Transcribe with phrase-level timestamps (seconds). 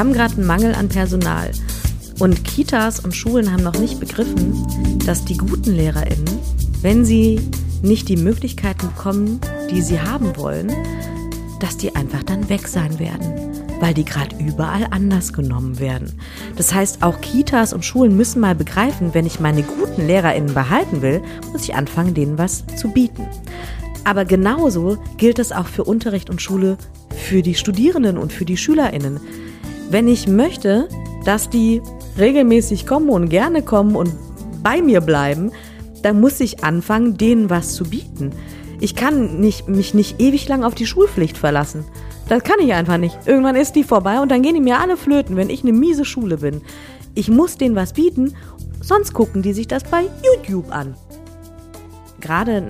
[0.00, 1.50] haben gerade einen Mangel an Personal.
[2.20, 4.66] Und Kitas und Schulen haben noch nicht begriffen,
[5.04, 6.38] dass die guten LehrerInnen,
[6.80, 7.38] wenn sie
[7.82, 9.40] nicht die Möglichkeiten bekommen,
[9.70, 10.72] die sie haben wollen,
[11.60, 16.18] dass die einfach dann weg sein werden, weil die gerade überall anders genommen werden.
[16.56, 21.02] Das heißt, auch Kitas und Schulen müssen mal begreifen, wenn ich meine guten LehrerInnen behalten
[21.02, 21.20] will,
[21.52, 23.26] muss ich anfangen, denen was zu bieten.
[24.04, 26.78] Aber genauso gilt es auch für Unterricht und Schule
[27.14, 29.20] für die Studierenden und für die SchülerInnen.
[29.90, 30.88] Wenn ich möchte,
[31.24, 31.82] dass die
[32.16, 34.14] regelmäßig kommen und gerne kommen und
[34.62, 35.50] bei mir bleiben,
[36.02, 38.30] dann muss ich anfangen, denen was zu bieten.
[38.78, 41.84] Ich kann nicht, mich nicht ewig lang auf die Schulpflicht verlassen.
[42.28, 43.18] Das kann ich einfach nicht.
[43.26, 46.04] Irgendwann ist die vorbei und dann gehen die mir alle flöten, wenn ich eine miese
[46.04, 46.62] Schule bin.
[47.16, 48.34] Ich muss denen was bieten,
[48.80, 50.94] sonst gucken die sich das bei YouTube an.
[52.20, 52.62] Gerade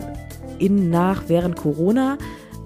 [0.58, 2.16] in, nach, während Corona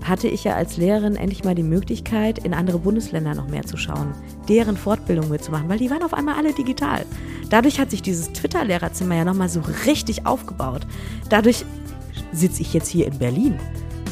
[0.05, 3.77] hatte ich ja als Lehrerin endlich mal die Möglichkeit, in andere Bundesländer noch mehr zu
[3.77, 4.15] schauen,
[4.49, 7.05] deren Fortbildung mitzumachen, weil die waren auf einmal alle digital.
[7.51, 10.87] Dadurch hat sich dieses Twitter-Lehrerzimmer ja nochmal so richtig aufgebaut.
[11.31, 11.65] Dadurch
[12.33, 13.59] sitze ich jetzt hier in Berlin.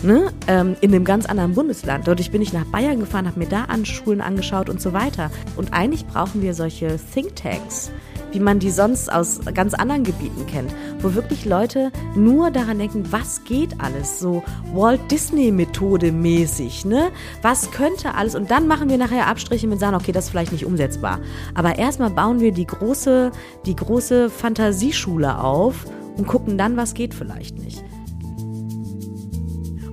[0.03, 0.33] Ne?
[0.49, 2.09] Ähm, in einem ganz anderen Bundesland.
[2.09, 5.31] Dadurch bin ich nach Bayern gefahren, habe mir da an Schulen angeschaut und so weiter.
[5.57, 7.93] Und eigentlich brauchen wir solche Thinktanks,
[8.33, 13.05] wie man die sonst aus ganz anderen Gebieten kennt, wo wirklich Leute nur daran denken,
[13.11, 17.11] was geht alles, so Walt Disney Methode mäßig, ne?
[17.43, 20.53] Was könnte alles und dann machen wir nachher Abstriche mit sagen, okay, das ist vielleicht
[20.53, 21.21] nicht umsetzbar,
[21.55, 23.31] aber erstmal bauen wir die große
[23.67, 25.85] die große Fantasieschule auf
[26.17, 27.85] und gucken dann, was geht vielleicht nicht.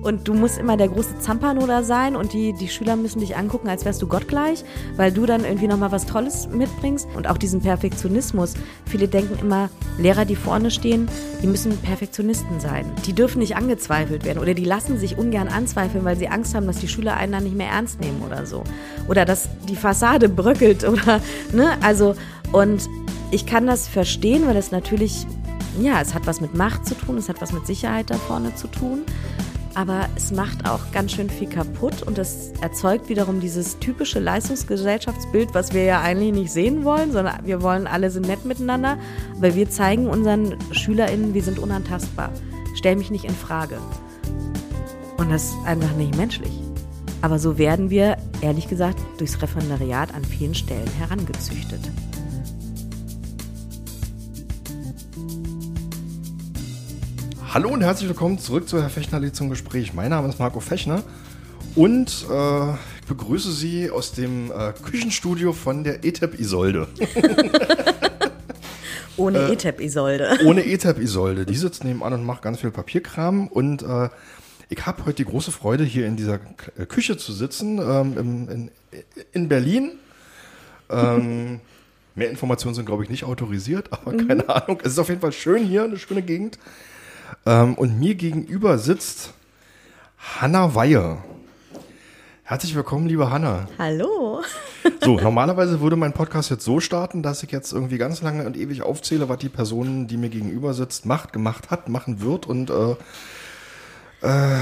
[0.02, 3.68] Und du musst immer der große Zampanoder sein und die, die Schüler müssen dich angucken,
[3.68, 4.64] als wärst du gottgleich,
[4.96, 7.06] weil du dann irgendwie nochmal was Tolles mitbringst.
[7.14, 8.54] Und auch diesen Perfektionismus.
[8.86, 11.08] Viele denken immer, Lehrer, die vorne stehen,
[11.42, 12.90] die müssen Perfektionisten sein.
[13.04, 16.66] Die dürfen nicht angezweifelt werden oder die lassen sich ungern anzweifeln, weil sie Angst haben,
[16.66, 18.64] dass die Schüler einen dann nicht mehr ernst nehmen oder so.
[19.08, 21.20] Oder dass die Fassade bröckelt oder,
[21.52, 22.14] ne, also,
[22.52, 22.88] und
[23.30, 25.26] ich kann das verstehen, weil es natürlich,
[25.80, 28.54] ja, es hat was mit Macht zu tun, es hat was mit Sicherheit da vorne
[28.54, 29.02] zu tun
[29.74, 35.54] aber es macht auch ganz schön viel kaputt und es erzeugt wiederum dieses typische Leistungsgesellschaftsbild,
[35.54, 38.98] was wir ja eigentlich nicht sehen wollen, sondern wir wollen alle sind nett miteinander,
[39.36, 42.30] aber wir zeigen unseren SchülerInnen, wir sind unantastbar.
[42.74, 43.78] Stell mich nicht in Frage.
[45.16, 46.52] Und das ist einfach nicht menschlich.
[47.22, 51.80] Aber so werden wir, ehrlich gesagt, durchs Referendariat an vielen Stellen herangezüchtet.
[57.52, 59.92] Hallo und herzlich willkommen zurück zu Herr Fechnerli zum Gespräch.
[59.92, 61.02] Mein Name ist Marco Fechner
[61.74, 66.86] und äh, ich begrüße Sie aus dem äh, Küchenstudio von der ETEP Isolde.
[69.16, 70.38] ohne äh, ETEP Isolde.
[70.44, 71.44] Ohne ETEP Isolde.
[71.44, 74.10] Die sitzt nebenan und macht ganz viel Papierkram und äh,
[74.68, 76.38] ich habe heute die große Freude, hier in dieser
[76.78, 78.70] äh, Küche zu sitzen, ähm, in, in,
[79.32, 79.90] in, Berlin.
[80.88, 81.58] Ähm,
[82.14, 84.28] mehr Informationen sind, glaube ich, nicht autorisiert, aber mhm.
[84.28, 84.78] keine Ahnung.
[84.84, 86.56] Es ist auf jeden Fall schön hier, eine schöne Gegend.
[87.46, 89.32] Ähm, und mir gegenüber sitzt
[90.18, 91.18] Hanna Weihe.
[92.42, 93.68] Herzlich willkommen, liebe Hanna.
[93.78, 94.42] Hallo.
[95.02, 98.56] So, normalerweise würde mein Podcast jetzt so starten, dass ich jetzt irgendwie ganz lange und
[98.56, 102.70] ewig aufzähle, was die Person, die mir gegenüber sitzt, macht, gemacht hat, machen wird und
[102.70, 102.90] äh,
[104.20, 104.60] äh,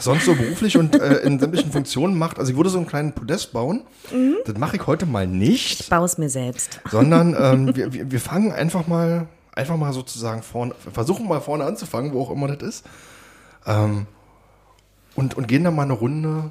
[0.00, 2.38] sonst so beruflich und äh, in sämtlichen Funktionen macht.
[2.38, 3.82] Also ich würde so einen kleinen Podest bauen.
[4.12, 4.36] Mhm.
[4.44, 5.80] Das mache ich heute mal nicht.
[5.80, 6.80] Ich baue es mir selbst.
[6.90, 12.12] Sondern ähm, wir, wir fangen einfach mal einfach mal sozusagen vorne, versuchen mal vorne anzufangen,
[12.12, 12.86] wo auch immer das ist.
[13.66, 14.06] Ähm,
[15.14, 16.50] und, und gehen dann mal eine Runde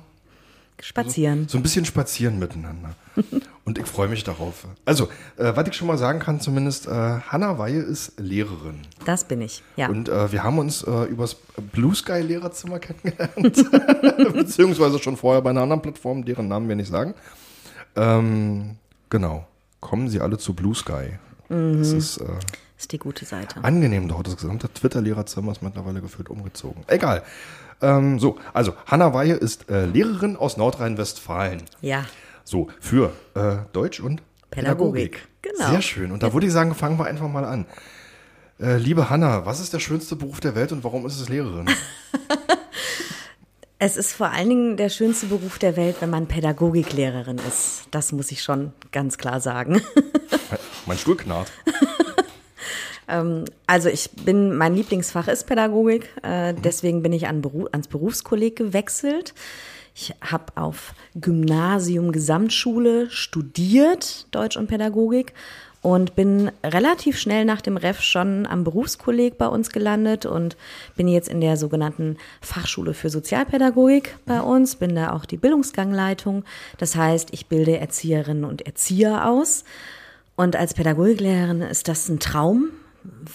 [0.82, 1.44] spazieren.
[1.44, 2.96] So, so ein bisschen spazieren miteinander.
[3.66, 4.68] und ich freue mich darauf.
[4.86, 8.82] Also, äh, was ich schon mal sagen kann, zumindest, äh, Hanna Weihe ist Lehrerin.
[9.06, 9.90] Das bin ich, ja.
[9.90, 11.36] Und äh, wir haben uns äh, übers
[11.72, 13.34] Blue Sky Lehrerzimmer kennengelernt.
[14.34, 17.14] Beziehungsweise schon vorher bei einer anderen Plattform, deren Namen wir nicht sagen.
[17.96, 18.78] Ähm,
[19.10, 19.48] genau.
[19.80, 21.20] Kommen Sie alle zu Blue Sky.
[21.50, 21.80] Mhm.
[21.80, 22.28] Das ist äh,
[22.78, 23.64] ist die gute Seite.
[23.64, 24.28] Angenehm dort.
[24.28, 26.84] Das gesamte Twitter-Lehrerzimmer ist mittlerweile gefühlt umgezogen.
[26.88, 27.24] Egal.
[27.82, 31.64] Ähm, so, also Hanna Weihe ist äh, Lehrerin aus Nordrhein-Westfalen.
[31.82, 32.06] Ja.
[32.44, 34.22] So, für äh, Deutsch und
[34.52, 35.14] Pädagogik.
[35.14, 35.28] Pädagogik.
[35.42, 35.70] Genau.
[35.72, 36.12] Sehr schön.
[36.12, 37.66] Und da würde ich sagen, fangen wir einfach mal an.
[38.60, 41.70] Äh, liebe Hanna, was ist der schönste Beruf der Welt und warum ist es Lehrerin?
[43.80, 47.88] es ist vor allen Dingen der schönste Beruf der Welt, wenn man Pädagogiklehrerin ist.
[47.92, 49.82] Das muss ich schon ganz klar sagen.
[50.86, 51.52] mein Stuhl knarrt.
[53.14, 59.34] Ähm, also ich bin, mein Lieblingsfach ist Pädagogik, äh, deswegen bin ich ans Berufskolleg gewechselt.
[59.96, 65.34] Ich habe auf Gymnasium, Gesamtschule studiert, Deutsch und Pädagogik
[65.84, 70.58] und bin relativ schnell nach dem Ref schon am Berufskolleg bei uns gelandet und
[70.96, 76.44] bin jetzt in der sogenannten Fachschule für Sozialpädagogik bei uns, bin da auch die Bildungsgangleitung.
[76.80, 79.64] Das heißt, ich bilde Erzieherinnen und Erzieher aus.
[80.36, 82.72] Und als Pädagogiklehrerin ist das ein Traum,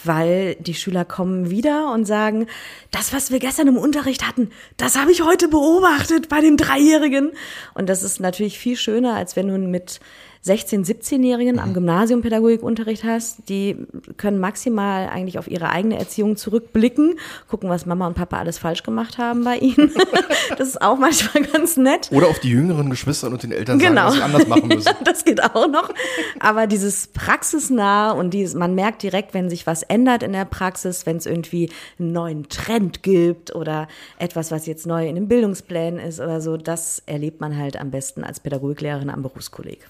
[0.05, 2.47] weil die Schüler kommen wieder und sagen,
[2.91, 7.33] das, was wir gestern im Unterricht hatten, das habe ich heute beobachtet bei dem Dreijährigen.
[7.75, 10.01] Und das ist natürlich viel schöner, als wenn du mit
[10.49, 13.77] 16-, 17-Jährigen am Gymnasium Pädagogikunterricht hast, die
[14.17, 17.19] können maximal eigentlich auf ihre eigene Erziehung zurückblicken,
[17.49, 19.93] gucken, was Mama und Papa alles falsch gemacht haben bei ihnen.
[20.59, 22.11] das ist auch manchmal ganz nett.
[22.13, 23.95] Oder auf die jüngeren Geschwister und den Eltern genau.
[23.95, 24.95] sagen, was sie anders machen müssen.
[25.05, 25.93] das geht auch noch.
[26.41, 31.07] Aber dieses praxisnah und dieses, man merkt direkt, wenn sich was ändert in der Praxis,
[31.07, 36.01] wenn es irgendwie einen neuen Trend gibt oder etwas, was jetzt neu in den Bildungsplänen
[36.01, 39.89] ist oder so, das erlebt man halt am besten als Pädagogiklehrerin am Berufskolleg.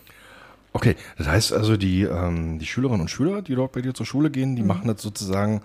[0.78, 4.06] Okay, das heißt also, die, ähm, die Schülerinnen und Schüler, die dort bei dir zur
[4.06, 4.68] Schule gehen, die mhm.
[4.68, 5.60] machen das sozusagen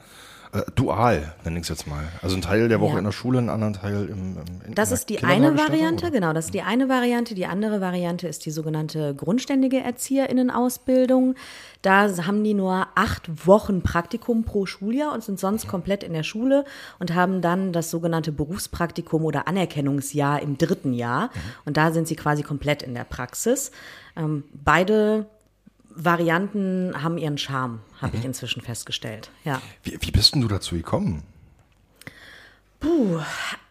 [0.54, 2.04] äh, dual, nenne ich es jetzt mal.
[2.22, 3.00] Also ein Teil der Woche ja.
[3.00, 6.14] in der Schule, einen anderen Teil im, im Das ist die eine Variante, oder?
[6.14, 7.34] genau, das ist die eine Variante.
[7.34, 11.36] Die andere Variante ist die sogenannte grundständige Erzieherinnenausbildung.
[11.82, 16.24] Da haben die nur acht Wochen Praktikum pro Schuljahr und sind sonst komplett in der
[16.24, 16.66] Schule
[17.00, 21.26] und haben dann das sogenannte Berufspraktikum oder Anerkennungsjahr im dritten Jahr.
[21.26, 21.40] Mhm.
[21.66, 23.72] Und da sind sie quasi komplett in der Praxis.
[24.16, 25.26] Ähm, beide
[25.96, 28.20] Varianten haben ihren Charme, habe mhm.
[28.20, 29.30] ich inzwischen festgestellt.
[29.44, 29.62] Ja.
[29.84, 31.24] Wie, wie bist denn du dazu gekommen?
[32.80, 33.20] Puh,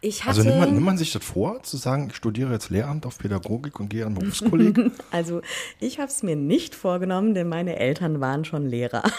[0.00, 0.38] ich hatte.
[0.38, 3.18] Also nimmt man, nimmt man sich das vor, zu sagen, ich studiere jetzt Lehramt auf
[3.18, 4.90] Pädagogik und gehe an Berufskolleg?
[5.10, 5.42] also
[5.80, 9.02] ich habe es mir nicht vorgenommen, denn meine Eltern waren schon Lehrer.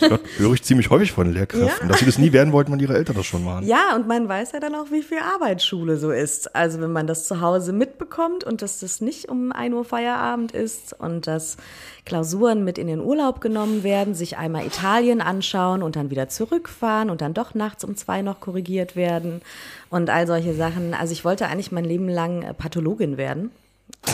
[0.00, 1.88] Das höre ich ziemlich häufig von Lehrkräften, ja.
[1.88, 3.66] dass sie das nie werden wollten, wenn ihre Eltern das schon waren.
[3.66, 6.54] Ja, und man weiß ja dann auch, wie viel Arbeitsschule so ist.
[6.54, 10.52] Also wenn man das zu Hause mitbekommt und dass das nicht um 1 Uhr Feierabend
[10.52, 11.56] ist und dass
[12.04, 17.10] Klausuren mit in den Urlaub genommen werden, sich einmal Italien anschauen und dann wieder zurückfahren
[17.10, 19.42] und dann doch nachts um zwei noch korrigiert werden
[19.90, 20.94] und all solche Sachen.
[20.94, 23.50] Also ich wollte eigentlich mein Leben lang äh, Pathologin werden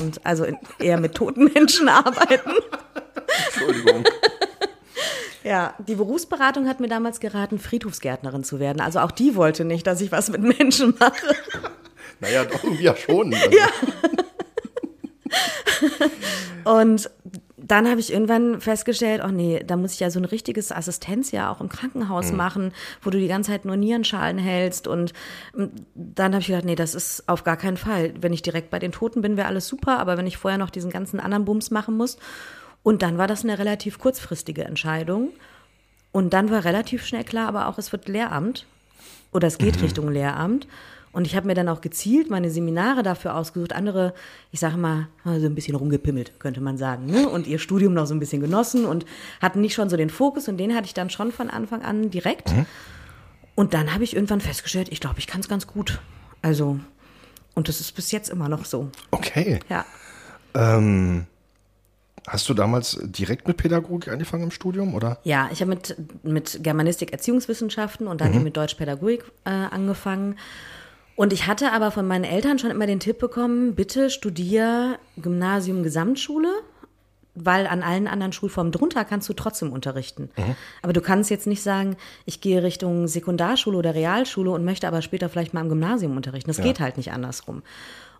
[0.01, 0.47] und also
[0.79, 2.51] eher mit toten Menschen arbeiten.
[3.47, 4.05] Entschuldigung.
[5.47, 8.81] Ja, die Berufsberatung hat mir damals geraten, Friedhofsgärtnerin zu werden.
[8.81, 11.15] Also auch die wollte nicht, dass ich was mit Menschen mache.
[12.19, 13.35] Naja, doch irgendwie ja schon.
[13.35, 13.51] Also.
[16.65, 16.73] Ja.
[16.73, 17.11] Und
[17.59, 21.51] dann habe ich irgendwann festgestellt, oh nee, da muss ich ja so ein richtiges Assistenzjahr
[21.51, 22.37] auch im Krankenhaus mhm.
[22.39, 22.73] machen,
[23.03, 24.89] wo du die ganze Zeit nur Nierenschalen hältst.
[24.89, 25.13] Und
[25.95, 28.15] dann habe ich gedacht, nee, das ist auf gar keinen Fall.
[28.19, 30.71] Wenn ich direkt bei den Toten bin, wäre alles super, aber wenn ich vorher noch
[30.71, 32.17] diesen ganzen anderen Bums machen muss.
[32.87, 35.31] Und dann war das eine relativ kurzfristige Entscheidung.
[36.13, 38.65] Und dann war relativ schnell klar, aber auch es wird Lehramt
[39.33, 39.83] oder es geht mhm.
[39.83, 40.69] Richtung Lehramt.
[41.11, 43.73] Und ich habe mir dann auch gezielt meine Seminare dafür ausgesucht.
[43.73, 44.15] Andere,
[44.53, 47.07] ich sage mal, so ein bisschen rumgepimmelt, könnte man sagen.
[47.07, 47.29] Ne?
[47.29, 49.05] Und ihr Studium noch so ein bisschen genossen und
[49.43, 50.47] hatten nicht schon so den Fokus.
[50.47, 52.53] Und den hatte ich dann schon von Anfang an direkt.
[52.53, 52.67] Mhm.
[53.57, 55.99] Und dann habe ich irgendwann festgestellt, ich glaube, ich kann es ganz gut.
[56.41, 56.79] Also,
[57.55, 58.93] und das ist bis jetzt immer noch so.
[59.11, 59.59] Okay.
[59.69, 59.85] Ja.
[60.55, 61.27] Ähm,
[62.27, 65.19] Hast du damals direkt mit Pädagogik angefangen im Studium, oder?
[65.23, 68.35] Ja, ich habe mit, mit Germanistik, Erziehungswissenschaften und dann mhm.
[68.35, 70.37] eben mit Deutschpädagogik äh, angefangen.
[71.15, 75.83] Und ich hatte aber von meinen Eltern schon immer den Tipp bekommen, bitte studier Gymnasium
[75.83, 76.51] Gesamtschule,
[77.37, 80.31] weil an allen anderen Schulformen drunter kannst du trotzdem unterrichten.
[80.37, 80.57] Mhm.
[80.83, 85.01] Aber du kannst jetzt nicht sagen, ich gehe Richtung Sekundarschule oder Realschule und möchte aber
[85.01, 86.51] später vielleicht mal am Gymnasium unterrichten.
[86.51, 86.65] Das ja.
[86.65, 87.63] geht halt nicht andersrum.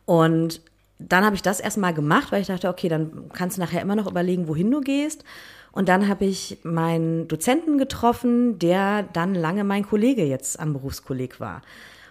[0.05, 0.61] Und
[0.99, 3.97] dann habe ich das erstmal gemacht, weil ich dachte, okay, dann kannst du nachher immer
[3.97, 5.25] noch überlegen, wohin du gehst.
[5.73, 11.39] Und dann habe ich meinen Dozenten getroffen, der dann lange mein Kollege jetzt am Berufskolleg
[11.39, 11.61] war.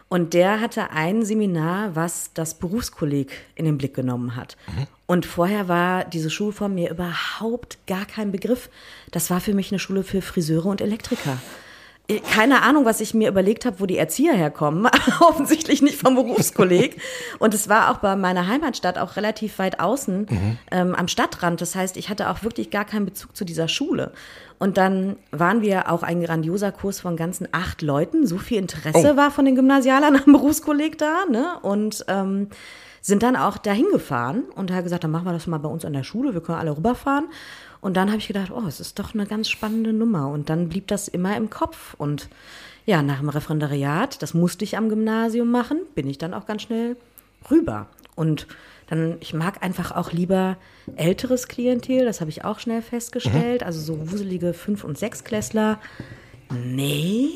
[0.07, 4.55] Und der hatte ein Seminar, was das Berufskolleg in den Blick genommen hat.
[4.67, 4.87] Mhm.
[5.07, 8.69] Und vorher war diese Schulform mir überhaupt gar kein Begriff.
[9.11, 11.39] Das war für mich eine Schule für Friseure und Elektriker
[12.31, 14.87] keine Ahnung, was ich mir überlegt habe, wo die Erzieher herkommen.
[15.19, 17.01] Offensichtlich nicht vom Berufskolleg.
[17.39, 20.57] Und es war auch bei meiner Heimatstadt auch relativ weit außen mhm.
[20.71, 21.61] ähm, am Stadtrand.
[21.61, 24.11] Das heißt, ich hatte auch wirklich gar keinen Bezug zu dieser Schule.
[24.59, 28.27] Und dann waren wir auch ein grandioser Kurs von ganzen acht Leuten.
[28.27, 29.17] So viel Interesse oh.
[29.17, 31.25] war von den Gymnasialern am Berufskolleg da.
[31.29, 31.59] Ne?
[31.61, 32.49] Und ähm,
[33.01, 35.85] sind dann auch dahin gefahren und haben gesagt, dann machen wir das mal bei uns
[35.85, 36.33] an der Schule.
[36.33, 37.25] Wir können alle rüberfahren.
[37.81, 40.29] Und dann habe ich gedacht, oh, es ist doch eine ganz spannende Nummer.
[40.29, 41.95] Und dann blieb das immer im Kopf.
[41.97, 42.29] Und
[42.85, 46.63] ja, nach dem Referendariat, das musste ich am Gymnasium machen, bin ich dann auch ganz
[46.63, 46.97] schnell
[47.49, 47.87] rüber.
[48.15, 48.47] Und
[48.87, 50.57] dann, ich mag einfach auch lieber
[50.95, 53.61] älteres Klientel, das habe ich auch schnell festgestellt.
[53.61, 53.67] Mhm.
[53.67, 55.79] Also so wuselige Fünf- und Sechsklässler.
[56.51, 57.29] Nee.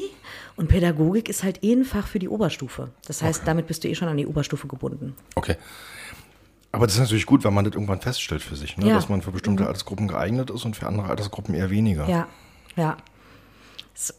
[0.56, 2.90] Und Pädagogik ist halt eh ein Fach für die Oberstufe.
[3.08, 3.46] Das heißt, okay.
[3.48, 5.16] damit bist du eh schon an die Oberstufe gebunden.
[5.36, 5.56] Okay.
[6.72, 8.88] Aber das ist natürlich gut, wenn man das irgendwann feststellt für sich, ne?
[8.88, 8.96] Ja.
[8.96, 12.08] dass man für bestimmte Altersgruppen geeignet ist und für andere Altersgruppen eher weniger.
[12.08, 12.28] Ja,
[12.76, 12.98] ja.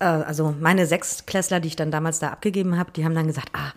[0.00, 3.50] Äh, Also meine Sechstklässler, die ich dann damals da abgegeben habe, die haben dann gesagt,
[3.52, 3.73] ah,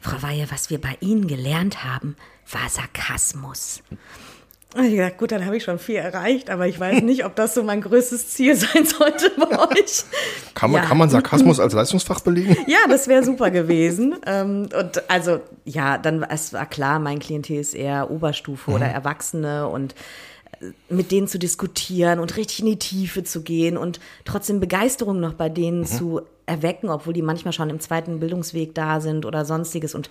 [0.00, 2.16] Frau Weihe, was wir bei Ihnen gelernt haben,
[2.50, 3.82] war Sarkasmus.
[4.74, 7.36] Und ich gesagt, gut, dann habe ich schon viel erreicht, aber ich weiß nicht, ob
[7.36, 10.04] das so mein größtes Ziel sein sollte bei euch.
[10.54, 10.88] Kann, man, Ja.
[10.88, 12.56] kann man Sarkasmus als Leistungsfach belegen?
[12.66, 14.14] Ja, das wäre super gewesen.
[14.26, 19.68] Ähm, und also, ja, dann es war klar, mein Klientel ist eher Oberstufe oder Erwachsene
[19.68, 19.94] und
[20.62, 25.20] äh, mit denen zu diskutieren und richtig in die Tiefe zu gehen und trotzdem Begeisterung
[25.20, 29.44] noch bei denen zu erwecken, obwohl die manchmal schon im zweiten Bildungsweg da sind oder
[29.44, 30.08] sonstiges und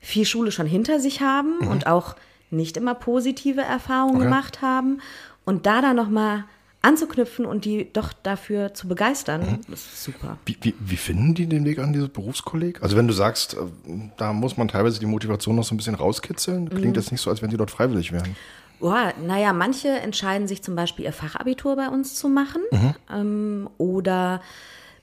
[0.00, 2.14] viel Schule schon hinter sich haben und auch
[2.54, 4.24] nicht immer positive Erfahrungen Okay.
[4.24, 5.00] gemacht haben
[5.44, 6.44] und da dann noch mal
[6.82, 10.36] anzuknüpfen und die doch dafür zu begeistern, das ist super.
[10.44, 12.82] Wie, wie, wie finden die den Weg an dieses Berufskolleg?
[12.82, 13.58] Also wenn du sagst, äh,
[14.18, 16.68] da muss man teilweise die Motivation noch so ein bisschen rauskitzeln, Mhm.
[16.68, 18.36] klingt das nicht so, als wenn die dort freiwillig wären.
[18.82, 22.60] Ja, naja, manche entscheiden sich zum Beispiel ihr Fachabitur bei uns zu machen
[23.10, 24.42] ähm, oder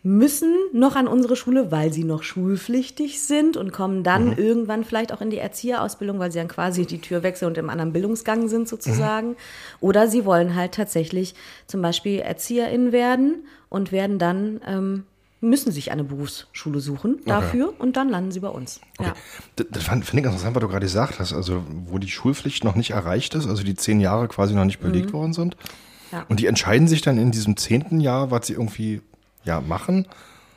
[0.03, 5.13] müssen noch an unsere Schule, weil sie noch schulpflichtig sind und kommen dann irgendwann vielleicht
[5.13, 8.47] auch in die Erzieherausbildung, weil sie dann quasi die Tür wechseln und im anderen Bildungsgang
[8.47, 9.35] sind sozusagen.
[9.79, 11.35] Oder sie wollen halt tatsächlich
[11.67, 15.03] zum Beispiel ErzieherInnen werden und werden dann, ähm,
[15.39, 18.79] müssen sich eine Berufsschule suchen dafür und dann landen sie bei uns.
[18.99, 19.13] Ja.
[19.55, 22.75] Das, das finde ich interessant, was du gerade gesagt hast, also wo die Schulpflicht noch
[22.75, 25.57] nicht erreicht ist, also die zehn Jahre quasi noch nicht belegt worden sind.
[25.57, 26.17] Mhm.
[26.17, 26.25] Ja.
[26.27, 29.01] Und die entscheiden sich dann in diesem zehnten Jahr, was sie irgendwie
[29.43, 30.07] ja, machen,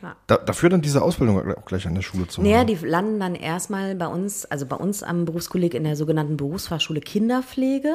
[0.03, 0.15] Ja.
[0.27, 2.51] da, dafür dann diese Ausbildung auch gleich an der Schule zu machen.
[2.51, 6.37] Naja, die landen dann erstmal bei uns, also bei uns am Berufskolleg in der sogenannten
[6.37, 7.95] Berufsfachschule Kinderpflege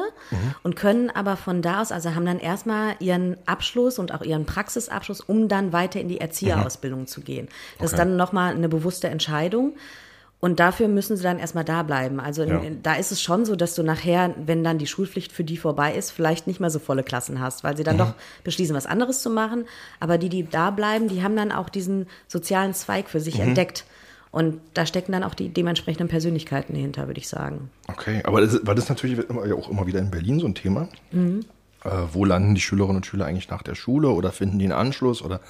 [0.64, 4.44] und können aber von da aus, also haben dann erstmal ihren Abschluss und auch ihren
[4.46, 7.48] Praxisabschluss, um dann weiter in die Erzieherausbildung zu gehen.
[7.78, 8.02] Das ist Okay.
[8.08, 9.74] dann nochmal eine bewusste Entscheidung.
[10.40, 12.18] Und dafür müssen sie dann erstmal da bleiben.
[12.18, 12.58] Also Ja.
[12.60, 15.58] in, da ist es schon so, dass du nachher, wenn dann die Schulpflicht für die
[15.58, 18.86] vorbei ist, vielleicht nicht mehr so volle Klassen hast, weil sie dann doch beschließen, was
[18.86, 19.66] anderes zu machen.
[20.00, 23.84] Aber die, die da bleiben, die haben dann auch diesen sozialen Zweig für sich entdeckt.
[24.32, 27.68] Und da stecken dann auch die dementsprechenden Persönlichkeiten hinter, würde ich sagen.
[27.88, 30.54] Okay, aber das, weil das natürlich immer, ja auch immer wieder in Berlin so ein
[30.54, 30.88] Thema.
[31.10, 31.44] Mhm.
[31.84, 34.72] Äh, wo landen die Schülerinnen und Schüler eigentlich nach der Schule oder finden die einen
[34.72, 35.40] Anschluss oder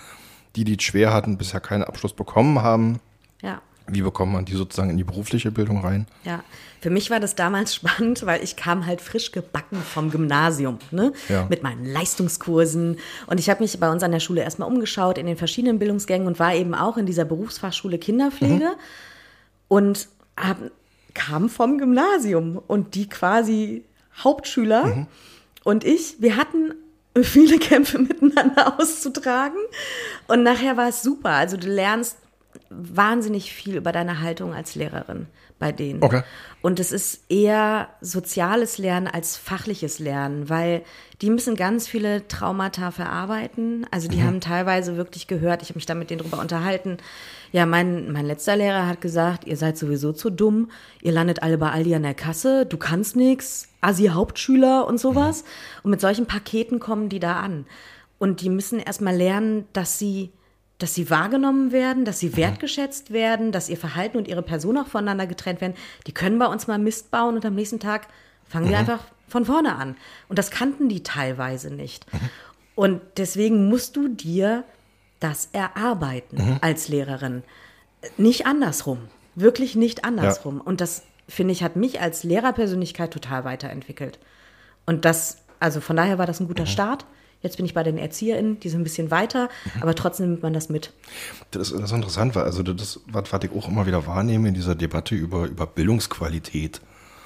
[0.57, 3.01] die, die es schwer hatten, bisher keinen Abschluss bekommen haben,
[3.43, 3.61] Ja.
[3.93, 6.07] Wie bekommt man die sozusagen in die berufliche Bildung rein?
[6.25, 6.43] Ja,
[6.81, 11.13] für mich war das damals spannend, weil ich kam halt frisch gebacken vom Gymnasium, ne?
[11.29, 11.47] Ja.
[11.49, 12.99] Mit meinen Leistungskursen.
[13.27, 16.27] Und ich habe mich bei uns an der Schule erstmal umgeschaut in den verschiedenen Bildungsgängen
[16.27, 18.73] und war eben auch in dieser Berufsfachschule Kinderpflege
[19.69, 20.59] und hab,
[21.15, 23.85] kam vom Gymnasium und die quasi
[24.23, 25.07] Hauptschüler
[25.65, 26.75] und ich, wir hatten
[27.23, 29.59] viele Kämpfe miteinander auszutragen
[30.29, 31.31] und nachher war es super.
[31.31, 32.17] Also du lernst
[32.71, 35.27] wahnsinnig viel über deine Haltung als Lehrerin
[35.61, 36.03] bei denen.
[36.03, 36.23] Okay.
[36.63, 40.83] Und es ist eher soziales Lernen als fachliches Lernen, weil
[41.21, 43.87] die müssen ganz viele Traumata verarbeiten.
[43.91, 46.97] Also die haben teilweise wirklich gehört, ich habe mich da mit denen drüber unterhalten.
[47.53, 50.71] Ja, mein, mein letzter Lehrer hat gesagt, ihr seid sowieso zu dumm,
[51.03, 55.45] ihr landet alle bei Aldi an der Kasse, du kannst nix, Asi-Hauptschüler und sowas.
[55.83, 57.67] Und mit solchen Paketen kommen die da an.
[58.19, 60.33] Und die müssen erstmal lernen, dass sie
[60.81, 64.87] dass sie wahrgenommen werden, dass sie wertgeschätzt werden, dass ihr Verhalten und ihre Person auch
[64.87, 65.75] voneinander getrennt werden.
[66.07, 68.09] Die können bei uns mal Mist bauen und am nächsten Tag
[68.49, 69.97] fangen wir einfach von vorne an.
[70.29, 72.07] Und das kannten die teilweise nicht.
[72.75, 74.65] Und deswegen musst du dir
[75.21, 77.43] das erarbeiten als Lehrerin.
[78.17, 79.09] Nicht andersrum.
[79.35, 80.61] Wirklich nicht andersrum.
[80.61, 84.19] Und das, finde ich, hat mich als Lehrerpersönlichkeit total weiterentwickelt.
[84.87, 87.05] Und das, also von daher war das ein guter Start.
[87.43, 89.49] Jetzt bin ich bei den ErzieherInnen, die sind ein bisschen weiter,
[89.81, 90.93] aber trotzdem nimmt man das mit.
[91.51, 94.49] Das, das ist interessant, weil also das, ist was, was ich auch immer wieder wahrnehme
[94.49, 96.81] in dieser Debatte über, über Bildungsqualität.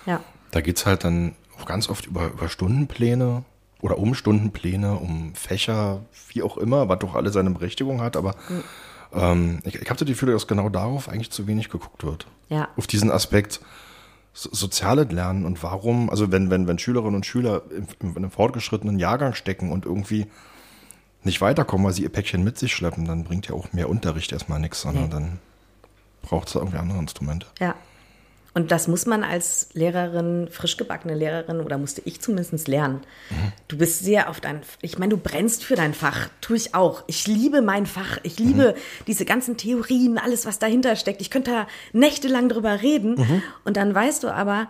[0.06, 0.20] Ja.
[0.52, 3.44] Da geht's halt dann auch ganz oft über, über Stundenpläne
[3.80, 8.36] oder um Stundenpläne, um Fächer, wie auch immer, was doch alle seine Berechtigung hat, aber
[9.12, 12.26] ähm, ich, ich habe so die Gefühl, dass genau darauf eigentlich zu wenig geguckt wird.
[12.48, 12.68] Ja.
[12.76, 13.60] Auf diesen Aspekt
[14.34, 18.30] so, soziale Lernen und warum, also wenn, wenn, wenn Schülerinnen und Schüler im, in einem
[18.30, 20.26] fortgeschrittenen Jahrgang stecken und irgendwie
[21.22, 24.32] nicht weiterkommen, weil sie ihr Päckchen mit sich schleppen, dann bringt ja auch mehr Unterricht
[24.32, 25.10] erstmal nichts, sondern Nee.
[25.10, 25.38] dann
[26.22, 27.46] braucht es irgendwie andere Instrumente.
[27.60, 27.74] Ja.
[28.54, 33.00] Und das muss man als Lehrerin, frisch gebackene Lehrerin, oder musste ich zumindest lernen.
[33.66, 37.02] Du bist sehr auf dein, ich meine, du brennst für dein Fach, tue ich auch.
[37.08, 38.76] Ich liebe mein Fach, ich liebe
[39.08, 41.20] diese ganzen Theorien, alles, was dahinter steckt.
[41.20, 43.42] Ich könnte da nächtelang drüber reden.
[43.64, 44.68] Und dann weißt du aber,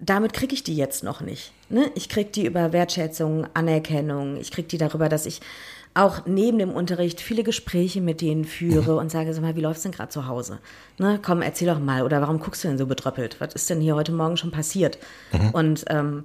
[0.00, 1.52] damit kriege ich die jetzt noch nicht.
[1.70, 1.90] Ne?
[1.96, 4.36] Ich kriege die über Wertschätzung, Anerkennung.
[4.36, 5.40] Ich kriege die darüber, dass ich
[5.98, 9.82] auch neben dem Unterricht viele Gespräche mit denen führe und sage, sag mal, wie läuft's
[9.82, 10.60] denn gerade zu Hause?
[10.98, 12.02] Ne, komm, erzähl doch mal.
[12.02, 13.40] Oder warum guckst du denn so betröppelt?
[13.40, 14.98] Was ist denn hier heute Morgen schon passiert?
[15.52, 16.24] Und ähm,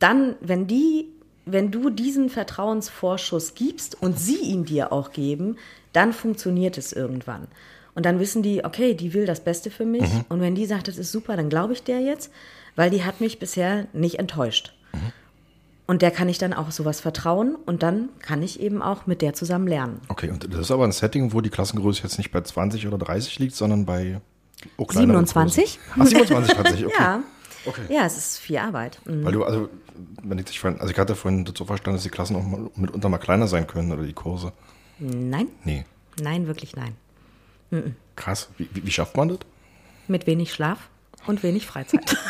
[0.00, 1.06] dann, wenn die,
[1.44, 5.56] wenn du diesen Vertrauensvorschuss gibst und sie ihn dir auch geben,
[5.92, 7.46] dann funktioniert es irgendwann.
[7.94, 10.02] Und dann wissen die, okay, die will das Beste für mich.
[10.30, 12.32] Und wenn die sagt, das ist super, dann glaube ich der jetzt,
[12.74, 14.74] weil die hat mich bisher nicht enttäuscht.
[15.92, 19.20] Und der kann ich dann auch sowas vertrauen und dann kann ich eben auch mit
[19.20, 20.00] der zusammen lernen.
[20.08, 22.96] Okay, und das ist aber ein Setting, wo die Klassengröße jetzt nicht bei 20 oder
[22.96, 24.22] 30 liegt, sondern bei
[24.78, 25.78] oh, kleineren 27?
[25.94, 26.00] Kursen.
[26.00, 26.96] Ach, 27 tatsächlich, okay.
[26.98, 27.22] Ja.
[27.66, 27.82] Okay.
[27.90, 29.00] Ja, es ist viel Arbeit.
[29.04, 29.22] Mhm.
[29.22, 29.68] Weil du, also,
[30.22, 32.70] wenn ich dich vorhin, also ich hatte vorhin so verstanden, dass die Klassen auch mal,
[32.74, 34.54] mitunter mal kleiner sein können oder die Kurse.
[34.98, 35.84] Nein, Nee.
[36.22, 36.96] nein, wirklich nein.
[38.16, 38.48] Krass.
[38.56, 39.40] Wie, wie, wie schafft man das?
[40.08, 40.88] Mit wenig Schlaf
[41.26, 42.16] und wenig Freizeit.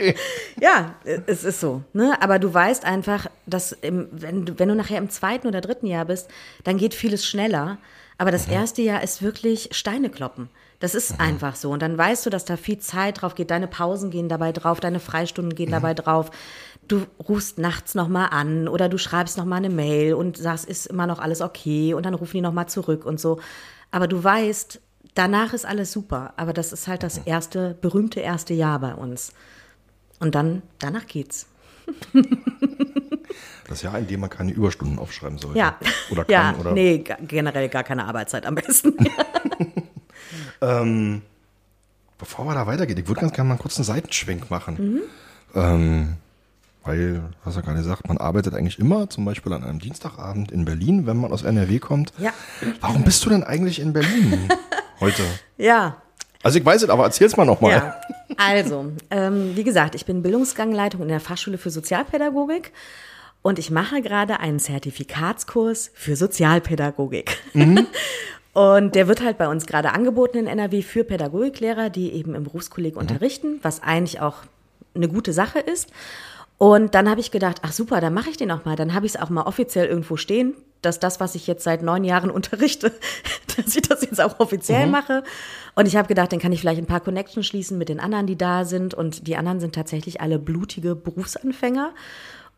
[0.00, 0.14] Okay.
[0.60, 1.82] ja, es ist so.
[1.92, 2.16] Ne?
[2.22, 5.86] Aber du weißt einfach, dass im, wenn, du, wenn du nachher im zweiten oder dritten
[5.86, 6.30] Jahr bist,
[6.64, 7.78] dann geht vieles schneller.
[8.16, 10.48] Aber das erste Jahr ist wirklich Steine kloppen.
[10.78, 11.70] Das ist einfach so.
[11.70, 13.50] Und dann weißt du, dass da viel Zeit drauf geht.
[13.50, 16.30] Deine Pausen gehen dabei drauf, deine Freistunden gehen dabei drauf.
[16.88, 21.06] Du rufst nachts nochmal an oder du schreibst nochmal eine Mail und sagst, ist immer
[21.06, 23.38] noch alles okay und dann rufen die nochmal zurück und so.
[23.90, 24.80] Aber du weißt,
[25.14, 26.34] danach ist alles super.
[26.36, 29.32] Aber das ist halt das erste, berühmte erste Jahr bei uns.
[30.18, 31.46] Und dann, danach geht's.
[33.68, 35.56] Das Jahr, in dem man keine Überstunden aufschreiben sollte.
[35.56, 35.78] Ja.
[36.10, 36.72] Oder kann, ja, oder?
[36.72, 38.96] nee, generell gar keine Arbeitszeit am besten.
[40.62, 41.22] Ähm,
[42.18, 44.76] bevor wir da weitergehen, ich würde ganz gerne mal einen kurzen Seitenschwenk machen.
[44.78, 45.00] Mhm.
[45.54, 46.16] Ähm,
[46.84, 50.50] weil, du hast ja gerade gesagt, man arbeitet eigentlich immer, zum Beispiel an einem Dienstagabend
[50.50, 52.12] in Berlin, wenn man aus NRW kommt.
[52.18, 52.32] Ja.
[52.80, 54.48] Warum bist du denn eigentlich in Berlin
[55.00, 55.22] heute?
[55.56, 55.96] ja,
[56.42, 57.72] Also ich weiß es, aber erzähl's mal nochmal.
[57.72, 58.00] ja.
[58.36, 62.72] Also, ähm, wie gesagt, ich bin Bildungsgangleitung in der Fachschule für Sozialpädagogik
[63.42, 67.38] und ich mache gerade einen Zertifikatskurs für Sozialpädagogik.
[68.52, 72.42] Und der wird halt bei uns gerade angeboten in NRW für Pädagogiklehrer, die eben im
[72.44, 74.38] Berufskolleg unterrichten, was eigentlich auch
[74.94, 75.90] eine gute Sache ist.
[76.62, 78.76] Und dann habe ich gedacht, ach super, dann mache ich den auch mal.
[78.76, 81.82] Dann habe ich es auch mal offiziell irgendwo stehen, dass das, was ich jetzt seit
[81.82, 82.92] neun Jahren unterrichte,
[83.56, 85.24] dass ich das jetzt auch offiziell mache.
[85.74, 88.26] Und ich habe gedacht, dann kann ich vielleicht ein paar Connections schließen mit den anderen,
[88.26, 88.92] die da sind.
[88.92, 91.94] Und die anderen sind tatsächlich alle blutige Berufsanfänger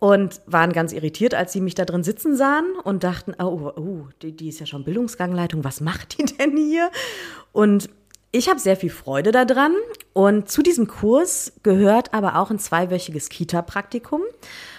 [0.00, 4.08] und waren ganz irritiert, als sie mich da drin sitzen sahen und dachten, oh, oh
[4.20, 6.90] die, die ist ja schon Bildungsgangleitung, was macht die denn hier?
[7.52, 7.88] Und
[8.32, 9.72] ich habe sehr viel Freude daran
[10.14, 14.22] und zu diesem Kurs gehört aber auch ein zweiwöchiges Kita-Praktikum.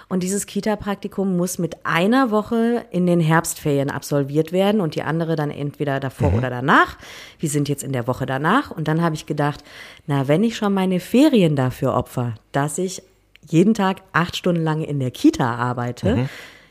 [0.10, 5.36] Und dieses Kita-Praktikum muss mit einer Woche in den Herbstferien absolviert werden und die andere
[5.36, 6.98] dann entweder davor oder danach.
[7.40, 9.64] Wir sind jetzt in der Woche danach und dann habe ich gedacht,
[10.06, 13.02] na, wenn ich schon meine Ferien dafür opfer, dass ich
[13.48, 16.28] jeden Tag acht Stunden lang in der Kita arbeite,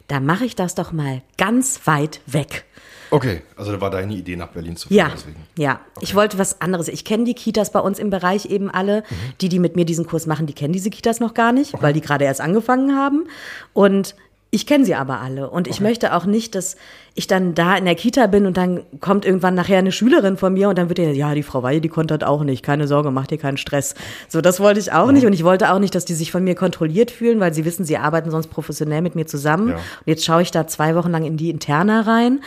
[0.08, 2.64] dann mache ich das doch mal ganz weit weg.
[3.12, 4.96] Okay, also da war deine Idee, nach Berlin zu fahren.
[4.96, 5.36] Ja, Deswegen.
[5.58, 5.80] ja.
[6.00, 6.88] Ich wollte was anderes.
[6.88, 9.02] Ich kenne die Kitas bei uns im Bereich eben alle.
[9.42, 11.92] Die, die mit mir diesen Kurs machen, die kennen diese Kitas noch gar nicht, weil
[11.92, 13.26] die gerade erst angefangen haben.
[13.74, 14.14] Und
[14.54, 15.48] ich kenne sie aber alle.
[15.48, 16.76] Und ich möchte auch nicht, dass
[17.14, 20.52] ich dann da in der Kita bin und dann kommt irgendwann nachher eine Schülerin von
[20.52, 22.62] mir und dann wird ihr, ja, die Frau Weihe, die konnte das auch nicht.
[22.62, 23.94] Keine Sorge, macht dir keinen Stress.
[24.28, 25.24] So, das wollte ich auch nicht.
[25.26, 27.84] Und ich wollte auch nicht, dass die sich von mir kontrolliert fühlen, weil sie wissen,
[27.84, 29.70] sie arbeiten sonst professionell mit mir zusammen.
[29.70, 29.74] Ja.
[29.76, 32.40] Und jetzt schaue ich da zwei Wochen lang in die Interna rein.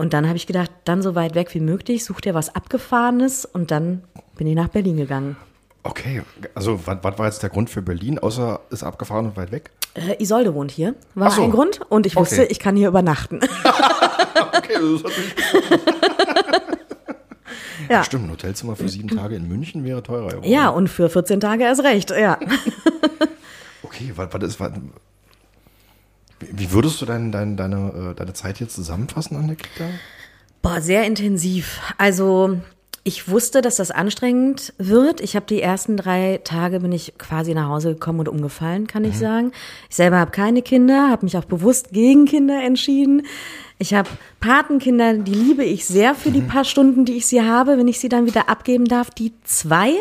[0.00, 3.44] Und dann habe ich gedacht, dann so weit weg wie möglich, such dir was Abgefahrenes
[3.44, 4.02] und dann
[4.34, 5.36] bin ich nach Berlin gegangen.
[5.82, 6.22] Okay,
[6.54, 9.70] also was, was war jetzt der Grund für Berlin, außer ist abgefahren und weit weg?
[9.92, 11.42] Äh, Isolde wohnt hier, war so.
[11.42, 11.80] ein Grund.
[11.90, 12.48] Und ich wusste, Okay.
[12.50, 13.40] ich kann hier übernachten.
[14.52, 15.34] Okay, das ist natürlich
[17.90, 18.04] ja.
[18.04, 20.28] Stimmt, ein Hotelzimmer für sieben Tage in München wäre teurer.
[20.28, 20.50] geworden.
[20.50, 22.38] ja, und für 14 Tage erst recht, ja.
[23.82, 24.70] Okay, was, was ist, was,
[26.40, 29.84] wie würdest du dein, dein, deine, äh, deine Zeit hier zusammenfassen an der Kita?
[30.62, 31.80] Boah, sehr intensiv.
[31.96, 32.58] Also
[33.02, 35.22] ich wusste, dass das anstrengend wird.
[35.22, 39.04] Ich habe die ersten drei Tage bin ich quasi nach Hause gekommen und umgefallen, kann
[39.04, 39.52] ich sagen.
[39.88, 43.22] Ich selber habe keine Kinder, habe mich auch bewusst gegen Kinder entschieden.
[43.78, 47.78] Ich habe Patenkinder, die liebe ich sehr für die paar Stunden, die ich sie habe,
[47.78, 49.94] wenn ich sie dann wieder abgeben darf, die zwei.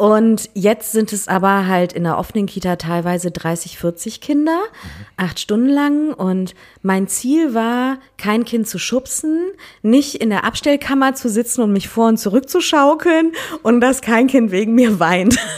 [0.00, 4.58] Und jetzt sind es aber halt in der offenen Kita teilweise 30, 40 Kinder,
[5.18, 6.14] acht Stunden lang.
[6.14, 9.50] Und mein Ziel war, kein Kind zu schubsen,
[9.82, 13.32] nicht in der Abstellkammer zu sitzen und mich vor und zurück zu schaukeln
[13.62, 15.36] und dass kein Kind wegen mir weint.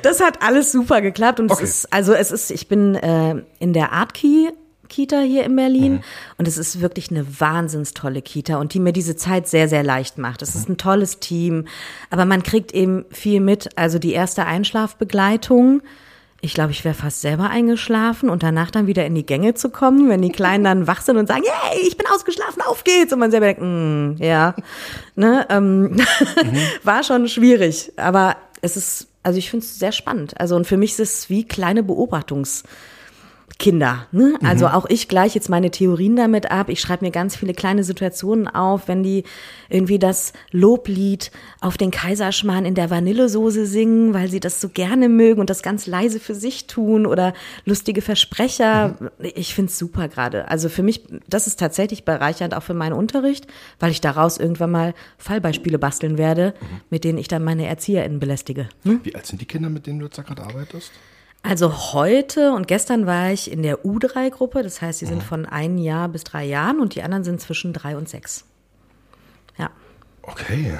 [0.00, 1.64] Das hat alles super geklappt und Okay.
[1.64, 4.48] es ist, also es ist, ich bin äh, in der Art Key
[4.92, 5.92] Kita hier in Berlin.
[5.94, 6.00] Mhm.
[6.36, 9.82] Und es ist wirklich eine wahnsinns tolle Kita und die mir diese Zeit sehr, sehr
[9.82, 10.42] leicht macht.
[10.42, 11.66] Es ist ein tolles Team,
[12.10, 13.70] aber man kriegt eben viel mit.
[13.76, 15.82] Also die erste Einschlafbegleitung.
[16.44, 19.70] Ich glaube, ich wäre fast selber eingeschlafen und danach dann wieder in die Gänge zu
[19.70, 23.12] kommen, wenn die Kleinen dann wach sind und sagen, hey, ich bin ausgeschlafen, auf geht's.
[23.12, 24.54] Und man selber denkt, mm, ja,
[25.16, 26.02] ne, ähm, mhm.
[26.82, 27.92] war schon schwierig.
[27.96, 30.38] Aber es ist, also ich finde es sehr spannend.
[30.38, 32.64] Also und für mich ist es wie kleine Beobachtungs-
[33.58, 34.06] Kinder.
[34.12, 34.34] Ne?
[34.42, 34.72] Also mhm.
[34.72, 36.68] auch ich gleich jetzt meine Theorien damit ab.
[36.68, 39.24] Ich schreibe mir ganz viele kleine Situationen auf, wenn die
[39.68, 45.08] irgendwie das Loblied auf den Kaiserschmarrn in der Vanillesoße singen, weil sie das so gerne
[45.08, 47.34] mögen und das ganz leise für sich tun oder
[47.64, 48.96] lustige Versprecher.
[48.98, 49.08] Mhm.
[49.34, 50.48] Ich find's super gerade.
[50.48, 53.46] Also für mich, das ist tatsächlich bereichernd auch für meinen Unterricht,
[53.78, 56.80] weil ich daraus irgendwann mal Fallbeispiele basteln werde, mhm.
[56.90, 58.68] mit denen ich dann meine ErzieherInnen belästige.
[58.84, 59.00] Hm?
[59.04, 60.92] Wie alt sind die Kinder, mit denen du jetzt gerade arbeitest?
[61.42, 65.22] Also heute und gestern war ich in der U3-Gruppe, das heißt, die sind mhm.
[65.22, 68.44] von ein Jahr bis drei Jahren und die anderen sind zwischen drei und sechs.
[69.58, 69.70] Ja.
[70.22, 70.78] Okay.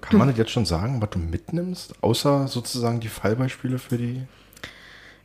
[0.00, 4.22] Kann man das jetzt schon sagen, was du mitnimmst, außer sozusagen die Fallbeispiele für die?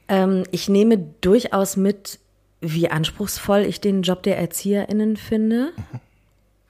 [0.08, 2.20] Ähm, ich nehme durchaus mit,
[2.62, 5.74] wie anspruchsvoll ich den Job der ErzieherInnen finde.
[5.76, 6.00] Mhm.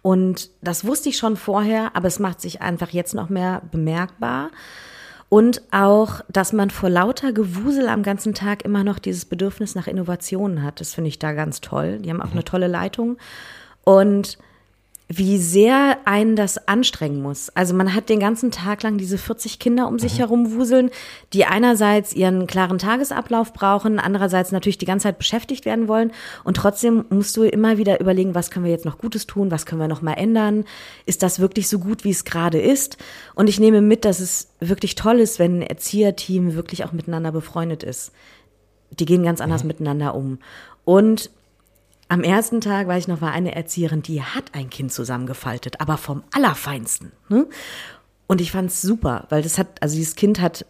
[0.01, 4.51] Und das wusste ich schon vorher, aber es macht sich einfach jetzt noch mehr bemerkbar.
[5.35, 9.85] Und auch, dass man vor lauter Gewusel am ganzen Tag immer noch dieses Bedürfnis nach
[9.85, 10.79] Innovationen hat.
[10.79, 11.99] Das finde ich da ganz toll.
[11.99, 12.45] Die haben auch eine mhm.
[12.45, 13.17] tolle Leitung.
[13.83, 14.37] Und
[15.07, 17.49] wie sehr einen das anstrengen muss.
[17.49, 20.17] Also man hat den ganzen Tag lang diese 40 Kinder um sich mhm.
[20.17, 20.89] herum wuseln,
[21.31, 26.11] die einerseits ihren klaren Tagesablauf brauchen, andererseits natürlich die ganze Zeit beschäftigt werden wollen
[26.43, 29.67] und trotzdem musst du immer wieder überlegen, was können wir jetzt noch Gutes tun, was
[29.67, 30.65] können wir noch mal ändern?
[31.05, 32.97] Ist das wirklich so gut, wie es gerade ist?
[33.35, 37.31] Und ich nehme mit, dass es wirklich toll ist, wenn ein Erzieherteam wirklich auch miteinander
[37.31, 38.11] befreundet ist.
[38.89, 39.67] Die gehen ganz anders mhm.
[39.67, 40.39] miteinander um.
[40.83, 41.29] Und
[42.07, 45.97] am ersten Tag, weiß ich noch, war eine Erzieherin, die hat ein Kind zusammengefaltet, aber
[45.97, 47.11] vom Allerfeinsten.
[47.29, 47.47] Ne?
[48.27, 50.65] Und ich fand es super, weil das hat, also dieses Kind hat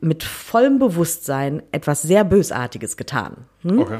[0.00, 3.44] mit vollem Bewusstsein etwas sehr Bösartiges getan.
[3.62, 3.78] Hm?
[3.78, 3.98] Okay.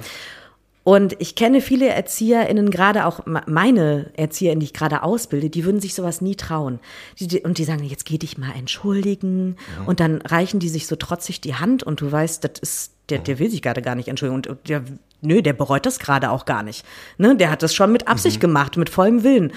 [0.84, 5.80] Und ich kenne viele ErzieherInnen, gerade auch meine ErzieherInnen, die ich gerade ausbilde, die würden
[5.80, 6.80] sich sowas nie trauen.
[7.20, 9.56] Die, und die sagen, jetzt geh dich mal entschuldigen.
[9.78, 9.84] Ja.
[9.86, 13.18] Und dann reichen die sich so trotzig die Hand und du weißt, das ist, der,
[13.18, 14.34] der will sich gerade gar nicht entschuldigen.
[14.34, 14.82] Und der,
[15.22, 16.84] nö, der bereut das gerade auch gar nicht.
[17.16, 17.36] Ne?
[17.36, 18.40] Der hat das schon mit Absicht mhm.
[18.40, 19.52] gemacht, mit vollem Willen.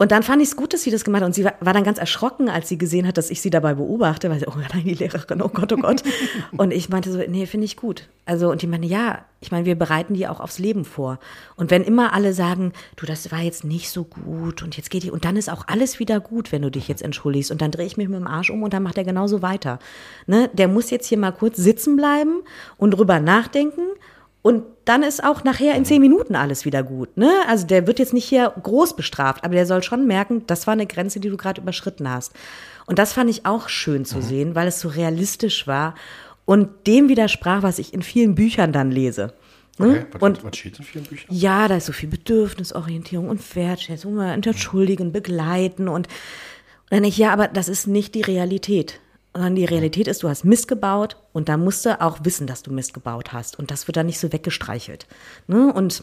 [0.00, 1.26] Und dann fand ich es gut, dass sie das gemacht hat.
[1.26, 3.74] Und sie war, war, dann ganz erschrocken, als sie gesehen hat, dass ich sie dabei
[3.74, 6.04] beobachte, weil sie, oh nein, die Lehrerin, oh Gott, oh Gott.
[6.56, 8.08] und ich meinte so, nee, finde ich gut.
[8.24, 11.18] Also, und die meinte, ja, ich meine, wir bereiten die auch aufs Leben vor.
[11.56, 15.02] Und wenn immer alle sagen, du, das war jetzt nicht so gut und jetzt geht
[15.02, 17.50] die, und dann ist auch alles wieder gut, wenn du dich jetzt entschuldigst.
[17.50, 19.80] Und dann drehe ich mich mit dem Arsch um und dann macht er genauso weiter.
[20.26, 20.48] Ne?
[20.52, 22.42] Der muss jetzt hier mal kurz sitzen bleiben
[22.76, 23.82] und drüber nachdenken
[24.42, 27.16] und dann ist auch nachher in zehn Minuten alles wieder gut.
[27.16, 27.30] Ne?
[27.48, 30.72] Also der wird jetzt nicht hier groß bestraft, aber der soll schon merken, das war
[30.72, 32.32] eine Grenze, die du gerade überschritten hast.
[32.86, 34.22] Und das fand ich auch schön zu mhm.
[34.22, 35.94] sehen, weil es so realistisch war
[36.44, 39.34] und dem widersprach, was ich in vielen Büchern dann lese.
[39.78, 39.88] Ne?
[39.88, 41.34] Okay, was, und, was steht in vielen Büchern?
[41.34, 46.08] Ja, da ist so viel Bedürfnisorientierung und Wertschätzung und entschuldigen, begleiten und, und
[46.90, 49.00] dann denke ich, ja, aber das ist nicht die Realität
[49.34, 52.62] sondern die Realität ist, du hast Mist gebaut und da musst du auch wissen, dass
[52.62, 53.58] du Mist gebaut hast.
[53.58, 55.06] Und das wird dann nicht so weggestreichelt.
[55.46, 55.72] Ne?
[55.72, 56.02] Und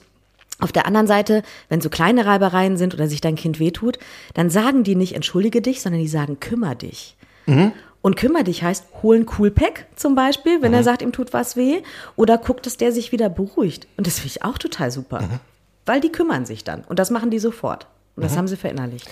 [0.60, 4.00] auf der anderen Seite, wenn so kleine Reibereien sind oder sich dein Kind wehtut,
[4.34, 7.18] dann sagen die nicht entschuldige dich, sondern die sagen kümmer dich.
[7.46, 7.74] Mhm.
[8.02, 10.78] Und kümmer dich heißt, hol ein Coolpack zum Beispiel, wenn mhm.
[10.78, 11.82] er sagt, ihm tut was weh.
[12.16, 13.88] Oder guck, dass der sich wieder beruhigt.
[13.98, 15.22] Und das finde ich auch total super.
[15.22, 15.40] Mhm.
[15.86, 16.84] Weil die kümmern sich dann.
[16.84, 17.88] Und das machen die sofort.
[18.16, 18.38] Und das mhm.
[18.38, 19.10] haben sie verinnerlicht.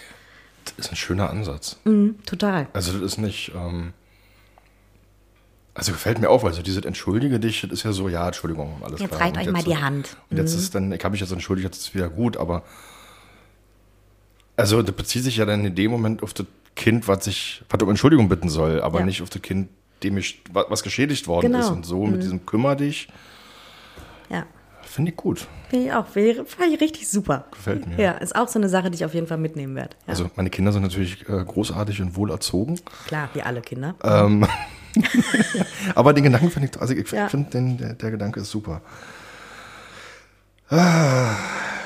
[0.64, 1.78] Das ist ein schöner Ansatz.
[1.84, 2.68] Mhm, total.
[2.74, 3.94] Also das ist nicht, ähm,
[5.76, 9.00] also gefällt mir auch, also dieses Entschuldige dich, das ist ja so, ja, Entschuldigung, alles
[9.00, 9.28] jetzt klar.
[9.28, 10.18] Jetzt reicht euch mal die Hand.
[10.30, 10.60] Und jetzt mhm.
[10.60, 12.64] ist dann, ich habe mich jetzt entschuldigt, jetzt ist es wieder gut, aber
[14.56, 17.82] also das bezieht sich ja dann in dem Moment auf das Kind, was sich, was
[17.82, 19.06] um Entschuldigung bitten soll, aber ja.
[19.06, 19.70] nicht auf das Kind,
[20.04, 21.60] dem ich, was geschädigt worden genau.
[21.60, 22.12] ist und so mhm.
[22.12, 23.08] mit diesem Kümmer dich.
[24.30, 24.46] Ja.
[24.84, 25.48] Finde ich gut.
[25.70, 26.06] Finde ich auch.
[26.06, 27.46] Fand ich richtig super.
[27.52, 28.00] Gefällt mir.
[28.00, 29.96] Ja, ist auch so eine Sache, die ich auf jeden Fall mitnehmen werde.
[30.06, 30.10] Ja.
[30.10, 32.80] Also meine Kinder sind natürlich äh, großartig und wohl erzogen.
[33.08, 33.96] Klar, wie alle Kinder.
[34.04, 34.46] Ähm,
[35.96, 37.28] Aber den Gedanken finde ich, also ich ja.
[37.30, 38.82] finde, der, der, Gedanke ist super.
[40.70, 41.36] Ah,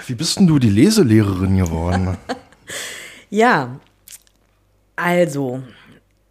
[0.06, 2.18] wie bist denn du die Leselehrerin geworden?
[3.30, 3.80] ja,
[4.96, 5.62] also,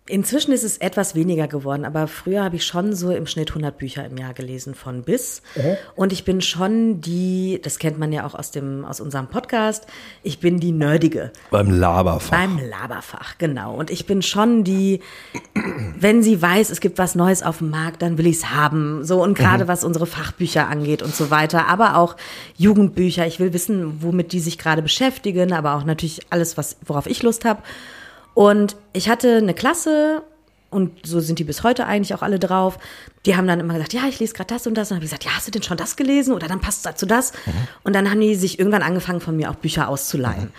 [0.09, 3.77] Inzwischen ist es etwas weniger geworden, aber früher habe ich schon so im Schnitt 100
[3.77, 5.42] Bücher im Jahr gelesen von bis.
[5.57, 5.77] Mhm.
[5.97, 9.87] Und ich bin schon die, das kennt man ja auch aus dem aus unserem Podcast,
[10.23, 11.33] ich bin die nerdige.
[11.51, 12.31] Beim Laberfach.
[12.31, 13.75] Beim Laberfach, genau.
[13.75, 15.01] Und ich bin schon die,
[15.99, 19.05] wenn sie weiß, es gibt was Neues auf dem Markt, dann will ich es haben.
[19.05, 19.69] So und gerade mhm.
[19.69, 22.16] was unsere Fachbücher angeht und so weiter, aber auch
[22.57, 23.27] Jugendbücher.
[23.27, 27.25] Ich will wissen, womit die sich gerade beschäftigen, aber auch natürlich alles, was worauf ich
[27.25, 27.61] Lust habe.
[28.37, 30.22] Und ich hatte eine Klasse
[30.68, 32.79] und so sind die bis heute eigentlich auch alle drauf.
[33.25, 34.90] Die haben dann immer gesagt, ja, ich lese gerade das und das.
[34.90, 36.35] Und dann habe ich gesagt, ja, hast du denn schon das gelesen?
[36.35, 37.33] Oder dann passt dazu das.
[37.33, 37.53] Mhm.
[37.83, 40.44] Und dann haben die sich irgendwann angefangen, von mir auch Bücher auszuleihen.
[40.44, 40.53] Mhm.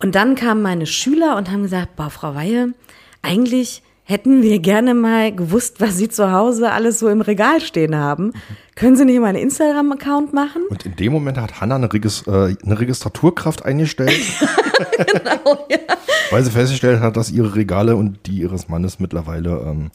[0.00, 2.74] Und dann kamen meine Schüler und haben gesagt, boah, Frau Weihe,
[3.22, 7.96] eigentlich hätten wir gerne mal gewusst, was Sie zu Hause alles so im Regal stehen
[7.96, 8.32] haben.
[8.74, 10.62] Können Sie nicht mal einen Instagram-Account machen?
[10.68, 14.10] Und in dem Moment hat Hanna eine, Regis äh, eine Registraturkraft eingestellt.
[15.06, 15.78] genau, ja.
[16.30, 19.90] Weil sie festgestellt hat, dass ihre Regale und die ihres Mannes mittlerweile ähm,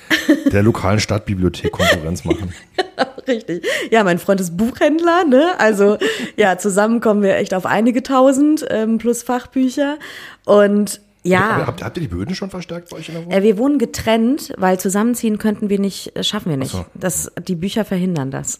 [0.52, 2.54] der lokalen Stadtbibliothek Konkurrenz machen.
[2.76, 3.66] genau, richtig.
[3.90, 5.52] Ja, mein Freund ist Buchhändler, ne?
[5.58, 5.98] Also
[6.36, 9.98] ja, zusammen kommen wir echt auf einige tausend ähm, plus Fachbücher.
[10.46, 11.66] Und ja.
[11.66, 13.38] Habt, habt, ihr die Böden schon verstärkt bei euch in der Wohnung?
[13.38, 16.72] Äh, wir wohnen getrennt, weil zusammenziehen könnten wir nicht, äh, schaffen wir nicht.
[16.72, 16.86] So.
[16.94, 18.58] Das, die Bücher verhindern das.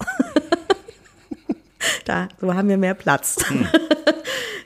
[2.04, 3.36] da, so haben wir mehr Platz.
[3.48, 3.66] Hm.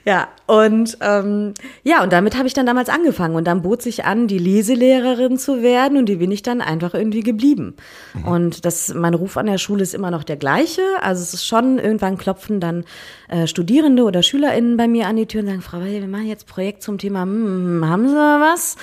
[0.05, 3.35] Ja, und ähm, ja, und damit habe ich dann damals angefangen.
[3.35, 6.93] Und dann bot sich an, die Leselehrerin zu werden und die bin ich dann einfach
[6.93, 7.75] irgendwie geblieben.
[8.13, 8.25] Mhm.
[8.25, 10.81] Und das, mein Ruf an der Schule ist immer noch der gleiche.
[11.01, 12.83] Also es ist schon, irgendwann klopfen dann
[13.29, 16.27] äh, Studierende oder SchülerInnen bei mir an die Tür und sagen, Frau Weil, wir machen
[16.27, 18.75] jetzt Projekt zum Thema, hm, haben Sie was?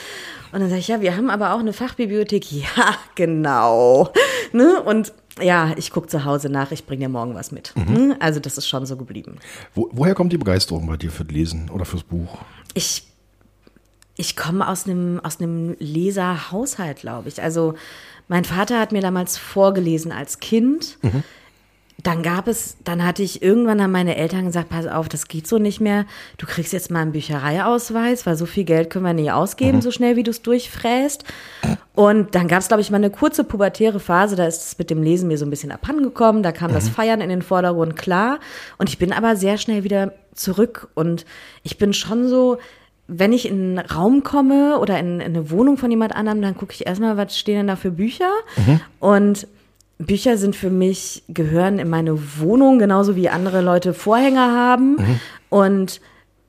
[0.52, 2.40] Und dann sage ich, ja, wir haben aber auch eine Fachbibliothek.
[2.50, 4.11] Ja, genau.
[4.52, 4.80] Ne?
[4.83, 7.72] Und ja, ich gucke zu Hause nach, ich bringe dir morgen was mit.
[7.76, 7.96] Mhm.
[7.96, 8.14] Hm?
[8.20, 9.37] Also das ist schon so geblieben.
[9.74, 12.38] Wo, woher kommt die Begeisterung bei dir für das Lesen oder fürs Buch?
[12.74, 13.07] Ich,
[14.16, 17.42] ich komme aus einem, aus einem Leserhaushalt, glaube ich.
[17.42, 17.74] Also
[18.29, 20.98] mein Vater hat mir damals vorgelesen als Kind.
[21.03, 21.24] Mhm
[22.02, 25.46] dann gab es, dann hatte ich irgendwann an meine Eltern gesagt, pass auf, das geht
[25.46, 26.06] so nicht mehr.
[26.38, 29.82] Du kriegst jetzt mal einen Büchereiausweis, weil so viel Geld können wir nicht ausgeben, mhm.
[29.82, 31.24] so schnell wie du es durchfräst.
[31.94, 34.90] Und dann gab es, glaube ich, mal eine kurze pubertäre Phase, da ist es mit
[34.90, 36.74] dem Lesen mir so ein bisschen abhandengekommen, da kam mhm.
[36.74, 38.38] das Feiern in den Vordergrund, klar.
[38.78, 41.26] Und ich bin aber sehr schnell wieder zurück und
[41.62, 42.58] ich bin schon so,
[43.08, 46.56] wenn ich in einen Raum komme oder in, in eine Wohnung von jemand anderem, dann
[46.56, 48.30] gucke ich erstmal, was stehen denn da für Bücher?
[48.56, 48.80] Mhm.
[49.00, 49.48] Und
[50.00, 54.92] Bücher sind für mich, gehören in meine Wohnung, genauso wie andere Leute Vorhänger haben.
[54.92, 55.20] Mhm.
[55.50, 56.00] Und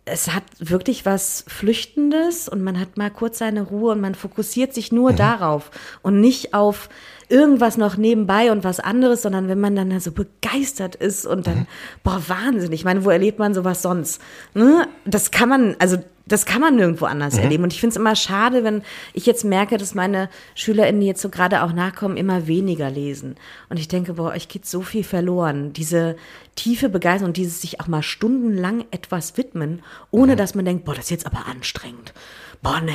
[0.06, 4.74] es hat wirklich was Flüchtendes und man hat mal kurz seine Ruhe und man fokussiert
[4.74, 5.16] sich nur mhm.
[5.18, 5.70] darauf
[6.02, 6.90] und nicht auf
[7.32, 11.60] irgendwas noch nebenbei und was anderes, sondern wenn man dann so begeistert ist und dann,
[11.60, 11.68] mhm.
[12.04, 12.72] boah, Wahnsinn.
[12.74, 14.22] Ich meine, wo erlebt man sowas sonst?
[14.54, 14.88] Ne?
[15.06, 17.44] Das kann man, also das kann man nirgendwo anders mhm.
[17.44, 17.64] erleben.
[17.64, 21.22] Und ich finde es immer schade, wenn ich jetzt merke, dass meine SchülerInnen, die jetzt
[21.22, 23.36] so gerade auch nachkommen, immer weniger lesen.
[23.70, 25.74] Und ich denke, boah, euch geht so viel verloren.
[25.74, 26.18] Diese
[26.56, 30.38] tiefe Begeisterung und dieses sich auch mal stundenlang etwas widmen, ohne mhm.
[30.38, 32.14] dass man denkt, boah, das ist jetzt aber anstrengend
[32.62, 32.92] boah, nee.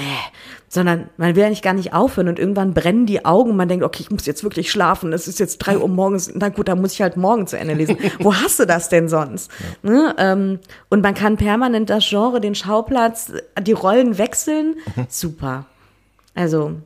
[0.68, 3.84] Sondern man will eigentlich gar nicht aufhören und irgendwann brennen die Augen und man denkt,
[3.84, 5.12] okay, ich muss jetzt wirklich schlafen.
[5.12, 6.30] Es ist jetzt drei Uhr morgens.
[6.34, 7.96] Na gut, da muss ich halt morgen zu Ende lesen.
[8.20, 9.50] Wo hast du das denn sonst?
[9.82, 9.90] Ja.
[9.90, 10.14] Ne?
[10.18, 14.76] Ähm, und man kann permanent das Genre, den Schauplatz, die Rollen wechseln.
[14.94, 15.06] Mhm.
[15.08, 15.66] Super.
[16.34, 16.76] Also,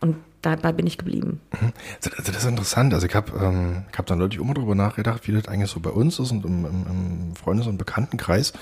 [0.00, 1.40] und dabei bin ich geblieben.
[1.60, 1.72] Mhm.
[2.00, 2.94] Das ist interessant.
[2.94, 5.90] Also ich habe ähm, hab dann deutlich immer darüber nachgedacht, wie das eigentlich so bei
[5.90, 8.52] uns ist und im, im, im Freundes- und Bekanntenkreis.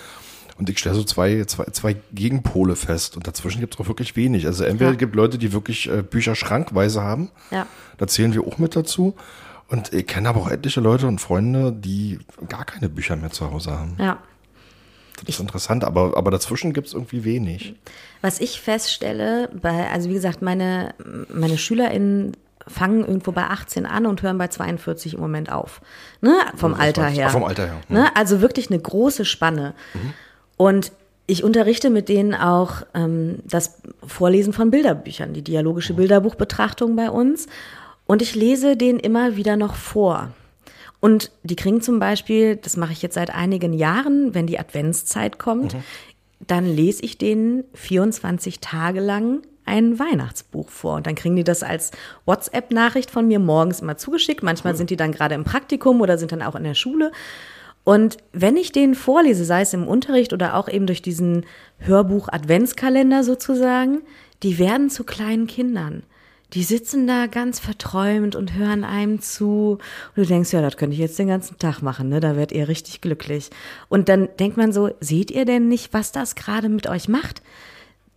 [0.58, 3.16] Und ich stelle so zwei, zwei, zwei Gegenpole fest.
[3.16, 4.46] Und dazwischen gibt es auch wirklich wenig.
[4.46, 4.96] Also entweder ja.
[4.96, 7.30] gibt Leute, die wirklich äh, Bücher schrankweise haben.
[7.50, 7.66] Ja.
[7.98, 9.14] Da zählen wir auch mit dazu.
[9.68, 13.50] Und ich kenne aber auch etliche Leute und Freunde, die gar keine Bücher mehr zu
[13.50, 13.96] Hause haben.
[13.98, 14.18] Ja.
[15.16, 17.74] Das ist ich, interessant, aber, aber dazwischen gibt es irgendwie wenig.
[18.20, 20.94] Was ich feststelle, bei, also wie gesagt, meine,
[21.32, 22.36] meine SchülerInnen
[22.68, 25.80] fangen irgendwo bei 18 an und hören bei 42 im Moment auf.
[26.20, 26.34] Ne?
[26.56, 27.30] Vom Alter her.
[27.30, 27.80] vom Alter her.
[27.88, 28.14] Ne?
[28.16, 29.74] Also wirklich eine große Spanne.
[29.94, 30.12] Mhm.
[30.56, 30.92] Und
[31.26, 37.46] ich unterrichte mit denen auch ähm, das Vorlesen von Bilderbüchern, die dialogische Bilderbuchbetrachtung bei uns.
[38.06, 40.30] Und ich lese denen immer wieder noch vor.
[41.00, 45.38] Und die kriegen zum Beispiel, das mache ich jetzt seit einigen Jahren, wenn die Adventszeit
[45.38, 45.82] kommt, mhm.
[46.46, 50.94] dann lese ich denen 24 Tage lang ein Weihnachtsbuch vor.
[50.94, 51.90] Und dann kriegen die das als
[52.24, 54.44] WhatsApp-Nachricht von mir morgens immer zugeschickt.
[54.44, 54.78] Manchmal cool.
[54.78, 57.10] sind die dann gerade im Praktikum oder sind dann auch in der Schule.
[57.86, 61.46] Und wenn ich denen vorlese, sei es im Unterricht oder auch eben durch diesen
[61.78, 64.02] Hörbuch-Adventskalender sozusagen,
[64.42, 66.02] die werden zu kleinen Kindern.
[66.52, 69.78] Die sitzen da ganz verträumt und hören einem zu.
[70.16, 72.18] Und du denkst, ja, das könnte ich jetzt den ganzen Tag machen, ne?
[72.18, 73.50] Da werdet ihr richtig glücklich.
[73.88, 77.40] Und dann denkt man so, seht ihr denn nicht, was das gerade mit euch macht?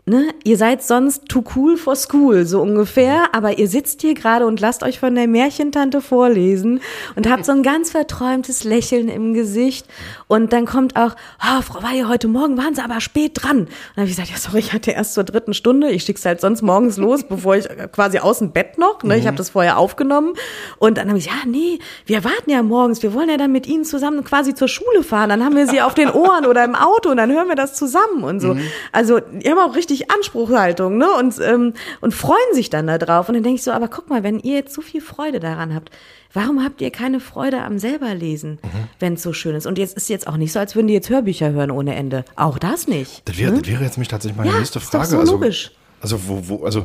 [0.09, 4.45] Ne, ihr seid sonst too cool for school, so ungefähr, aber ihr sitzt hier gerade
[4.45, 6.81] und lasst euch von der Märchentante vorlesen
[7.15, 9.85] und habt so ein ganz verträumtes Lächeln im Gesicht.
[10.27, 13.59] Und dann kommt auch, oh, Frau Weihe, heute Morgen waren Sie aber spät dran.
[13.59, 16.25] Und dann habe ich gesagt, ja, sorry, ich hatte erst zur dritten Stunde, ich schick's
[16.25, 19.51] halt sonst morgens los, bevor ich quasi aus dem Bett noch, ne, ich habe das
[19.51, 20.33] vorher aufgenommen.
[20.79, 23.67] Und dann habe ich, ja, nee, wir warten ja morgens, wir wollen ja dann mit
[23.67, 26.75] Ihnen zusammen quasi zur Schule fahren, dann haben wir Sie auf den Ohren oder im
[26.75, 28.23] Auto und dann hören wir das zusammen.
[28.23, 28.57] Und so.
[28.91, 31.07] Also, die haben auch richtig Anspruchshaltung, ne?
[31.17, 33.27] Und, ähm, und freuen sich dann da drauf.
[33.27, 35.73] Und dann denke ich so, aber guck mal, wenn ihr jetzt so viel Freude daran
[35.73, 35.89] habt,
[36.33, 38.87] warum habt ihr keine Freude am selber lesen, mhm.
[38.99, 39.65] wenn es so schön ist?
[39.65, 42.23] Und jetzt ist jetzt auch nicht so, als würden die jetzt Hörbücher hören ohne Ende.
[42.35, 43.27] Auch das nicht.
[43.27, 43.61] Das wäre, ne?
[43.61, 45.07] das wäre jetzt mich tatsächlich meine Ja, nächste ist doch Frage.
[45.07, 45.71] so also, logisch.
[46.01, 46.83] also wo, wo, also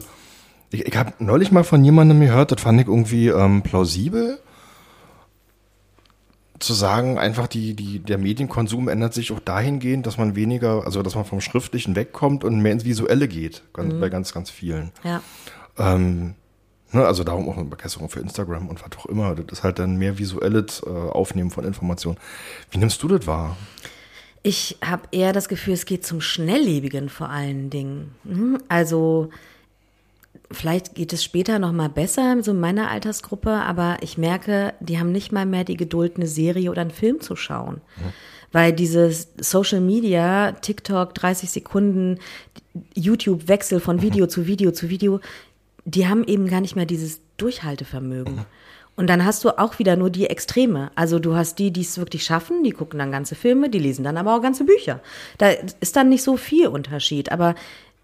[0.71, 4.39] ich, ich habe neulich mal von jemandem gehört, das fand ich irgendwie ähm, plausibel
[6.59, 11.03] zu sagen, einfach die, die, der Medienkonsum ändert sich auch dahingehend, dass man weniger, also
[11.03, 14.93] dass man vom Schriftlichen wegkommt und mehr ins Visuelle geht, ganz, bei ganz, ganz vielen.
[15.03, 15.21] Ja.
[15.79, 16.35] Ähm,
[16.93, 19.35] ne, also darum auch eine Begeisterung für Instagram und was auch immer.
[19.35, 22.19] Das ist halt dann mehr visuelles äh, Aufnehmen von Informationen.
[22.71, 23.57] Wie nimmst du das wahr?
[24.43, 28.15] Ich habe eher das Gefühl, es geht zum Schnelllebigen vor allen Dingen.
[28.25, 28.59] Mhm.
[28.69, 29.31] Also
[30.51, 34.99] vielleicht geht es später noch mal besser, so in meiner Altersgruppe, aber ich merke, die
[34.99, 37.81] haben nicht mal mehr die Geduld, eine Serie oder einen Film zu schauen.
[38.53, 42.21] Weil dieses Social Media, TikTok, 30 Sekunden,
[42.95, 45.21] YouTube-Wechsel von Video zu Video zu Video,
[45.85, 48.45] die haben eben gar nicht mehr dieses Durchhaltevermögen.
[48.97, 50.93] Und dann hast du auch wieder nur die Extreme.
[50.95, 54.05] Also du hast die, die es wirklich schaffen, die gucken dann ganze Filme, die lesen
[54.05, 55.01] dann aber auch ganze Bücher.
[55.39, 57.33] Da ist dann nicht so viel Unterschied.
[57.33, 57.57] Aber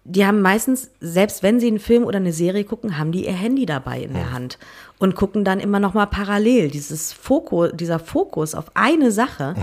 [0.03, 3.33] die haben meistens, selbst wenn sie einen Film oder eine Serie gucken, haben die ihr
[3.33, 4.57] Handy dabei in der Hand
[4.97, 6.69] und gucken dann immer noch mal parallel.
[6.69, 9.55] Dieses Fokus, dieser Fokus auf eine Sache,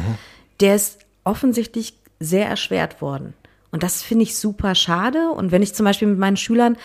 [0.61, 3.35] der ist offensichtlich sehr erschwert worden.
[3.71, 5.31] Und das finde ich super schade.
[5.31, 6.77] Und wenn ich zum Beispiel mit meinen Schülern,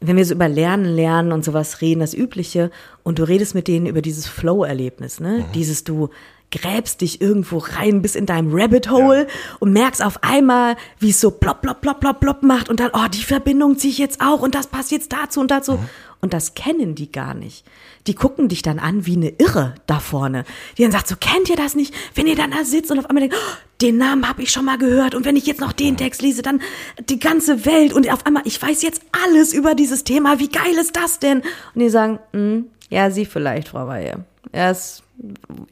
[0.00, 2.70] wenn wir so über Lernen, Lernen und sowas reden, das Übliche,
[3.02, 5.44] und du redest mit denen über dieses Flow-Erlebnis, ne?
[5.54, 6.10] Dieses du
[6.50, 9.26] gräbst dich irgendwo rein bis in deinem Rabbit Hole
[9.58, 12.90] und merkst auf einmal, wie es so plopp, plopp, plopp, plopp, plopp macht und dann,
[12.92, 15.78] oh, die Verbindung ziehe ich jetzt auch und das passt jetzt dazu und dazu.
[16.20, 17.64] Und das kennen die gar nicht.
[18.06, 20.44] Die gucken dich dann an wie eine Irre da vorne.
[20.76, 21.94] Die dann sagt so, kennt ihr das nicht?
[22.14, 24.64] Wenn ihr dann da sitzt und auf einmal denkt, oh, den Namen habe ich schon
[24.64, 26.62] mal gehört und wenn ich jetzt noch den Text lese, dann
[27.10, 30.74] die ganze Welt und auf einmal, ich weiß jetzt alles über dieses Thema, wie geil
[30.80, 31.42] ist das denn?
[31.74, 34.24] Und die sagen, "Hm, ja, Sie vielleicht, Frau Weihe.
[34.52, 35.02] Er ist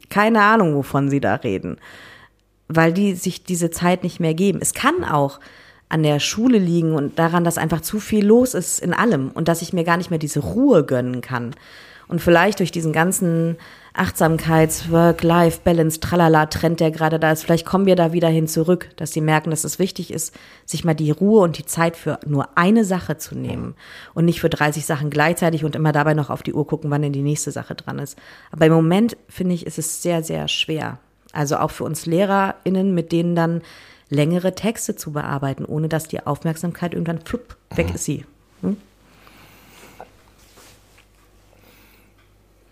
[0.09, 1.77] keine Ahnung, wovon Sie da reden
[2.67, 4.59] weil die sich diese Zeit nicht mehr geben.
[4.61, 5.39] Es kann auch
[5.89, 9.47] an der Schule liegen und daran, dass einfach zu viel los ist in allem und
[9.47, 11.51] dass ich mir gar nicht mehr diese Ruhe gönnen kann.
[12.07, 13.57] Und vielleicht durch diesen ganzen
[13.95, 19.11] Achtsamkeits-, Work-Life-Balance, Tralala-Trend, der gerade da ist, vielleicht kommen wir da wieder hin zurück, dass
[19.11, 22.57] sie merken, dass es wichtig ist, sich mal die Ruhe und die Zeit für nur
[22.57, 23.75] eine Sache zu nehmen
[24.13, 27.03] und nicht für 30 Sachen gleichzeitig und immer dabei noch auf die Uhr gucken, wann
[27.03, 28.17] denn die nächste Sache dran ist.
[28.51, 30.99] Aber im Moment, finde ich, ist es sehr, sehr schwer.
[31.31, 33.61] Also auch für uns LehrerInnen, mit denen dann
[34.09, 38.25] längere Texte zu bearbeiten, ohne dass die Aufmerksamkeit irgendwann flupp, weg ist sie.
[38.61, 38.77] Hm?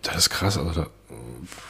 [0.02, 0.88] Das ist krass, also da,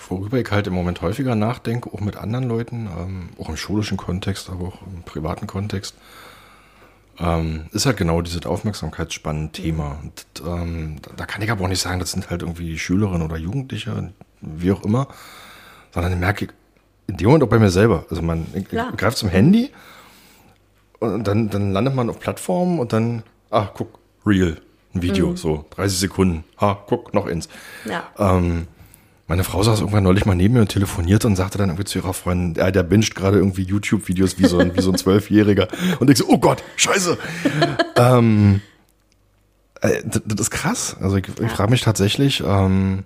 [0.10, 3.98] worüber ich halt im Moment häufiger nachdenke, auch mit anderen Leuten, ähm, auch im schulischen
[3.98, 5.96] Kontext, aber auch im privaten Kontext,
[7.20, 10.00] ähm, ist halt genau dieses Aufmerksamkeitsspannen-Thema.
[10.02, 13.38] Und, ähm, da, kann ich aber auch nicht sagen, das sind halt irgendwie Schülerinnen oder
[13.38, 15.08] Jugendliche, wie auch immer,
[15.92, 16.52] sondern ich merke ich
[17.08, 18.06] in dem Moment auch bei mir selber.
[18.10, 18.48] Also man
[18.98, 19.72] greift zum Handy
[21.00, 24.58] und dann, dann landet man auf Plattformen und dann, ah, guck, Real,
[24.96, 26.44] ein Video, so 30 Sekunden.
[26.62, 27.50] Ha, guck, noch ins.
[27.86, 28.08] Ja.
[28.18, 28.68] Ähm,
[29.28, 32.00] meine Frau saß irgendwann neulich mal neben mir und telefonierte und sagte dann irgendwie zu
[32.00, 35.68] ihrer Freundin, ja, der binscht gerade irgendwie YouTube-Videos wie so ein, wie so ein Zwölfjähriger.
[36.00, 37.18] Und ich so, oh Gott, scheiße.
[37.96, 38.62] ähm,
[39.82, 40.98] äh, das, das ist krass.
[41.00, 43.06] Also ich, ich frage mich tatsächlich, ähm,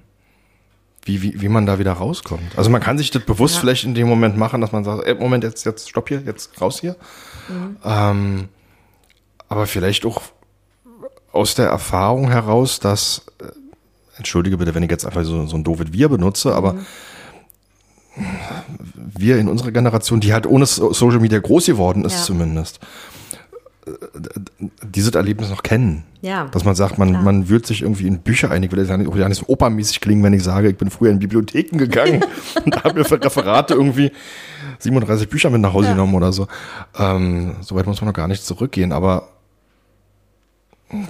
[1.03, 2.57] wie, wie, wie man da wieder rauskommt.
[2.57, 3.61] Also man kann sich das bewusst Ja.
[3.61, 6.59] vielleicht in dem Moment machen, dass man sagt, ey, Moment, jetzt, jetzt stopp hier, jetzt
[6.59, 6.95] raus hier.
[7.85, 8.49] Ähm,
[9.47, 10.21] aber vielleicht auch
[11.31, 13.45] aus der Erfahrung heraus, dass, äh,
[14.17, 16.75] entschuldige bitte, wenn ich jetzt einfach so, so ein doofes Wir benutze, aber
[19.17, 22.21] wir in unserer Generation, die halt ohne So- Social Media groß geworden ist Ja.
[22.23, 22.79] zumindest,
[23.85, 23.91] äh,
[24.83, 26.03] dieses Erlebnis noch kennen.
[26.21, 26.45] Ja.
[26.47, 28.63] Dass man sagt, man, man wühlt sich irgendwie in Bücher ein.
[28.63, 30.77] Ich will jetzt ja nicht, auch ja nicht so opermäßig klingen, wenn ich sage, ich
[30.77, 32.25] bin früher in Bibliotheken gegangen
[32.65, 34.11] und habe mir für Referate irgendwie
[34.79, 35.93] 37 Bücher mit nach Hause Ja.
[35.93, 36.47] genommen oder so.
[36.97, 39.29] Ähm, Soweit muss man noch gar nicht zurückgehen, aber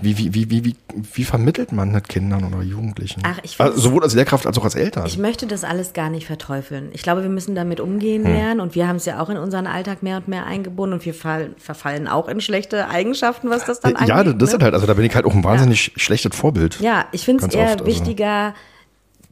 [0.02, 0.76] Wie, wie, wie, wie, wie,
[1.14, 3.22] wie vermittelt man das Kindern oder Jugendlichen?
[3.24, 5.06] Ach, ich also, sowohl als Lehrkraft als auch als Eltern.
[5.06, 6.90] Ich möchte das alles gar nicht verteufeln.
[6.94, 8.34] Ich glaube, wir müssen damit umgehen Hm.
[8.34, 11.06] lernen und wir haben es ja auch in unseren Alltag mehr und mehr eingebunden und
[11.06, 14.10] wir fall, verfallen auch in schlechte Eigenschaften, was das dann angeht.
[14.10, 14.66] ja, das ist ne?
[14.66, 16.80] halt, also da bin ich halt auch ein wahnsinnig schlechtes Vorbild.
[16.80, 17.86] Ja, ich finde es eher oft, also.
[17.86, 18.56] wichtiger,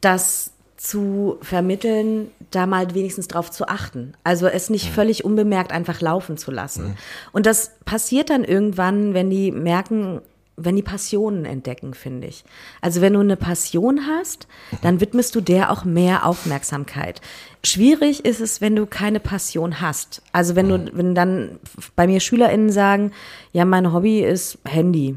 [0.02, 4.14] das zu vermitteln, da mal wenigstens drauf zu achten.
[4.24, 6.98] Also es nicht völlig unbemerkt einfach laufen zu lassen.
[7.32, 10.22] Und das passiert dann irgendwann, wenn die merken,
[10.58, 12.44] wenn die Passionen entdecken, finde ich.
[12.82, 14.48] Also wenn du eine Passion hast,
[14.82, 17.22] dann widmest du der auch mehr Aufmerksamkeit.
[17.64, 20.22] Schwierig ist es, wenn du keine Passion hast.
[20.32, 21.60] Also wenn du, wenn dann
[21.96, 23.12] bei mir SchülerInnen sagen,
[23.52, 25.16] ja, mein Hobby ist Handy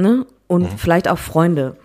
[0.00, 0.26] ne?
[0.48, 1.76] Und vielleicht auch Freunde.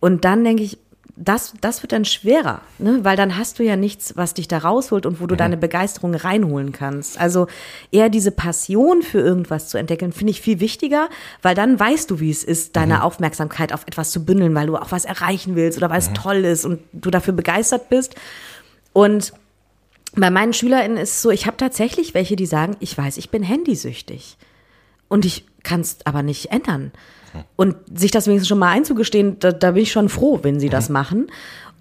[0.00, 0.78] Und dann denke ich,
[1.18, 3.00] das, das wird dann schwerer, ne?
[3.02, 6.14] weil dann hast du ja nichts, was dich da rausholt und wo du deine Begeisterung
[6.14, 7.18] reinholen kannst.
[7.18, 7.46] Also
[7.90, 11.08] eher diese Passion für irgendwas zu entdecken, finde ich viel wichtiger,
[11.40, 14.76] weil dann weißt du, wie es ist, deine Aufmerksamkeit auf etwas zu bündeln, weil du
[14.76, 18.14] auch was erreichen willst oder weil es toll ist und du dafür begeistert bist.
[18.92, 19.32] Und
[20.14, 23.30] bei meinen SchülerInnen ist es so, ich habe tatsächlich welche, die sagen, ich weiß, ich
[23.30, 24.36] bin handysüchtig.
[25.08, 26.92] Und ich kann es aber nicht ändern.
[27.56, 30.68] Und sich das wenigstens schon mal einzugestehen, da, da bin ich schon froh, wenn sie
[30.68, 31.28] das machen.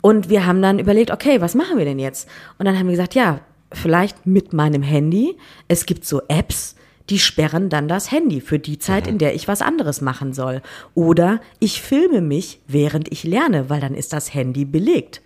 [0.02, 2.30] Und wir haben dann überlegt, okay, was machen wir denn jetzt?
[2.58, 3.40] Und dann haben wir gesagt, ja,
[3.72, 5.38] vielleicht mit meinem Handy.
[5.68, 6.76] Es gibt so Apps,
[7.10, 10.62] die sperren dann das Handy für die Zeit, in der ich was anderes machen soll.
[10.96, 15.22] Oder ich filme mich, während ich lerne, weil dann ist das Handy belegt.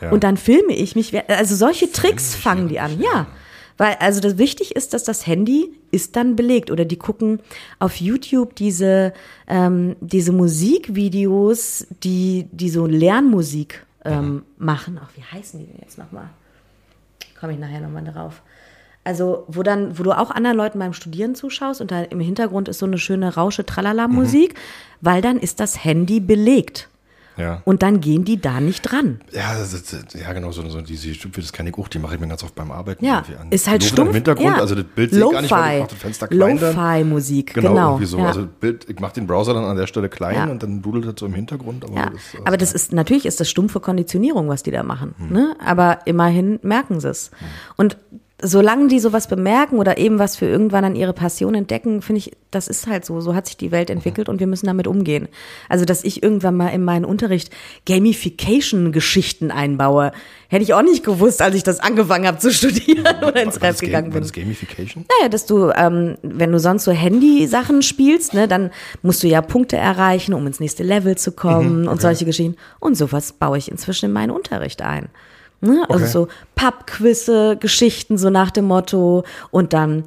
[0.00, 0.10] Ja.
[0.10, 3.26] Und dann filme ich mich, also solche Tricks fangen die an, ja.
[3.76, 6.70] Weil, also das wichtig ist, dass das Handy ist dann belegt.
[6.70, 7.40] Oder die gucken
[7.78, 9.12] auf YouTube diese,
[9.46, 15.00] ähm, diese Musikvideos, die, die so Lernmusik ähm, machen.
[15.02, 16.28] Ach, wie heißen die denn jetzt nochmal?
[17.40, 18.42] Komme ich nachher nochmal drauf.
[19.04, 22.68] Also, wo dann, wo du auch anderen Leuten beim Studieren zuschaust und da im Hintergrund
[22.68, 24.54] ist so eine schöne Rausche Tralala-Musik,
[25.02, 26.88] weil dann ist das Handy belegt.
[27.36, 27.62] Ja.
[27.64, 29.20] Und dann gehen die da nicht dran.
[29.32, 32.14] Ja, das ist, ja, genau, so, so diese Stumpfe, das kenne ich auch, die mache
[32.14, 33.48] ich mir ganz oft beim Arbeiten Ja, irgendwie an.
[33.50, 34.10] ist halt stumpf.
[34.10, 34.60] Im Hintergrund, ja.
[34.60, 36.58] also das Bild sehe ich gar nicht, weil ich mache das Fenster klein.
[36.60, 37.88] Lo-Fi-Musik, Genau, genau.
[37.90, 38.18] irgendwie so.
[38.18, 38.26] Ja.
[38.26, 41.14] Also Bild, ich mache den Browser dann an der Stelle klein und dann dudelt das
[41.18, 41.84] so im Hintergrund.
[41.84, 42.10] Aber ja.
[42.10, 45.14] das, also, aber das ist, natürlich ist das stumpfe Konditionierung, was die da machen.
[45.18, 45.32] Hm.
[45.32, 45.56] Ne?
[45.64, 47.30] Aber immerhin merken sie es.
[47.76, 47.96] Und
[48.42, 52.32] solange die sowas bemerken oder eben was für irgendwann an ihre Passion entdecken, finde ich,
[52.50, 53.20] das ist halt so.
[53.20, 55.28] So hat sich die Welt entwickelt und wir müssen damit umgehen.
[55.68, 57.50] Also, dass ich irgendwann mal in meinen Unterricht
[57.86, 60.12] Gamification-Geschichten einbaue,
[60.48, 63.80] hätte ich auch nicht gewusst, als ich das angefangen habe zu studieren oder ins was
[63.80, 64.22] Ga- gegangen was bin.
[64.24, 65.04] ist Gamification?
[65.18, 68.70] Naja, dass du, ähm, wenn du sonst so Handy-Sachen spielst, ne, dann
[69.02, 72.56] musst du ja Punkte erreichen, um ins nächste Level zu kommen und solche Geschichten.
[72.80, 75.08] Und sowas baue ich inzwischen in meinen Unterricht ein.
[75.64, 75.84] Ne?
[75.88, 76.12] Also Okay.
[76.12, 80.04] so Pappquizze, Geschichten so nach dem Motto und dann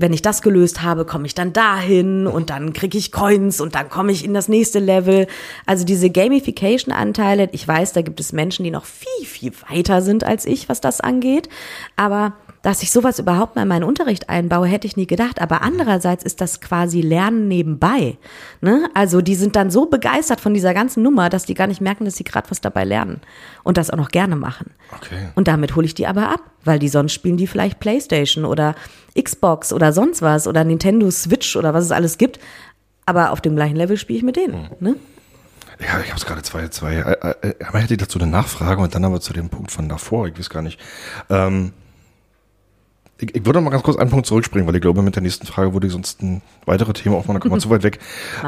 [0.00, 3.74] wenn ich das gelöst habe, komme ich dann dahin und dann kriege ich Coins und
[3.74, 5.26] dann komme ich in das nächste Level.
[5.66, 10.24] Also diese Gamification-Anteile, ich weiß, da gibt es Menschen, die noch viel, viel weiter sind
[10.24, 11.50] als ich, was das angeht.
[11.96, 12.32] Aber
[12.62, 15.40] dass ich sowas überhaupt mal in meinen Unterricht einbaue, hätte ich nie gedacht.
[15.40, 18.18] Aber andererseits ist das quasi Lernen nebenbei.
[18.60, 18.88] Ne?
[18.94, 22.04] Also die sind dann so begeistert von dieser ganzen Nummer, dass die gar nicht merken,
[22.04, 23.20] dass sie gerade was dabei lernen
[23.62, 24.70] und das auch noch gerne machen.
[24.94, 25.28] Okay.
[25.34, 28.74] Und damit hole ich die aber ab, weil die sonst spielen die vielleicht Playstation oder
[29.20, 32.38] Xbox oder sonst was oder Nintendo Switch oder was es alles gibt.
[33.06, 34.68] Aber auf dem gleichen Level spiele ich mit denen.
[34.80, 34.96] Ne?
[35.80, 36.96] Ja, ich habe es gerade zwei, zwei.
[36.96, 39.88] Äh, äh, aber hätte ich dazu eine Nachfrage und dann aber zu dem Punkt von
[39.88, 40.78] davor, ich weiß gar nicht.
[41.30, 41.72] Ähm,
[43.20, 45.22] ich, ich würde noch mal ganz kurz einen Punkt zurückspringen, weil ich glaube, mit der
[45.22, 47.98] nächsten Frage würde ich sonst ein weitere Thema aufmachen, da kommen wir zu weit weg.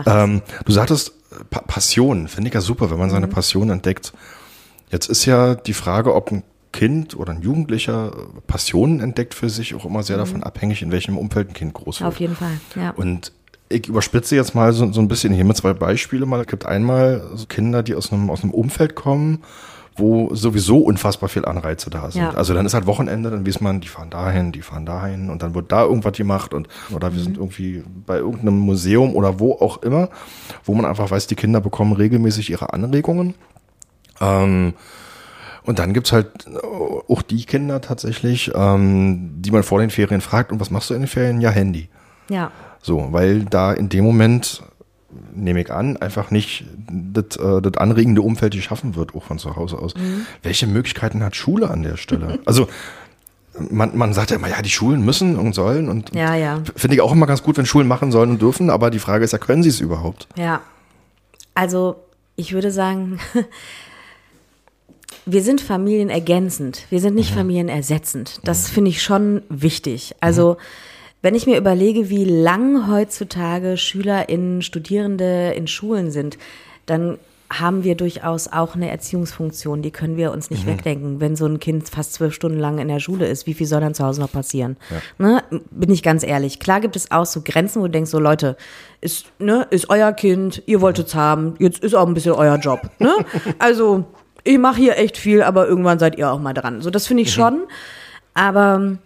[0.06, 4.12] Ähm, du sagtest, äh, Pa- Passion, finde ich ja super, wenn man seine Passion entdeckt.
[4.90, 6.42] Jetzt ist ja die Frage, ob ein
[6.72, 10.90] Kind oder ein Jugendlicher äh, Passionen entdeckt für sich, auch immer sehr davon abhängig, in
[10.90, 12.08] welchem Umfeld ein Kind groß wird.
[12.08, 12.60] Auf jeden Fall.
[12.76, 12.90] Ja.
[12.90, 13.32] Und
[13.68, 16.40] ich überspitze jetzt mal so, so ein bisschen hier mit zwei Beispiele mal.
[16.40, 19.42] Es gibt einmal so Kinder, die aus einem, aus einem Umfeld kommen,
[19.96, 22.22] wo sowieso unfassbar viel Anreize da sind.
[22.22, 22.30] Ja.
[22.30, 25.42] Also dann ist halt Wochenende, dann weiß man, die fahren dahin, die fahren dahin und
[25.42, 27.24] dann wird da irgendwas gemacht und oder wir Mhm.
[27.24, 30.08] sind irgendwie bei irgendeinem Museum oder wo auch immer,
[30.64, 33.34] wo man einfach weiß, die Kinder bekommen regelmäßig ihre Anregungen.
[34.20, 34.74] Ähm,
[35.64, 36.30] und dann gibt's halt
[37.08, 40.94] auch die Kinder tatsächlich, ähm, die man vor den Ferien fragt, und was machst du
[40.94, 41.40] in den Ferien?
[41.40, 41.88] Ja, Handy.
[42.28, 42.50] ja.
[42.84, 44.60] So, weil da in dem Moment,
[45.34, 49.56] nehme ich an, einfach nicht das, äh, das anregende Umfeld geschaffen wird, auch von zu
[49.56, 49.94] Hause aus.
[49.94, 50.26] Mhm.
[50.42, 52.38] Welche Möglichkeiten hat Schule an der Stelle?
[52.44, 52.68] Also,
[53.70, 56.62] man, man sagt ja immer, ja, die Schulen müssen und sollen und Ja, ja.
[56.74, 59.24] finde ich auch immer ganz gut, wenn Schulen machen sollen und dürfen, aber die Frage
[59.24, 60.26] ist ja, können sie es überhaupt?
[60.36, 60.60] Ja.
[61.54, 61.96] Also,
[62.36, 63.20] ich würde sagen,
[65.26, 66.86] wir sind familienergänzend.
[66.90, 68.40] Wir sind nicht familienersetzend.
[68.44, 70.14] Das finde ich schon wichtig.
[70.20, 70.56] Also,
[71.22, 76.36] wenn ich mir überlege, wie lang heutzutage SchülerInnen, Studierende in Schulen sind,
[76.86, 77.18] dann
[77.60, 80.70] haben wir durchaus auch eine Erziehungsfunktion, die können wir uns nicht mhm.
[80.70, 81.20] wegdenken.
[81.20, 83.80] Wenn so ein Kind fast zwölf Stunden lang in der Schule ist, wie viel soll
[83.80, 84.76] dann zu Hause noch passieren?
[85.18, 85.26] Ja.
[85.26, 85.44] Ne?
[85.70, 86.60] Bin ich ganz ehrlich.
[86.60, 88.56] Klar gibt es auch so Grenzen, wo du denkst, so Leute,
[89.00, 92.56] ist, ne, ist euer Kind, ihr wollt es haben, jetzt ist auch ein bisschen euer
[92.56, 92.80] Job.
[92.98, 93.14] Ne?
[93.58, 94.04] Also,
[94.44, 96.80] ich mache hier echt viel, aber irgendwann seid ihr auch mal dran.
[96.80, 97.40] So, das finde ich mhm.
[97.40, 97.62] schon.
[98.34, 98.98] Aber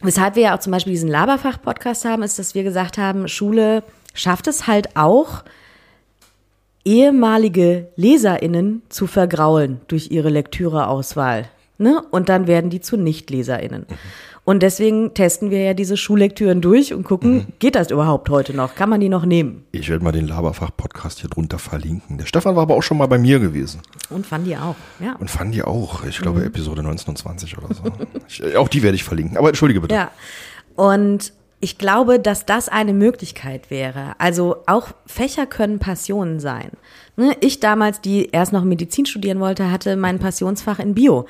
[0.00, 3.82] weshalb wir ja auch zum Beispiel diesen Laberfach-Podcast haben, ist, dass wir gesagt haben, Schule
[4.14, 5.44] schafft es halt auch,
[6.84, 11.46] ehemalige LeserInnen zu vergraulen durch ihre Lektüreauswahl.
[11.76, 12.02] Ne?
[12.10, 13.86] Und dann werden die zu NichtleserInnen.
[13.88, 13.94] Mhm.
[14.48, 17.46] Und deswegen testen wir ja diese Schullektüren durch und gucken, mhm.
[17.58, 18.76] geht das überhaupt heute noch?
[18.76, 19.66] Kann man die noch nehmen?
[19.72, 22.16] Ich werde mal den Laberfach-Podcast hier drunter verlinken.
[22.16, 23.82] Der Stefan war aber auch schon mal bei mir gewesen.
[24.08, 25.16] Und fand die auch, ja.
[25.16, 26.02] Und fand die auch.
[26.06, 26.46] Ich glaube, mhm.
[26.46, 27.82] Episode 1920 oder so.
[28.26, 29.36] ich, auch die werde ich verlinken.
[29.36, 29.94] Aber entschuldige bitte.
[29.94, 30.12] Ja.
[30.76, 34.14] Und ich glaube, dass das eine Möglichkeit wäre.
[34.16, 36.70] Also auch Fächer können Passionen sein.
[37.16, 41.26] Ne, ich damals, die erst noch Medizin studieren wollte, hatte mein Passionsfach in Bio.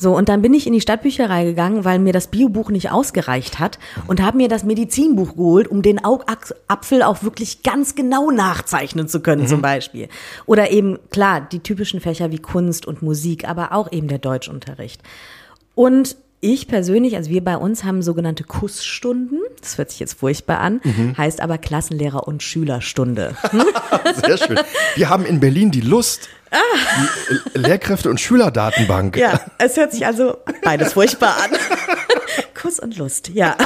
[0.00, 3.58] So, und dann bin ich in die Stadtbücherei gegangen, weil mir das Biobuch nicht ausgereicht
[3.58, 9.08] hat und habe mir das Medizinbuch geholt, um den Augapfel auch wirklich ganz genau nachzeichnen
[9.08, 9.48] zu können, mhm.
[9.48, 10.08] zum Beispiel.
[10.46, 15.02] Oder eben, klar, die typischen Fächer wie Kunst und Musik, aber auch eben der Deutschunterricht.
[15.74, 19.40] Und ich persönlich, also wir bei uns haben sogenannte Kussstunden.
[19.60, 21.16] Das hört sich jetzt furchtbar an, mhm.
[21.16, 23.36] heißt aber Klassenlehrer- und Schülerstunde.
[24.24, 24.60] Sehr schön.
[24.94, 26.28] Wir haben in Berlin die Lust.
[26.50, 26.56] Ah.
[27.54, 29.16] Die Lehrkräfte- und Schülerdatenbank.
[29.16, 31.50] Ja, es hört sich also beides furchtbar an.
[32.60, 33.56] Kuss und Lust, ja.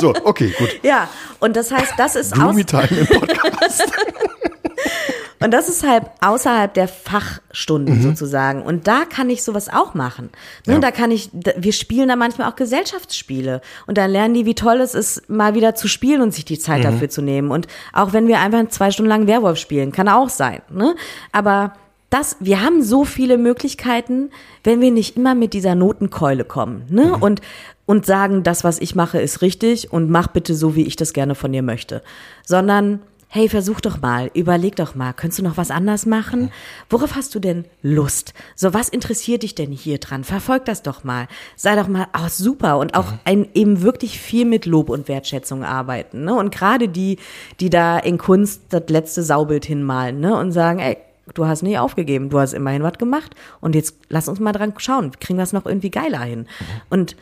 [0.00, 0.70] So, okay, gut.
[0.82, 1.08] Ja,
[1.40, 3.92] und das heißt, das ist Gloomy Time im Podcast.
[5.42, 8.02] Und das ist halt außerhalb der Fachstunden mhm.
[8.02, 8.62] sozusagen.
[8.62, 10.28] Und da kann ich sowas auch machen.
[10.66, 10.74] Ne?
[10.74, 10.80] Ja.
[10.80, 13.62] Da kann ich, wir spielen da manchmal auch Gesellschaftsspiele.
[13.86, 16.58] Und da lernen die, wie toll es ist, mal wieder zu spielen und sich die
[16.58, 16.84] Zeit mhm.
[16.84, 17.50] dafür zu nehmen.
[17.50, 20.60] Und auch wenn wir einfach zwei Stunden lang Werwolf spielen, kann auch sein.
[20.68, 20.94] Ne?
[21.32, 21.72] Aber
[22.10, 24.30] das, wir haben so viele Möglichkeiten,
[24.62, 27.14] wenn wir nicht immer mit dieser Notenkeule kommen, ne?
[27.16, 27.22] Mhm.
[27.22, 27.40] Und,
[27.86, 31.12] und sagen, das, was ich mache, ist richtig und mach bitte so, wie ich das
[31.12, 32.02] gerne von dir möchte.
[32.44, 33.00] Sondern
[33.32, 36.50] hey, versuch doch mal, überleg doch mal, könntest du noch was anders machen?
[36.88, 38.34] Worauf hast du denn Lust?
[38.56, 40.24] So, was interessiert dich denn hier dran?
[40.24, 41.28] Verfolg das doch mal.
[41.54, 42.78] Sei doch mal, oh, super.
[42.78, 46.24] Und auch ein, eben wirklich viel mit Lob und Wertschätzung arbeiten.
[46.24, 46.34] Ne?
[46.34, 47.18] Und gerade die,
[47.60, 50.36] die da in Kunst das letzte Saubild hinmalen ne?
[50.36, 50.96] und sagen, ey,
[51.32, 54.74] du hast nicht aufgegeben, du hast immerhin was gemacht und jetzt lass uns mal dran
[54.78, 56.48] schauen, kriegen wir es noch irgendwie geiler hin.
[56.88, 57.14] Und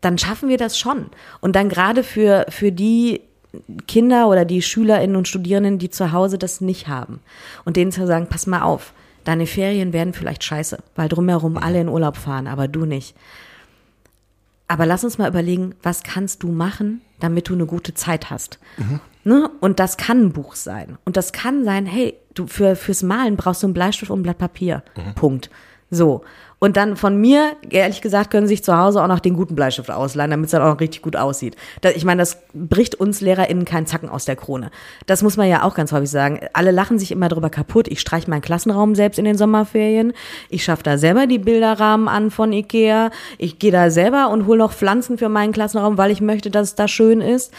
[0.00, 1.10] dann schaffen wir das schon.
[1.42, 3.20] Und dann gerade für, für die
[3.86, 7.20] Kinder oder die Schülerinnen und Studierenden, die zu Hause das nicht haben.
[7.64, 8.92] Und denen zu sagen, pass mal auf,
[9.24, 13.14] deine Ferien werden vielleicht scheiße, weil drumherum alle in Urlaub fahren, aber du nicht.
[14.68, 18.58] Aber lass uns mal überlegen, was kannst du machen, damit du eine gute Zeit hast.
[18.78, 19.00] Mhm.
[19.24, 19.50] Ne?
[19.60, 20.96] Und das kann ein Buch sein.
[21.04, 24.22] Und das kann sein, hey, du für, fürs Malen brauchst du einen Bleistift und ein
[24.22, 24.82] Blatt Papier.
[24.96, 25.14] Mhm.
[25.14, 25.50] Punkt.
[25.92, 26.22] So.
[26.58, 29.54] Und dann von mir, ehrlich gesagt, können Sie sich zu Hause auch noch den guten
[29.54, 31.54] Bleistift ausleihen, damit es dann auch noch richtig gut aussieht.
[31.94, 34.70] ich meine, das bricht uns LehrerInnen keinen Zacken aus der Krone.
[35.06, 36.40] Das muss man ja auch ganz häufig sagen.
[36.52, 37.88] Alle lachen sich immer drüber kaputt.
[37.88, 40.12] Ich streiche meinen Klassenraum selbst in den Sommerferien.
[40.48, 43.10] Ich schaffe da selber die Bilderrahmen an von Ikea.
[43.38, 46.68] Ich gehe da selber und hole noch Pflanzen für meinen Klassenraum, weil ich möchte, dass
[46.68, 47.52] es da schön ist.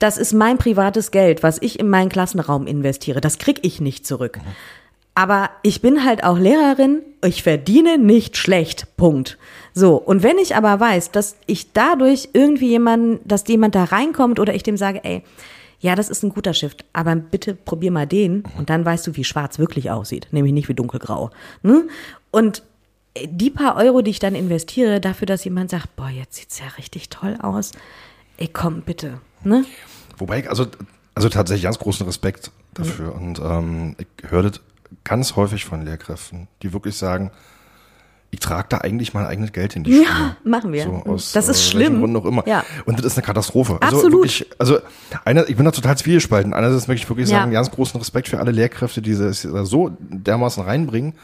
[0.00, 3.20] Das ist mein privates Geld, was ich in meinen Klassenraum investiere.
[3.20, 4.40] Das krieg ich nicht zurück.
[5.14, 8.96] Aber ich bin halt auch Lehrerin, ich verdiene nicht schlecht.
[8.96, 9.38] Punkt.
[9.74, 14.40] So, und wenn ich aber weiß, dass ich dadurch irgendwie jemanden, dass jemand da reinkommt
[14.40, 15.22] oder ich dem sage, ey,
[15.80, 19.16] ja, das ist ein guter Shift, aber bitte probier mal den und dann weißt du,
[19.16, 21.30] wie schwarz wirklich aussieht, nämlich nicht wie dunkelgrau.
[21.62, 21.86] Ne?
[22.30, 22.62] Und
[23.24, 26.66] die paar Euro, die ich dann investiere, dafür, dass jemand sagt, boah, jetzt sieht's ja
[26.76, 27.72] richtig toll aus,
[28.36, 29.20] ey, komm, bitte.
[29.42, 29.64] Ne?
[30.18, 30.66] Wobei, also,
[31.14, 33.14] also tatsächlich ganz großen Respekt dafür.
[33.14, 33.22] Mhm.
[33.22, 34.60] Und ähm, ich höre das
[35.04, 37.30] ganz häufig von Lehrkräften, die wirklich sagen,
[38.32, 40.04] ich trage da eigentlich mein eigenes Geld in die Schule.
[40.04, 40.84] Ja, machen wir.
[40.84, 41.98] So aus, das ist äh, schlimm.
[41.98, 42.46] Grund auch immer.
[42.46, 42.64] Ja.
[42.84, 43.78] Und das ist eine Katastrophe.
[43.80, 44.20] Also Absolut.
[44.20, 44.78] Wirklich, also
[45.24, 46.54] einer, ich bin da total zwiegespalten.
[46.54, 47.38] Einerseits möchte ich wirklich ja.
[47.38, 51.14] sagen, ganz großen Respekt für alle Lehrkräfte, die das so dermaßen reinbringen.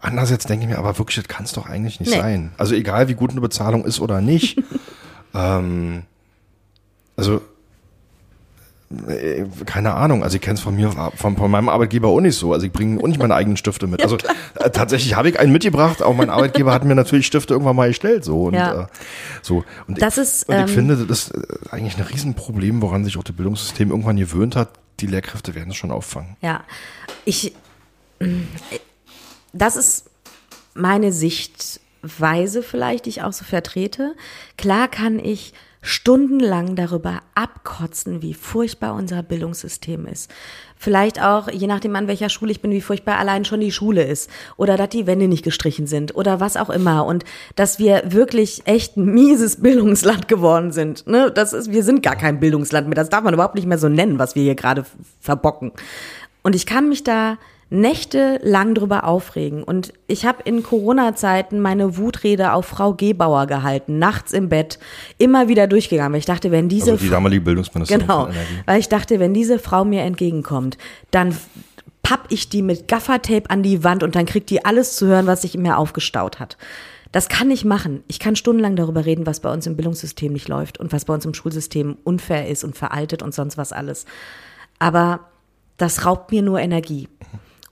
[0.00, 2.18] Andererseits denke ich mir, aber wirklich, das kann es doch eigentlich nicht nee.
[2.18, 2.52] sein.
[2.58, 4.62] Also egal, wie gut eine Bezahlung ist oder nicht.
[5.34, 6.02] ähm,
[7.16, 7.40] also
[9.66, 12.54] keine Ahnung, also ich kenne es von mir, von, von, meinem Arbeitgeber auch nicht so.
[12.54, 14.02] Also ich bringe auch nicht meine eigenen Stifte mit.
[14.02, 17.76] Also äh, tatsächlich habe ich einen mitgebracht, auch mein Arbeitgeber hat mir natürlich Stifte irgendwann
[17.76, 18.24] mal gestellt.
[18.24, 18.84] So und, ja.
[18.84, 18.86] äh,
[19.42, 19.62] so.
[19.86, 23.04] und, das ich, ist, und ich ähm, finde, das ist äh, eigentlich ein Riesenproblem, woran
[23.04, 24.70] sich auch das Bildungssystem irgendwann gewöhnt hat.
[25.00, 26.36] Die Lehrkräfte werden es schon auffangen.
[26.40, 26.64] Ja,
[27.26, 27.52] ich,
[29.52, 30.10] das ist
[30.72, 34.14] meine Sichtweise vielleicht, die ich auch so vertrete.
[34.56, 40.30] Klar kann ich stundenlang darüber abkotzen, wie furchtbar unser Bildungssystem ist.
[40.76, 44.04] Vielleicht auch, je nachdem an welcher Schule ich bin, wie furchtbar allein schon die Schule
[44.04, 44.30] ist.
[44.56, 46.14] Oder dass die Wände nicht gestrichen sind.
[46.14, 47.04] Oder was auch immer.
[47.04, 47.24] Und
[47.56, 51.06] dass wir wirklich echt ein mieses Bildungsland geworden sind.
[51.06, 51.32] Ne?
[51.32, 52.94] Das ist, wir sind gar kein Bildungsland mehr.
[52.94, 54.84] Das darf man überhaupt nicht mehr so nennen, was wir hier gerade
[55.20, 55.72] verbocken.
[56.42, 57.38] Und ich kann mich da
[57.70, 59.62] Nächte lang drüber aufregen.
[59.62, 64.78] Und ich habe in Corona-Zeiten meine Wutrede auf Frau Gebauer gehalten, nachts im Bett,
[65.18, 68.28] immer wieder durchgegangen, weil ich dachte, wenn diese Also die damalige Bildungsministerin genau,
[68.66, 70.78] weil ich dachte, wenn diese Frau mir entgegenkommt,
[71.10, 71.36] dann
[72.02, 75.26] papp ich die mit Gaffertape an die Wand und dann kriegt die alles zu hören,
[75.26, 76.56] was sich in mir aufgestaut hat.
[77.12, 78.02] Das kann ich machen.
[78.08, 81.12] Ich kann stundenlang darüber reden, was bei uns im Bildungssystem nicht läuft und was bei
[81.14, 84.06] uns im Schulsystem unfair ist und veraltet und sonst was alles.
[84.78, 85.20] Aber
[85.76, 87.08] das raubt mir nur Energie.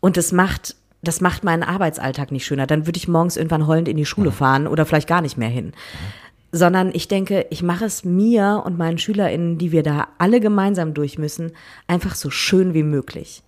[0.00, 2.66] Und das macht, das macht meinen Arbeitsalltag nicht schöner.
[2.66, 5.48] Dann würde ich morgens irgendwann heulend in die Schule fahren oder vielleicht gar nicht mehr
[5.48, 5.72] hin.
[6.52, 10.94] Sondern ich denke, ich mache es mir und meinen SchülerInnen, die wir da alle gemeinsam
[10.94, 11.52] durch müssen,
[11.86, 13.42] einfach so schön wie möglich.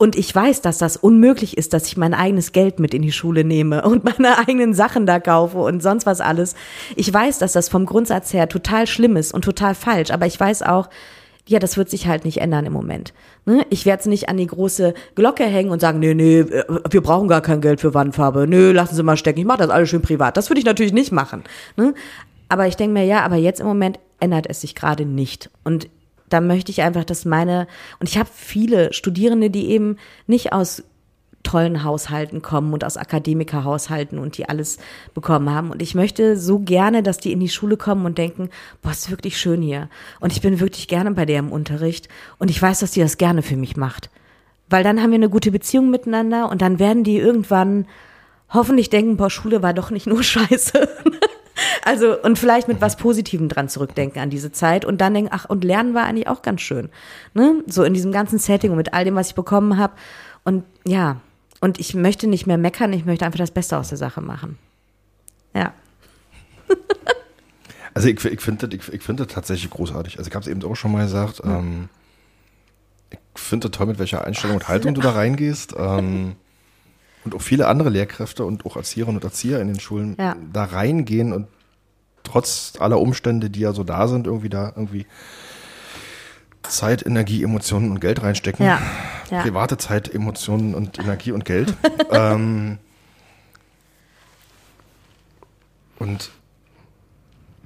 [0.00, 3.12] Und ich weiß, dass das unmöglich ist, dass ich mein eigenes Geld mit in die
[3.12, 6.54] Schule nehme und meine eigenen Sachen da kaufe und sonst was alles.
[6.96, 10.10] Ich weiß, dass das vom Grundsatz her total schlimm ist und total falsch.
[10.10, 10.88] Aber ich weiß auch,
[11.46, 13.12] ja, das wird sich halt nicht ändern im Moment.
[13.44, 13.66] Ne?
[13.70, 17.00] Ich werde es nicht an die große Glocke hängen und sagen, nee, nee, äh, wir
[17.00, 18.46] brauchen gar kein Geld für Wandfarbe.
[18.46, 19.40] Nö, lassen Sie mal stecken.
[19.40, 20.36] Ich mache das alles schön privat.
[20.36, 21.44] Das würde ich natürlich nicht machen.
[21.76, 21.94] Ne?
[22.48, 25.50] Aber ich denke mir, ja, aber jetzt im Moment ändert es sich gerade nicht.
[25.64, 25.88] Und
[26.28, 27.66] da möchte ich einfach, dass meine,
[27.98, 30.84] und ich habe viele Studierende, die eben nicht aus
[31.42, 34.78] tollen Haushalten kommen und aus Akademikerhaushalten und die alles
[35.14, 35.70] bekommen haben.
[35.70, 38.50] Und ich möchte so gerne, dass die in die Schule kommen und denken,
[38.82, 39.88] boah, ist wirklich schön hier.
[40.20, 42.08] Und ich bin wirklich gerne bei der im Unterricht.
[42.38, 44.10] Und ich weiß, dass die das gerne für mich macht.
[44.68, 47.86] Weil dann haben wir eine gute Beziehung miteinander und dann werden die irgendwann
[48.50, 50.88] hoffentlich denken, boah, Schule war doch nicht nur scheiße.
[51.84, 55.46] Also, und vielleicht mit was Positivem dran zurückdenken an diese Zeit und dann denken, ach,
[55.48, 56.90] und Lernen war eigentlich auch ganz schön.
[57.34, 57.62] Ne?
[57.66, 59.94] So in diesem ganzen Setting und mit all dem, was ich bekommen habe.
[60.44, 61.16] Und ja,
[61.60, 64.58] und ich möchte nicht mehr meckern, ich möchte einfach das Beste aus der Sache machen.
[65.54, 65.72] Ja.
[67.92, 70.16] Also ich, ich finde das, ich, ich find das tatsächlich großartig.
[70.16, 71.42] Also ich habe es eben auch schon mal gesagt.
[71.44, 71.88] Ähm,
[73.10, 75.74] ich finde das toll, mit welcher Einstellung und Haltung du da reingehst.
[75.76, 76.36] Ähm,
[77.24, 80.36] und auch viele andere Lehrkräfte und auch Erzieherinnen und Erzieher in den Schulen Ja.
[80.52, 81.48] da reingehen und
[82.22, 85.04] trotz aller Umstände, die ja so da sind, irgendwie da irgendwie
[86.62, 88.64] Zeit, Energie, Emotionen und Geld reinstecken.
[88.66, 88.80] Ja,
[89.30, 89.42] ja.
[89.42, 91.74] Private Zeit, Emotionen und Energie und Geld.
[92.10, 92.78] ähm,
[95.98, 96.30] und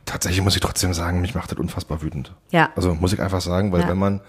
[0.05, 2.32] tatsächlich muss ich trotzdem sagen, mich macht das unfassbar wütend.
[2.51, 2.70] Ja.
[2.76, 3.88] Also muss ich einfach sagen, weil Ja.
[3.88, 4.20] wenn man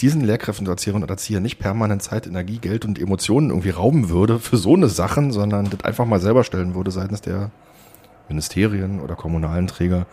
[0.00, 4.40] diesen Lehrkräften, Erzieherinnen und Erzieher nicht permanent Zeit, Energie, Geld und Emotionen irgendwie rauben würde
[4.40, 7.50] für so eine Sachen, sondern das einfach mal selber stellen würde seitens der
[8.28, 10.06] Ministerien oder kommunalen Träger,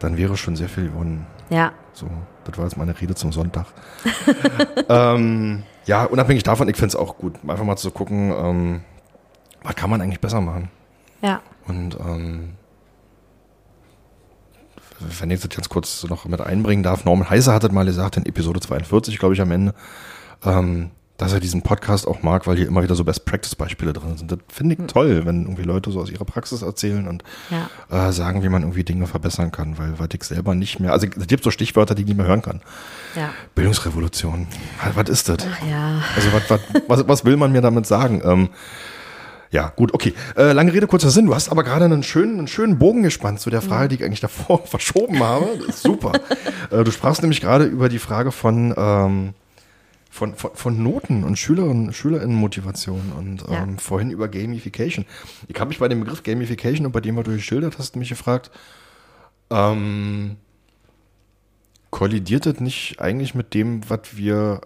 [0.00, 1.26] dann wäre schon sehr viel gewonnen.
[1.50, 1.72] Ja.
[1.92, 2.08] So,
[2.44, 3.66] das war jetzt meine Rede zum Sonntag.
[4.88, 8.80] ähm, ja, unabhängig davon, ich finde es auch gut, einfach mal zu gucken, ähm,
[9.62, 10.70] was kann man eigentlich besser machen?
[11.22, 11.42] Ja.
[11.66, 12.54] Und ähm,
[14.98, 18.16] wenn ich das jetzt kurz noch mit einbringen darf, Norman Heiser hat das mal gesagt
[18.16, 19.74] in Episode 42, glaube ich, am Ende,
[20.44, 20.90] ähm,
[21.20, 24.32] dass er diesen Podcast auch mag, weil hier immer wieder so Best-Practice-Beispiele drin sind.
[24.32, 28.08] Das finde ich toll, wenn irgendwie Leute so aus ihrer Praxis erzählen und Ja.
[28.08, 31.06] äh, sagen, wie man irgendwie Dinge verbessern kann, weil, weil ich selber nicht mehr, also
[31.06, 32.62] es gibt so Stichwörter, die ich nicht mehr hören kann.
[33.14, 33.30] Ja.
[33.54, 34.46] Bildungsrevolution,
[34.94, 35.44] was, ist das?
[35.68, 36.02] Ja.
[36.16, 38.22] Also was, was, was, was will man mir damit sagen?
[38.24, 38.48] Ähm,
[39.50, 40.14] ja, gut, okay.
[40.36, 41.26] Äh, lange Rede, kurzer Sinn.
[41.26, 44.04] Du hast aber gerade einen schönen, einen schönen Bogen gespannt zu der Frage, die ich
[44.04, 45.46] eigentlich davor verschoben habe.
[45.58, 46.12] Das ist super.
[46.70, 49.34] äh, du sprachst nämlich gerade über die Frage von, ähm,
[50.10, 53.62] von, von, von Noten und Schülerinnen, Schülerinnenmotivation und Ja.
[53.62, 55.06] ähm, vorhin über Gamification.
[55.48, 58.08] Ich habe mich bei dem Begriff Gamification und bei dem, was du geschildert hast, mich
[58.08, 58.50] gefragt,
[59.50, 60.36] ähm,
[61.90, 64.60] kollidiert das nicht eigentlich mit dem, was wir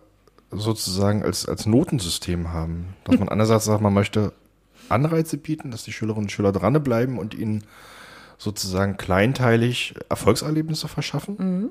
[0.51, 2.95] sozusagen als, als Notensystem haben?
[3.05, 4.33] Dass man einerseits sagt, man möchte
[4.89, 7.65] Anreize bieten, dass die Schülerinnen und Schüler dranbleiben und ihnen
[8.39, 11.71] sozusagen kleinteilig Erfolgserlebnisse verschaffen.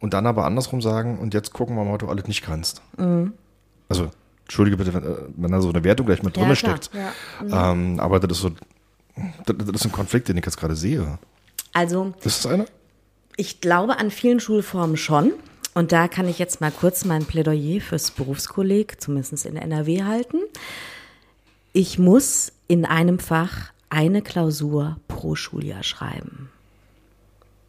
[0.00, 2.82] Und dann aber andersrum sagen, und jetzt gucken wir mal, was du alles nicht kannst.
[3.88, 4.10] Also,
[4.44, 6.76] entschuldige bitte, wenn, äh, wenn da so eine Wertung gleich mit drin Ja, klar.
[6.76, 6.90] steckt.
[7.50, 7.72] Ja.
[7.72, 8.50] Ähm, aber das ist so,
[9.46, 11.18] das, das ist ein Konflikt, den ich jetzt gerade sehe.
[11.72, 12.66] Also, Ist das einer?
[13.36, 15.32] Ich glaube an vielen Schulformen schon.
[15.74, 20.38] Und da kann ich jetzt mal kurz mein Plädoyer fürs Berufskolleg, zumindest in NRW, halten.
[21.72, 26.50] Ich muss in einem Fach eine Klausur pro Schuljahr schreiben.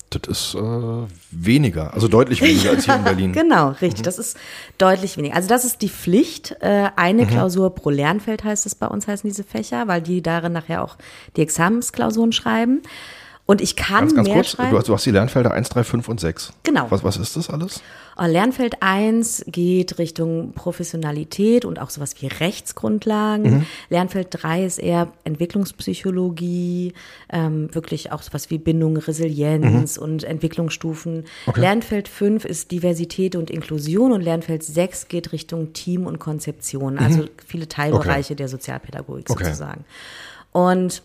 [0.10, 3.34] Das ist äh, weniger, also deutlich weniger als hier in Berlin.
[3.34, 4.02] Genau, richtig.
[4.02, 4.38] Das ist
[4.80, 5.36] deutlich weniger.
[5.36, 6.56] Also das ist die Pflicht.
[6.62, 10.54] Äh, eine Klausur pro Lernfeld heißt es bei uns, heißen diese Fächer, weil die darin
[10.54, 10.98] nachher auch
[11.36, 12.82] die Examensklausuren schreiben.
[13.50, 14.70] Und ich kann Ganz, ganz mehr kurz, schreiben.
[14.70, 16.54] du hast, du hast die Lernfelder 1, 3, 5 und 6.
[16.62, 16.86] Genau.
[16.92, 17.82] Was, was ist das alles?
[18.16, 23.52] Oh, Lernfeld 1 geht Richtung Professionalität und auch sowas wie Rechtsgrundlagen.
[23.52, 23.66] Mhm.
[23.90, 26.94] Lernfeld 3 ist eher Entwicklungspsychologie,
[27.32, 31.18] ähm, wirklich auch sowas wie Bindung, Resilienz und Entwicklungsstufen.
[31.18, 31.24] Mhm.
[31.48, 31.62] Okay.
[31.62, 37.26] Lernfeld 5 ist Diversität und Inklusion und Lernfeld 6 geht Richtung Team und Konzeption, also
[37.48, 39.46] viele Teilbereiche der Sozialpädagogik Okay.
[39.46, 39.86] sozusagen.
[40.52, 41.04] Und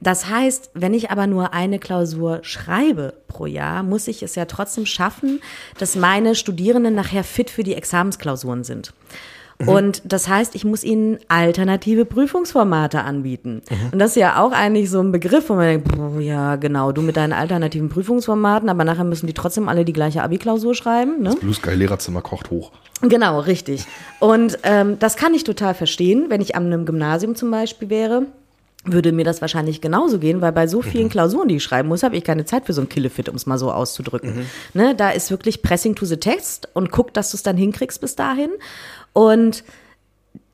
[0.00, 4.46] das heißt, wenn ich aber nur eine Klausur schreibe pro Jahr, muss ich es ja
[4.46, 5.40] trotzdem schaffen,
[5.78, 8.92] dass meine Studierenden nachher fit für die Examensklausuren sind.
[9.66, 13.62] Und das heißt, ich muss ihnen alternative Prüfungsformate anbieten.
[13.92, 16.92] Und das ist ja auch eigentlich so ein Begriff, wo man denkt, boah, ja, genau,
[16.92, 21.22] du mit deinen alternativen Prüfungsformaten, aber nachher müssen die trotzdem alle die gleiche Abi-Klausur schreiben.
[21.22, 21.36] Ne?
[21.38, 22.72] Blue Sky Lehrerzimmer kocht hoch.
[23.02, 23.84] Genau, richtig.
[24.18, 28.26] Und ähm, das kann ich total verstehen, wenn ich an einem Gymnasium zum Beispiel wäre
[28.84, 32.02] würde mir das wahrscheinlich genauso gehen, weil bei so vielen Klausuren, die ich schreiben muss,
[32.02, 34.46] habe ich keine Zeit für so ein Killefit, um es mal so auszudrücken.
[34.72, 38.00] Ne, da ist wirklich Pressing to the Text und guck, dass du es dann hinkriegst
[38.00, 38.50] bis dahin.
[39.12, 39.64] Und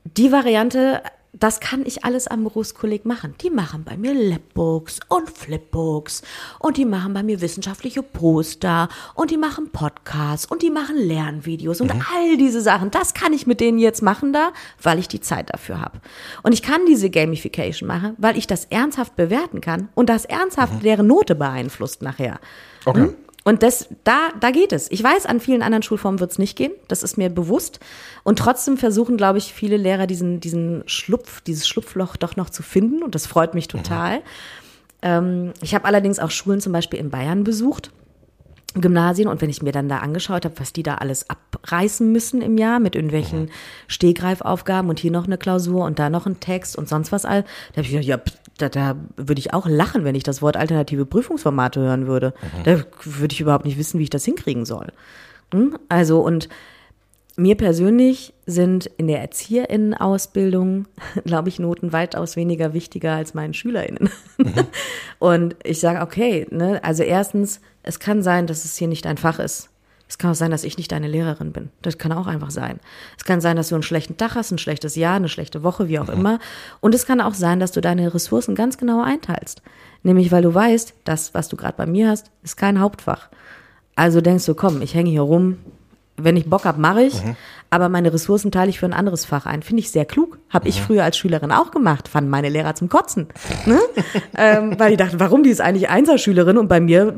[0.03, 1.01] die Variante,
[1.39, 3.35] das kann ich alles am Berufskolleg machen.
[3.41, 6.21] Die machen bei mir Lapbooks und Flipbooks
[6.59, 11.81] und die machen bei mir wissenschaftliche Poster und die machen Podcasts und die machen Lernvideos
[11.81, 12.91] und all diese Sachen.
[12.91, 15.99] Das kann ich mit denen jetzt machen da, weil ich die Zeit dafür habe.
[16.43, 20.83] Und ich kann diese Gamification machen, weil ich das ernsthaft bewerten kann und das ernsthaft
[20.83, 22.39] deren Note beeinflusst nachher.
[22.85, 23.09] Okay.
[23.47, 24.91] Und das, da, da geht es.
[24.91, 26.73] Ich weiß, an vielen anderen Schulformen wird es nicht gehen.
[26.89, 27.79] Das ist mir bewusst.
[28.25, 32.61] Und trotzdem versuchen, glaube ich, viele Lehrer diesen, diesen Schlupf, dieses Schlupfloch doch noch zu
[32.61, 33.03] finden.
[33.03, 34.21] Und das freut mich total.
[35.01, 37.93] Ähm, ich habe allerdings auch Schulen zum Beispiel in Bayern besucht.
[38.73, 42.41] Gymnasien und wenn ich mir dann da angeschaut habe, was die da alles abreißen müssen
[42.41, 43.49] im Jahr mit irgendwelchen
[43.87, 47.43] Stegreifaufgaben und hier noch eine Klausur und da noch ein Text und sonst was all,
[47.73, 48.19] da habe ich gedacht, ja,
[48.57, 52.33] da, da würde ich auch lachen, wenn ich das Wort alternative Prüfungsformate hören würde.
[52.63, 54.87] Da würde ich überhaupt nicht wissen, wie ich das hinkriegen soll.
[55.53, 55.77] Hm?
[55.89, 56.49] Also und
[57.39, 60.87] mir persönlich sind in der ErzieherInnen-Ausbildung,
[61.23, 64.09] glaube ich, Noten weitaus weniger wichtiger als meinen SchülerInnen.
[65.19, 69.17] Und ich sage, okay, ne, also erstens, es kann sein, dass es hier nicht dein
[69.17, 69.69] Fach ist.
[70.09, 71.69] Es kann auch sein, dass ich nicht deine Lehrerin bin.
[71.81, 72.79] Das kann auch einfach sein.
[73.17, 75.87] Es kann sein, dass du einen schlechten Tag hast, ein schlechtes Jahr, eine schlechte Woche,
[75.89, 76.39] wie auch immer.
[76.79, 79.61] Und es kann auch sein, dass du deine Ressourcen ganz genau einteilst.
[80.03, 83.29] Nämlich, weil du weißt, das, was du gerade bei mir hast, ist kein Hauptfach.
[83.95, 85.57] Also denkst du, komm, ich hänge hier rum.
[86.15, 87.21] Wenn ich Bock hab, mache ich.
[87.69, 89.61] Aber meine Ressourcen teile ich für ein anderes Fach ein.
[89.61, 90.39] Finde ich sehr klug.
[90.49, 92.07] Habe ich früher als Schülerin auch gemacht.
[92.07, 93.27] Fanden meine Lehrer zum Kotzen.
[93.65, 93.79] Ne?
[94.37, 97.13] ähm, weil ich dachte, warum die ist eigentlich Einserschülerin und bei mir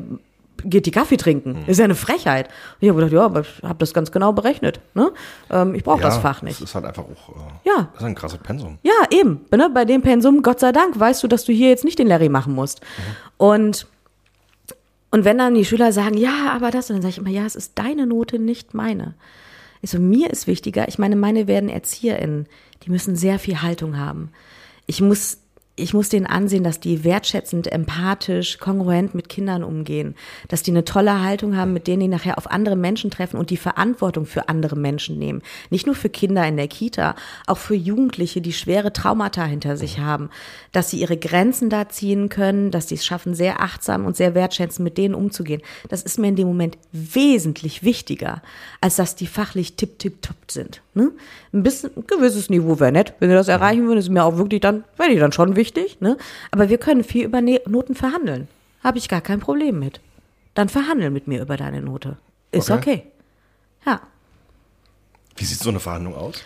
[0.64, 1.64] geht die Kaffee trinken.
[1.68, 2.48] Ist ja eine Frechheit.
[2.48, 4.80] Und ich habe gedacht, ja, aber ich habe das ganz genau berechnet.
[4.94, 5.12] Ne?
[5.50, 6.62] Ähm, ich brauche das Fach nicht.
[6.62, 7.90] Das ist halt einfach auch äh, Ja.
[7.94, 8.78] das ist ein krasses Pensum.
[8.84, 9.42] Ja, eben.
[9.52, 9.70] Ne?
[9.74, 12.30] Bei dem Pensum, Gott sei Dank, weißt du, dass du hier jetzt nicht den Larry
[12.30, 12.82] machen musst.
[13.38, 13.88] Und,
[15.12, 17.46] und wenn dann die Schüler sagen, ja, aber das, und dann sage ich immer, ja,
[17.46, 19.14] es ist deine Note, nicht meine.
[19.82, 22.48] Ich so, mir ist wichtiger, ich meine, meine werden ErzieherInnen,
[22.84, 24.32] die müssen sehr viel Haltung haben.
[24.88, 25.38] Ich muss,
[25.80, 30.16] ich muss denen ansehen, dass die wertschätzend, empathisch, kongruent mit Kindern umgehen,
[30.48, 33.50] dass die eine tolle Haltung haben, mit denen die nachher auf andere Menschen treffen und
[33.50, 35.42] die Verantwortung für andere Menschen nehmen.
[35.70, 37.16] Nicht nur für Kinder in der Kita,
[37.48, 40.30] auch für Jugendliche, die schwere Traumata hinter sich haben,
[40.72, 44.36] dass sie ihre Grenzen da ziehen können, dass sie es schaffen, sehr achtsam und sehr
[44.36, 45.62] wertschätzend mit denen umzugehen.
[45.90, 48.42] Das ist mir in dem Moment wesentlich wichtiger,
[48.82, 50.82] als dass die fachlich tipp, tipp, top sind.
[50.94, 51.12] Ne?
[51.54, 53.14] Ein bisschen, ein gewisses Niveau wäre nett.
[53.20, 55.69] Wenn wir das erreichen würden, ist mir auch wirklich dann, wäre die dann schon wichtig.
[56.02, 56.18] Ne?
[56.52, 58.48] Aber wir können viel über Ne- Noten verhandeln.
[58.84, 60.00] Habe ich gar kein Problem mit.
[60.54, 62.18] Dann verhandel mit mir über deine Note.
[62.52, 62.80] Ist Okay.
[62.80, 63.04] okay.
[63.86, 64.02] Ja.
[65.36, 66.44] Wie sieht so eine Verhandlung aus?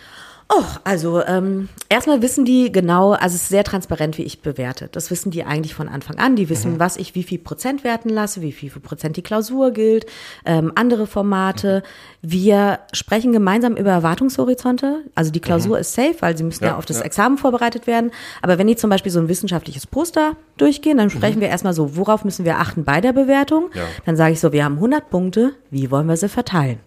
[0.50, 4.88] Oh, also ähm, erstmal wissen die genau, also es ist sehr transparent, wie ich bewerte.
[4.92, 6.36] Das wissen die eigentlich von Anfang an.
[6.36, 10.06] Die wissen, was ich wie viel Prozent werten lasse, wie viel Prozent die Klausur gilt,
[10.44, 11.82] ähm, andere Formate.
[12.20, 15.04] Wir sprechen gemeinsam über Erwartungshorizonte.
[15.14, 17.04] Also die Klausur ist safe, weil sie müssen ja, Ja, auf das ja.
[17.04, 18.10] Examen vorbereitet werden.
[18.42, 21.96] Aber wenn die zum Beispiel so ein wissenschaftliches Poster durchgehen, dann sprechen wir erstmal so,
[21.96, 23.70] worauf müssen wir achten bei der Bewertung?
[23.74, 23.82] Ja.
[24.04, 26.78] Dann sage ich so, wir haben 100 Punkte, wie wollen wir sie verteilen?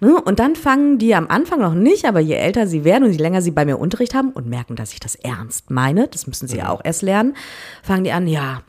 [0.00, 0.20] Ne?
[0.20, 3.18] Und dann fangen die am Anfang noch nicht, aber je älter sie werden und je
[3.18, 6.48] länger sie bei mir Unterricht haben und merken, dass ich das ernst meine, das müssen
[6.48, 7.36] sie ja auch erst lernen,
[7.82, 8.62] fangen die an, ja,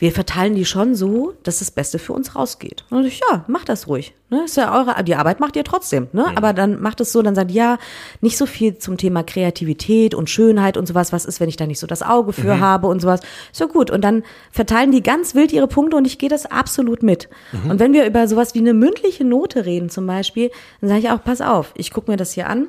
[0.00, 2.84] wir verteilen die schon so, dass das Beste für uns rausgeht.
[2.88, 4.14] Und ich, ja, macht das ruhig.
[4.30, 4.44] Ne?
[4.46, 6.08] Ist ja eure, die Arbeit macht ihr trotzdem.
[6.14, 6.22] Ne?
[6.22, 6.38] Mhm.
[6.38, 7.76] Aber dann macht es so, dann sagt, ja,
[8.22, 11.12] nicht so viel zum Thema Kreativität und Schönheit und sowas.
[11.12, 12.60] Was ist, wenn ich da nicht so das Auge für mhm.
[12.60, 13.20] habe und sowas?
[13.52, 13.90] So gut.
[13.90, 17.28] Und dann verteilen die ganz wild ihre Punkte und ich gehe das absolut mit.
[17.52, 17.72] Mhm.
[17.72, 21.10] Und wenn wir über sowas wie eine mündliche Note reden zum Beispiel, dann sage ich
[21.10, 22.68] auch, pass auf, ich gucke mir das hier an.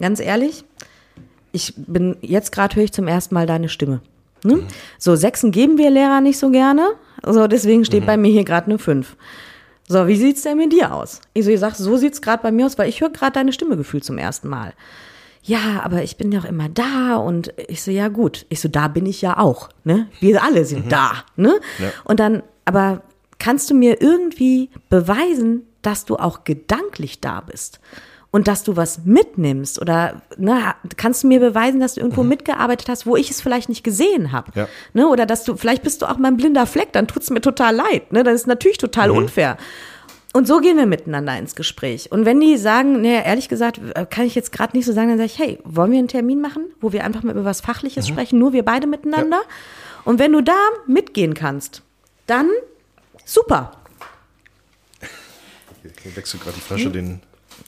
[0.00, 0.64] Ganz ehrlich,
[1.52, 4.00] ich bin jetzt gerade höre ich zum ersten Mal deine Stimme.
[4.44, 4.56] Ne?
[4.56, 4.66] Mhm.
[4.98, 6.88] So, Sechsen geben wir Lehrer nicht so gerne.
[7.24, 8.06] So, deswegen steht mhm.
[8.06, 9.16] bei mir hier gerade eine Fünf.
[9.88, 11.20] So, wie sieht's denn mit dir aus?
[11.34, 13.52] Ich so, ich sag, so sieht's gerade bei mir aus, weil ich höre gerade deine
[13.52, 14.72] Stimme gefühlt zum ersten Mal.
[15.42, 18.46] Ja, aber ich bin doch immer da und ich so, ja gut.
[18.50, 20.08] Ich so, da bin ich ja auch, ne?
[20.20, 20.90] Wir alle sind mhm.
[20.90, 21.60] da, ne?
[21.78, 21.88] Ja.
[22.04, 23.02] Und dann, aber
[23.38, 27.80] kannst du mir irgendwie beweisen, dass du auch gedanklich da bist?
[28.30, 32.28] Und dass du was mitnimmst oder ne, kannst du mir beweisen, dass du irgendwo mhm.
[32.30, 34.52] mitgearbeitet hast, wo ich es vielleicht nicht gesehen habe.
[34.54, 34.68] Ja.
[34.92, 37.74] Ne, oder dass du, vielleicht bist du auch mein blinder Fleck, dann tut's mir total
[37.74, 38.12] leid.
[38.12, 38.22] Ne?
[38.22, 39.16] Das ist natürlich total mhm.
[39.16, 39.56] unfair.
[40.32, 42.12] Und so gehen wir miteinander ins Gespräch.
[42.12, 45.08] Und wenn die sagen, ne, ehrlich gesagt, äh, kann ich jetzt gerade nicht so sagen,
[45.08, 47.60] dann sage ich, hey, wollen wir einen Termin machen, wo wir einfach mal über was
[47.60, 48.12] Fachliches mhm.
[48.12, 49.38] sprechen, nur wir beide miteinander?
[49.38, 50.04] Ja.
[50.04, 50.56] Und wenn du da
[50.86, 51.82] mitgehen kannst,
[52.28, 52.48] dann
[53.24, 53.72] super.
[55.84, 56.92] Okay, wechselt gerade die Flasche hm?
[56.92, 57.20] den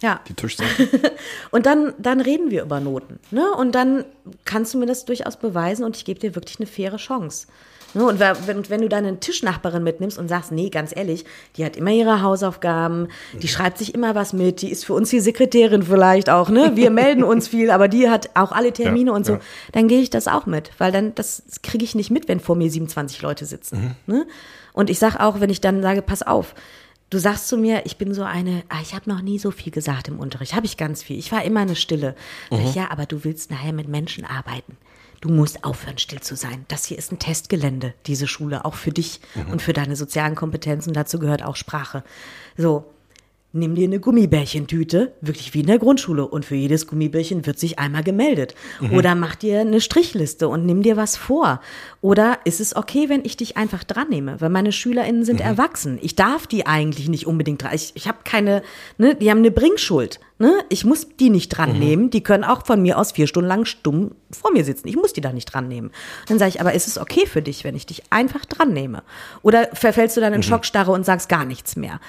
[0.03, 0.21] ja.
[0.29, 0.89] die Tischseite.
[1.51, 3.19] und dann, dann reden wir über Noten.
[3.31, 3.51] Ne?
[3.53, 4.05] Und dann
[4.45, 7.47] kannst du mir das durchaus beweisen und ich gebe dir wirklich eine faire Chance.
[7.95, 8.05] Ne?
[8.07, 11.25] Und wenn, wenn du deine Tischnachbarin mitnimmst und sagst, nee, ganz ehrlich,
[11.57, 13.51] die hat immer ihre Hausaufgaben, die mhm.
[13.51, 16.73] schreibt sich immer was mit, die ist für uns die Sekretärin vielleicht auch, ne?
[16.75, 19.41] Wir melden uns viel, aber die hat auch alle Termine ja, und so, ja.
[19.73, 22.57] dann gehe ich das auch mit, weil dann, das kriege ich nicht mit, wenn vor
[22.57, 23.97] mir 27 Leute sitzen.
[24.07, 24.15] Mhm.
[24.15, 24.27] Ne?
[24.73, 26.55] Und ich sage auch, wenn ich dann sage, pass auf,
[27.13, 29.71] Du sagst zu mir, ich bin so eine, ah, ich habe noch nie so viel
[29.71, 30.55] gesagt im Unterricht.
[30.55, 31.19] Habe ich ganz viel.
[31.19, 32.17] Ich war immer eine Stille.
[32.51, 32.61] Mhm.
[32.61, 34.79] Ich, ja, aber du willst nachher mit Menschen arbeiten.
[35.21, 36.65] Du musst aufhören, still zu sein.
[36.69, 39.53] Das hier ist ein Testgelände, diese Schule, auch für dich mhm.
[39.53, 40.95] und für deine sozialen Kompetenzen.
[40.95, 42.03] Dazu gehört auch Sprache.
[42.57, 42.87] So,
[43.53, 46.27] nimm dir eine Gummibärchentüte, wirklich wie in der Grundschule.
[46.27, 48.55] Und für jedes Gummibärchen wird sich einmal gemeldet.
[48.81, 48.93] Mhm.
[48.95, 51.61] Oder mach dir eine Strichliste und nimm dir was vor.
[52.01, 54.41] Oder ist es okay, wenn ich dich einfach dran nehme?
[54.41, 55.47] Weil meine SchülerInnen sind mhm.
[55.47, 55.99] erwachsen.
[56.03, 57.73] Ich darf die eigentlich nicht unbedingt dran.
[57.75, 58.63] Ich, ich habe keine,
[58.99, 60.19] ne, die haben eine Bringschuld.
[60.43, 60.65] Ne?
[60.71, 61.79] Ich muss die nicht dran mhm.
[61.79, 62.11] nehmen.
[62.11, 64.89] Die können auch von mir aus vier Stunden lang stumm vor mir sitzen.
[64.89, 65.93] Ich muss die da nicht dran nehmen.
[66.27, 69.05] Dann sage ich, aber ist es okay für dich, wenn ich dich einfach dran nehme?
[69.43, 70.43] Oder verfällst du dann in mhm.
[70.43, 72.01] Schockstarre und sagst gar nichts mehr?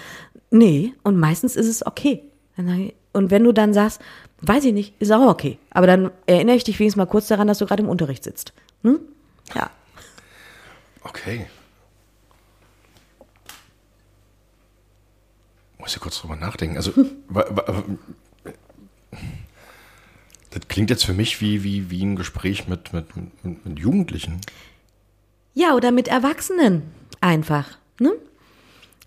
[0.49, 2.23] Nee, und meistens ist es okay.
[2.57, 4.01] Und wenn du dann sagst,
[4.41, 5.59] weiß ich nicht, ist auch okay.
[5.69, 8.51] Aber dann erinnere ich dich wenigstens mal kurz daran, dass du gerade im Unterricht sitzt.
[8.81, 8.99] Hm?
[9.53, 9.69] Ja.
[11.03, 11.45] Okay.
[15.83, 16.77] Muss ich kurz drüber nachdenken.
[16.77, 16.93] Also,
[20.49, 24.39] das klingt jetzt für mich wie, wie, wie ein Gespräch mit, mit, mit, mit Jugendlichen.
[25.53, 26.83] Ja, oder mit Erwachsenen
[27.19, 27.77] einfach.
[27.99, 28.13] Ne?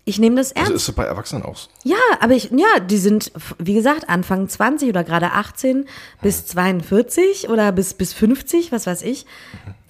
[0.07, 0.71] Ich nehme das also ernst.
[0.71, 1.67] Also ist es bei Erwachsenen auch so?
[1.83, 3.29] Ja, aber ich, ja, die sind,
[3.59, 5.85] wie gesagt, Anfang 20 oder gerade 18
[6.21, 9.25] bis 42 oder bis, bis 50, was weiß ich.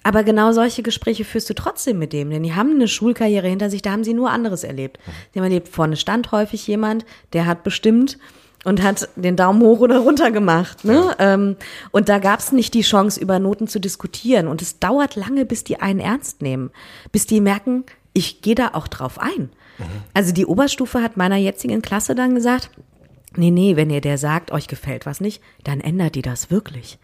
[0.02, 3.70] Aber genau solche Gespräche führst du trotzdem mit dem, denn die haben eine Schulkarriere hinter
[3.70, 4.98] sich, da haben sie nur anderes erlebt.
[5.32, 8.18] Sie haben erlebt, vorne stand häufig jemand, der hat bestimmt
[8.64, 10.84] und hat den Daumen hoch oder runter gemacht.
[10.84, 11.14] Ne?
[11.20, 11.56] Ähm,
[11.92, 14.48] und da gab es nicht die Chance, über Noten zu diskutieren.
[14.48, 16.70] Und es dauert lange, bis die einen ernst nehmen,
[17.12, 19.50] bis die merken, ich gehe da auch drauf ein.
[20.14, 22.70] Also die Oberstufe hat meiner jetzigen Klasse dann gesagt,
[23.36, 26.98] nee, nee, wenn ihr der sagt, euch gefällt was nicht, dann ändert die das wirklich.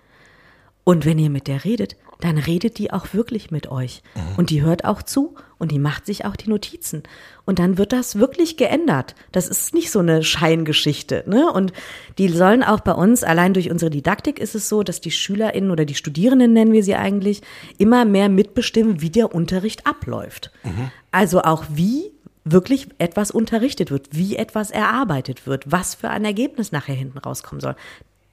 [0.84, 4.02] Und wenn ihr mit der redet, dann redet die auch wirklich mit euch.
[4.14, 4.20] Mhm.
[4.36, 7.02] Und die hört auch zu und die macht sich auch die Notizen.
[7.44, 9.14] Und dann wird das wirklich geändert.
[9.32, 11.24] Das ist nicht so eine Scheingeschichte.
[11.26, 11.50] Ne?
[11.50, 11.72] Und
[12.18, 15.70] die sollen auch bei uns, allein durch unsere Didaktik ist es so, dass die SchülerInnen
[15.70, 17.42] oder die Studierenden nennen wir sie eigentlich,
[17.78, 20.50] immer mehr mitbestimmen, wie der Unterricht abläuft.
[20.62, 20.90] Mhm.
[21.10, 22.13] Also auch wie
[22.44, 27.60] wirklich etwas unterrichtet wird, wie etwas erarbeitet wird, was für ein Ergebnis nachher hinten rauskommen
[27.60, 27.74] soll.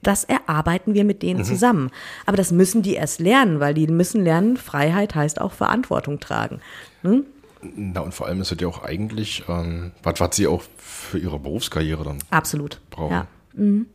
[0.04, 1.46] Das erarbeiten wir mit denen mhm.
[1.46, 1.92] zusammen.
[2.26, 6.60] Aber das müssen die erst lernen, weil die müssen lernen, Freiheit heißt auch Verantwortung tragen.
[7.04, 7.26] Hm?
[7.62, 11.20] Na, und vor allem ist es ja auch eigentlich, ähm, was, was sie auch für
[11.20, 12.82] ihre Berufskarriere dann Absolut.
[12.90, 13.12] brauchen.
[13.12, 13.28] Ja.
[13.54, 13.86] Mhm.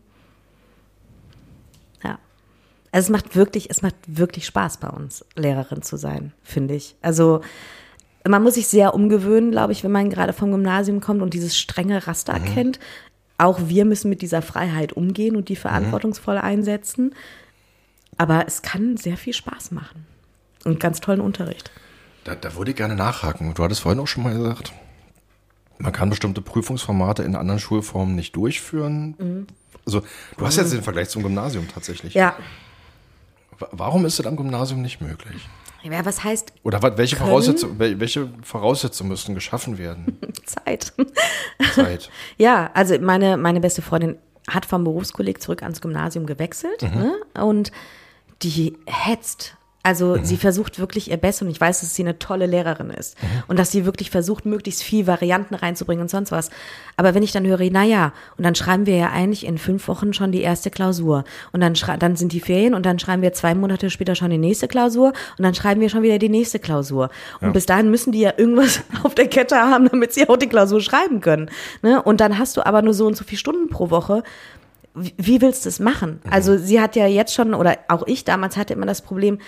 [2.04, 2.18] ja.
[2.92, 6.94] Also es macht wirklich, es macht wirklich Spaß bei uns, Lehrerin zu sein, finde ich.
[7.02, 7.40] Also
[8.28, 11.56] man muss sich sehr umgewöhnen, glaube ich, wenn man gerade vom Gymnasium kommt und dieses
[11.56, 12.44] strenge Raster mhm.
[12.54, 12.80] kennt.
[13.38, 17.14] Auch wir müssen mit dieser Freiheit umgehen und die verantwortungsvoll einsetzen.
[18.16, 20.06] Aber es kann sehr viel Spaß machen.
[20.64, 21.70] Und ganz tollen Unterricht.
[22.24, 23.54] Da, da würde ich gerne nachhaken.
[23.54, 24.72] Du hattest vorhin auch schon mal gesagt,
[25.78, 29.14] man kann bestimmte Prüfungsformate in anderen Schulformen nicht durchführen.
[29.18, 29.46] Mhm.
[29.84, 30.02] Also,
[30.36, 32.14] du hast jetzt den Vergleich zum Gymnasium tatsächlich.
[32.14, 32.34] Ja.
[33.70, 35.48] Warum ist das am Gymnasium nicht möglich?
[35.82, 37.16] Ja, was heißt Oder was, welche?
[37.16, 40.18] Voraussetzungen, wel- welche Voraussetzungen müssten geschaffen werden?
[40.44, 40.92] Zeit?
[41.74, 42.10] Zeit.
[42.38, 44.16] Ja, also meine, meine beste Freundin
[44.48, 47.14] hat vom Berufskolleg zurück ans Gymnasium gewechselt ne?
[47.40, 47.72] und
[48.42, 49.56] die hetzt.
[49.86, 53.16] Also sie versucht wirklich ihr Bestes und ich weiß, dass sie eine tolle Lehrerin ist
[53.46, 56.50] und dass sie wirklich versucht, möglichst viel Varianten reinzubringen und sonst was.
[56.96, 59.86] Aber wenn ich dann höre, na ja, und dann schreiben wir ja eigentlich in fünf
[59.86, 61.22] Wochen schon die erste Klausur
[61.52, 64.38] und dann, dann sind die Ferien und dann schreiben wir zwei Monate später schon die
[64.38, 67.08] nächste Klausur und dann schreiben wir schon wieder die nächste Klausur.
[67.40, 70.48] Und bis dahin müssen die ja irgendwas auf der Kette haben, damit sie auch die
[70.48, 71.48] Klausur schreiben können.
[71.82, 72.02] Ne?
[72.02, 74.24] Und dann hast du aber nur so und so viele Stunden pro Woche
[74.96, 76.20] wie, wie willst du es machen?
[76.30, 79.38] Also sie hat ja jetzt schon, oder auch ich damals hatte immer das Problem,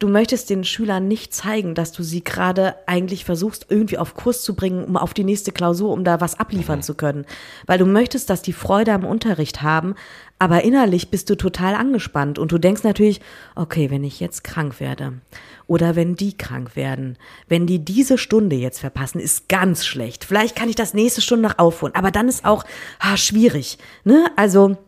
[0.00, 4.42] du möchtest den Schülern nicht zeigen, dass du sie gerade eigentlich versuchst, irgendwie auf Kurs
[4.42, 7.26] zu bringen, um auf die nächste Klausur, um da was abliefern zu können.
[7.66, 9.94] Weil du möchtest, dass die Freude am Unterricht haben,
[10.38, 13.20] aber innerlich bist du total angespannt und du denkst natürlich,
[13.54, 15.20] okay, wenn ich jetzt krank werde
[15.66, 20.24] oder wenn die krank werden, wenn die diese Stunde jetzt verpassen, ist ganz schlecht.
[20.24, 22.64] Vielleicht kann ich das nächste Stunde noch aufholen, aber dann ist auch
[23.00, 23.76] ah, schwierig.
[24.04, 24.30] Ne?
[24.36, 24.78] Also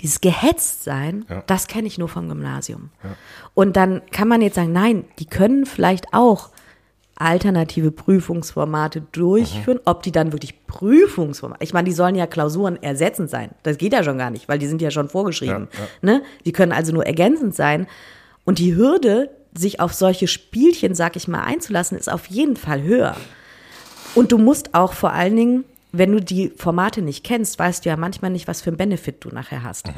[0.00, 1.42] dieses Gehetztsein, Ja.
[1.46, 2.90] das kenne ich nur vom Gymnasium.
[3.54, 6.50] Und dann kann man jetzt sagen, nein, die können vielleicht auch
[7.16, 13.30] alternative Prüfungsformate durchführen, ob die dann wirklich Prüfungsformate, ich meine, die sollen ja Klausuren ersetzend
[13.30, 13.50] sein.
[13.62, 15.68] Das geht ja schon gar nicht, weil die sind ja schon vorgeschrieben.
[15.72, 16.18] Ja, ja.
[16.18, 16.22] Ne?
[16.44, 17.86] Die können also nur ergänzend sein.
[18.44, 22.82] Und die Hürde, sich auf solche Spielchen, sag ich mal, einzulassen, ist auf jeden Fall
[22.82, 23.16] höher.
[24.16, 25.64] Und du musst auch vor allen Dingen,
[25.96, 29.24] wenn du die Formate nicht kennst, weißt du ja manchmal nicht, was für ein Benefit
[29.24, 29.88] du nachher hast.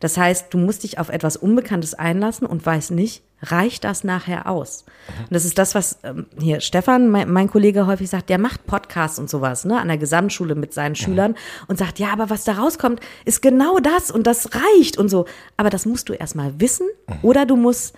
[0.00, 4.48] Das heißt, du musst dich auf etwas Unbekanntes einlassen und weißt nicht, reicht das nachher
[4.48, 4.84] aus?
[5.18, 8.66] Und das ist das, was ähm, hier Stefan, mein, mein Kollege, häufig sagt, der macht
[8.66, 11.34] Podcasts und sowas, ne, an der Gesamtschule mit seinen Schülern
[11.68, 15.26] und sagt, ja, aber was da rauskommt, ist genau das und das reicht und so.
[15.56, 16.88] Aber das musst du erstmal wissen
[17.22, 17.94] oder du musst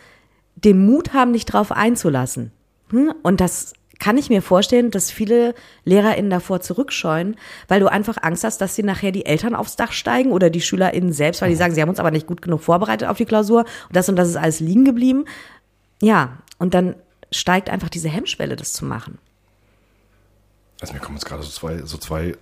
[0.57, 2.53] den Mut haben, dich drauf einzulassen.
[2.90, 3.14] Hm?
[3.22, 7.36] Und das kann ich mir vorstellen, dass viele LehrerInnen davor zurückscheuen,
[7.68, 10.61] weil du einfach Angst hast, dass sie nachher die Eltern aufs Dach steigen oder die
[10.61, 13.24] SchülerInnen selbst, weil die sagen, sie haben uns aber nicht gut genug vorbereitet auf die
[13.24, 15.24] Klausur und das und das ist alles liegen geblieben.
[16.03, 16.94] Ja, und dann
[17.32, 19.18] steigt einfach diese Hemmschwelle, das zu machen.
[20.80, 22.34] Also mir kommen jetzt gerade so zwei, so zwei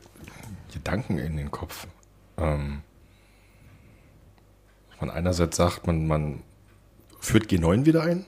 [0.73, 1.87] Gedanken in den Kopf.
[2.37, 2.83] Ähm,
[5.01, 6.43] man einerseits sagt, man, man
[7.21, 8.27] führt G9 wieder ein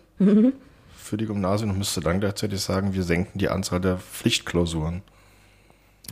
[1.07, 5.03] für die Gymnasien und müsste dann gleichzeitig sagen, wir senken die Anzahl der Pflichtklausuren.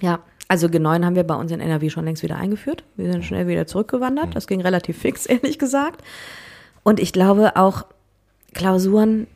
[0.00, 2.84] Ja, also G9 haben wir bei uns in NRW schon längst wieder eingeführt.
[2.96, 4.34] Wir sind schnell wieder zurückgewandert.
[4.34, 6.02] Das ging relativ fix, ehrlich gesagt.
[6.82, 7.86] Und ich glaube auch,
[8.52, 9.26] Klausuren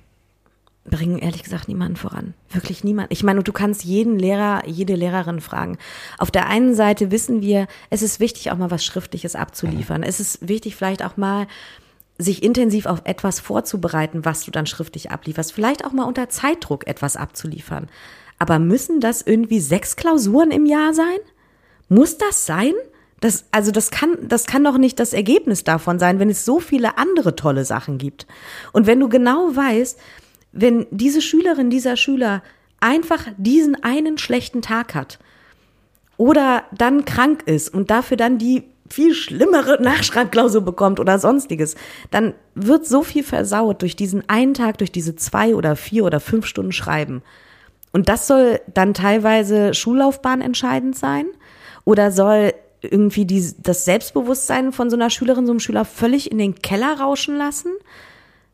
[0.85, 2.35] bringen ehrlich gesagt niemanden voran.
[2.51, 3.13] Wirklich niemand.
[3.13, 5.77] Ich meine, du kannst jeden Lehrer, jede Lehrerin fragen.
[6.19, 10.03] Auf der einen Seite wissen wir, es ist wichtig, auch mal was Schriftliches abzuliefern.
[10.03, 11.47] Es ist wichtig, vielleicht auch mal
[12.19, 15.53] sich intensiv auf etwas vorzubereiten, was du dann schriftlich ablieferst.
[15.53, 17.89] Vielleicht auch mal unter Zeitdruck etwas abzuliefern.
[18.39, 21.19] Aber müssen das irgendwie sechs Klausuren im Jahr sein?
[21.89, 22.75] Muss das sein?
[23.21, 26.61] Das, also das kann, das kann doch nicht das Ergebnis davon sein, wenn es so
[26.61, 28.27] viele andere tolle Sachen gibt.
[28.73, 29.99] Und wenn du genau weißt,
[30.53, 32.43] wenn diese Schülerin, dieser Schüler
[32.81, 35.19] einfach diesen einen schlechten Tag hat
[36.17, 41.77] oder dann krank ist und dafür dann die viel schlimmere Nachschreibklausur bekommt oder sonstiges,
[42.11, 46.21] dann wird so viel versaut durch diesen einen Tag, durch diese zwei oder vier oder
[46.21, 47.23] fünf Stunden Schreiben.
[47.93, 51.27] Und das soll dann teilweise Schullaufbahn entscheidend sein
[51.85, 56.39] oder soll irgendwie die, das Selbstbewusstsein von so einer Schülerin, so einem Schüler völlig in
[56.39, 57.73] den Keller rauschen lassen,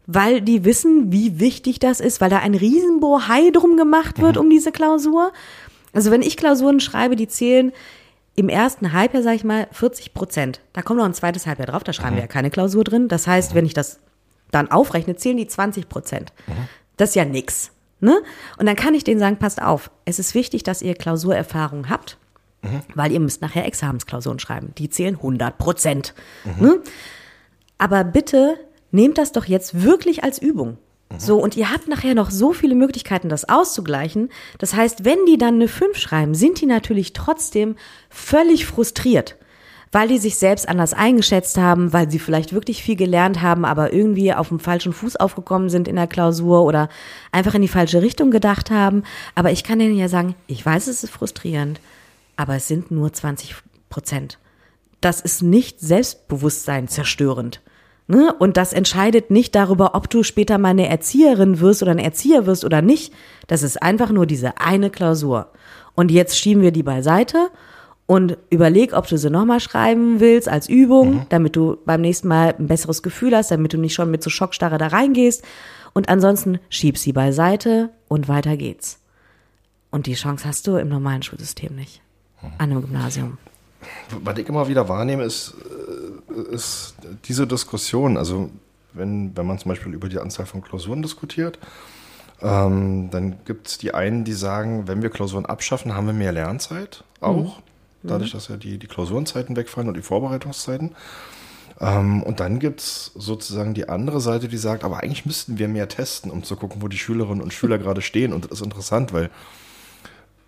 [0.07, 4.51] weil die wissen, wie wichtig das ist, weil da ein Riesenbohai drum gemacht wird um
[4.51, 5.33] diese Klausur.
[5.93, 7.73] Also wenn ich Klausuren schreibe, die zählen
[8.37, 10.61] im ersten Halbjahr, sage ich mal, 40 Prozent.
[10.73, 13.09] Da kommt noch ein zweites Halbjahr drauf, da schreiben wir ja keine Klausur drin.
[13.09, 14.01] Das heißt, wenn ich das
[14.51, 16.33] dann aufrechne, zählen die 20 Prozent.
[16.97, 17.71] Das ist ja nix.
[18.01, 18.21] Ne?
[18.59, 22.19] Und dann kann ich denen sagen, passt auf, es ist wichtig, dass ihr Klausurerfahrung habt,
[22.95, 24.73] weil ihr müsst nachher Examensklausuren schreiben.
[24.79, 26.15] Die zählen 100 Prozent.
[26.59, 26.81] Ne?
[27.79, 28.59] Aber bitte
[28.91, 30.79] nehmt das doch jetzt wirklich als Übung.
[31.19, 34.31] So, und ihr habt nachher noch so viele Möglichkeiten, das auszugleichen.
[34.59, 37.77] Das heißt, wenn die dann eine 5 schreiben, sind die natürlich trotzdem
[38.11, 39.37] völlig frustriert,
[39.93, 43.93] weil die sich selbst anders eingeschätzt haben, weil sie vielleicht wirklich viel gelernt haben, aber
[43.93, 46.89] irgendwie auf dem falschen Fuß aufgekommen sind in der Klausur oder
[47.33, 49.05] einfach in die falsche Richtung gedacht haben.
[49.35, 51.81] Aber ich kann denen ja sagen, ich weiß, es ist frustrierend,
[52.37, 53.55] aber es sind nur 20
[53.89, 54.39] Prozent.
[55.01, 57.61] Das ist nicht Selbstbewusstsein zerstörend.
[58.07, 58.35] Ne?
[58.39, 62.47] Und das entscheidet nicht darüber, ob du später mal eine Erzieherin wirst oder ein Erzieher
[62.47, 63.15] wirst oder nicht.
[63.47, 65.51] Das ist einfach nur diese eine Klausur.
[65.95, 67.51] Und jetzt schieben wir die beiseite
[68.07, 72.55] und überleg, ob du sie nochmal schreiben willst als Übung, damit du beim nächsten Mal
[72.59, 75.43] ein besseres Gefühl hast, damit du nicht schon mit so Schockstarre da reingehst.
[75.95, 79.01] Und ansonsten schieb sie beiseite und weiter geht's.
[79.91, 82.03] Und die Chance hast du im normalen Schulsystem nicht.
[82.59, 83.39] An einem Gymnasium.
[84.23, 85.55] Was ich immer wieder wahrnehme, ist,
[86.31, 86.95] äh, ist
[87.27, 88.17] diese Diskussion.
[88.17, 88.51] Also,
[88.93, 91.59] wenn, wenn man zum Beispiel über die Anzahl von Klausuren diskutiert,
[92.41, 96.33] ähm, dann gibt es die einen, die sagen, wenn wir Klausuren abschaffen, haben wir mehr
[96.33, 97.59] Lernzeit auch.
[97.59, 97.63] Mhm.
[98.03, 100.95] Dadurch, dass ja die, die Klausurenzeiten wegfallen und die Vorbereitungszeiten.
[101.81, 105.69] Ähm, und dann gibt es sozusagen die andere Seite, die sagt, aber eigentlich müssten wir
[105.69, 108.33] mehr testen, um zu gucken, wo die Schülerinnen und Schüler gerade stehen.
[108.33, 109.31] Und das ist interessant, weil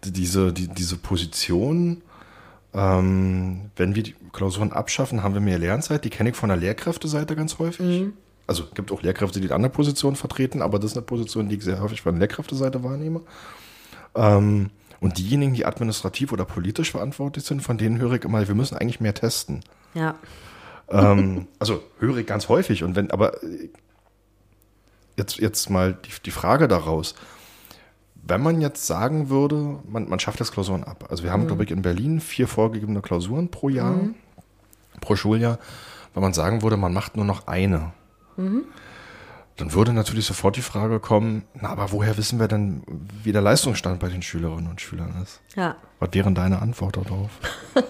[0.04, 2.02] diese, die, diese Position,
[2.76, 6.04] ähm, wenn wir die Klausuren abschaffen, haben wir mehr Lernzeit.
[6.04, 8.02] Die kenne ich von der Lehrkräfteseite ganz häufig.
[8.02, 8.12] Mhm.
[8.46, 11.56] Also gibt auch Lehrkräfte, die die andere Position vertreten, aber das ist eine Position, die
[11.56, 13.22] ich sehr häufig von der Lehrkräfteseite wahrnehme.
[14.14, 14.70] Ähm,
[15.00, 18.76] und diejenigen, die administrativ oder politisch verantwortlich sind, von denen höre ich immer, wir müssen
[18.76, 19.60] eigentlich mehr testen.
[19.94, 20.14] Ja.
[20.88, 22.84] Ähm, also höre ich ganz häufig.
[22.84, 23.38] Und wenn, aber
[25.16, 27.14] jetzt, jetzt mal die, die Frage daraus.
[28.28, 31.06] Wenn man jetzt sagen würde, man, man schafft das Klausuren ab.
[31.10, 31.48] Also wir haben, mhm.
[31.48, 34.14] glaube ich, in Berlin vier vorgegebene Klausuren pro Jahr, mhm.
[35.00, 35.58] pro Schuljahr.
[36.12, 37.92] Wenn man sagen würde, man macht nur noch eine,
[38.36, 38.64] mhm.
[39.56, 42.82] dann würde natürlich sofort die Frage kommen, na, aber woher wissen wir denn,
[43.22, 45.40] wie der Leistungsstand bei den Schülerinnen und Schülern ist?
[45.54, 45.76] Ja.
[46.00, 47.30] Was wäre deine Antwort darauf?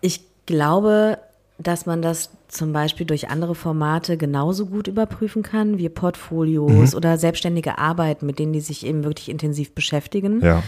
[0.00, 1.18] ich glaube,
[1.58, 6.96] dass man das zum Beispiel durch andere Formate genauso gut überprüfen kann, wie Portfolios mhm.
[6.96, 10.42] oder selbstständige Arbeit, mit denen die sich eben wirklich intensiv beschäftigen.
[10.42, 10.62] Ja.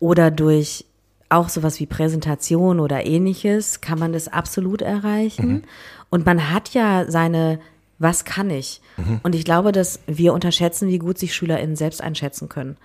[0.00, 0.84] Oder durch
[1.28, 5.48] auch sowas wie Präsentation oder ähnliches kann man das absolut erreichen.
[5.48, 5.62] Mhm.
[6.10, 7.58] Und man hat ja seine,
[7.98, 8.80] was kann ich?
[8.96, 9.20] Mhm.
[9.22, 12.76] Und ich glaube, dass wir unterschätzen, wie gut sich SchülerInnen selbst einschätzen können.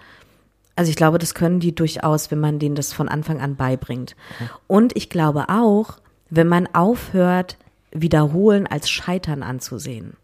[0.75, 4.15] Also ich glaube, das können die durchaus, wenn man denen das von Anfang an beibringt.
[4.39, 4.49] Mhm.
[4.67, 5.97] Und ich glaube auch,
[6.29, 7.57] wenn man aufhört,
[7.91, 10.15] Wiederholen als Scheitern anzusehen.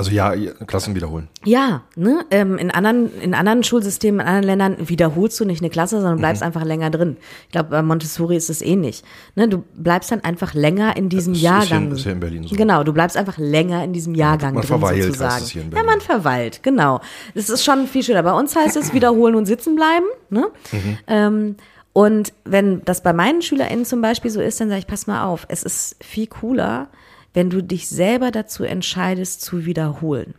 [0.00, 0.34] Also ja,
[0.66, 1.28] Klassen wiederholen.
[1.44, 2.24] Ja, ne?
[2.30, 6.16] Ähm, in, anderen, in anderen Schulsystemen, in anderen Ländern wiederholst du nicht eine Klasse, sondern
[6.16, 6.46] bleibst mhm.
[6.46, 7.18] einfach länger drin.
[7.44, 9.02] Ich glaube, bei Montessori ist es ähnlich.
[9.34, 9.46] Ne?
[9.46, 11.92] Du bleibst dann einfach länger in diesem das Jahrgang.
[11.92, 12.56] Ist ja, in Berlin so.
[12.56, 15.34] Genau, du bleibst einfach länger in diesem Jahrgang man drin verweilt, sozusagen.
[15.34, 15.86] Heißt hier in Berlin.
[15.86, 17.02] Ja, man verweilt, genau.
[17.34, 18.22] Das ist schon viel schöner.
[18.22, 20.06] Bei uns heißt es wiederholen und sitzen bleiben.
[20.30, 20.46] Ne?
[20.72, 20.98] Mhm.
[21.08, 21.56] Ähm,
[21.92, 25.24] und wenn das bei meinen SchülerInnen zum Beispiel so ist, dann sage ich, pass mal
[25.24, 26.88] auf, es ist viel cooler,
[27.34, 30.34] wenn du dich selber dazu entscheidest zu wiederholen,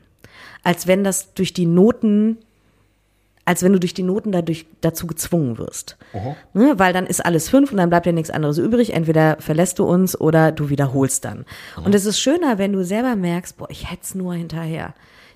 [0.64, 2.38] als wenn das durch die Noten
[3.44, 5.98] als wenn du durch die Noten dadurch dazu gezwungen wirst.
[6.54, 8.94] Ne, weil dann ist alles fünf und dann bleibt ja nichts anderes übrig.
[8.94, 11.46] Entweder verlässt du uns oder du wiederholst dann.
[11.76, 11.86] Aha.
[11.86, 14.94] Und es ist schöner, wenn du selber merkst, boah, ich hätte nur hinterher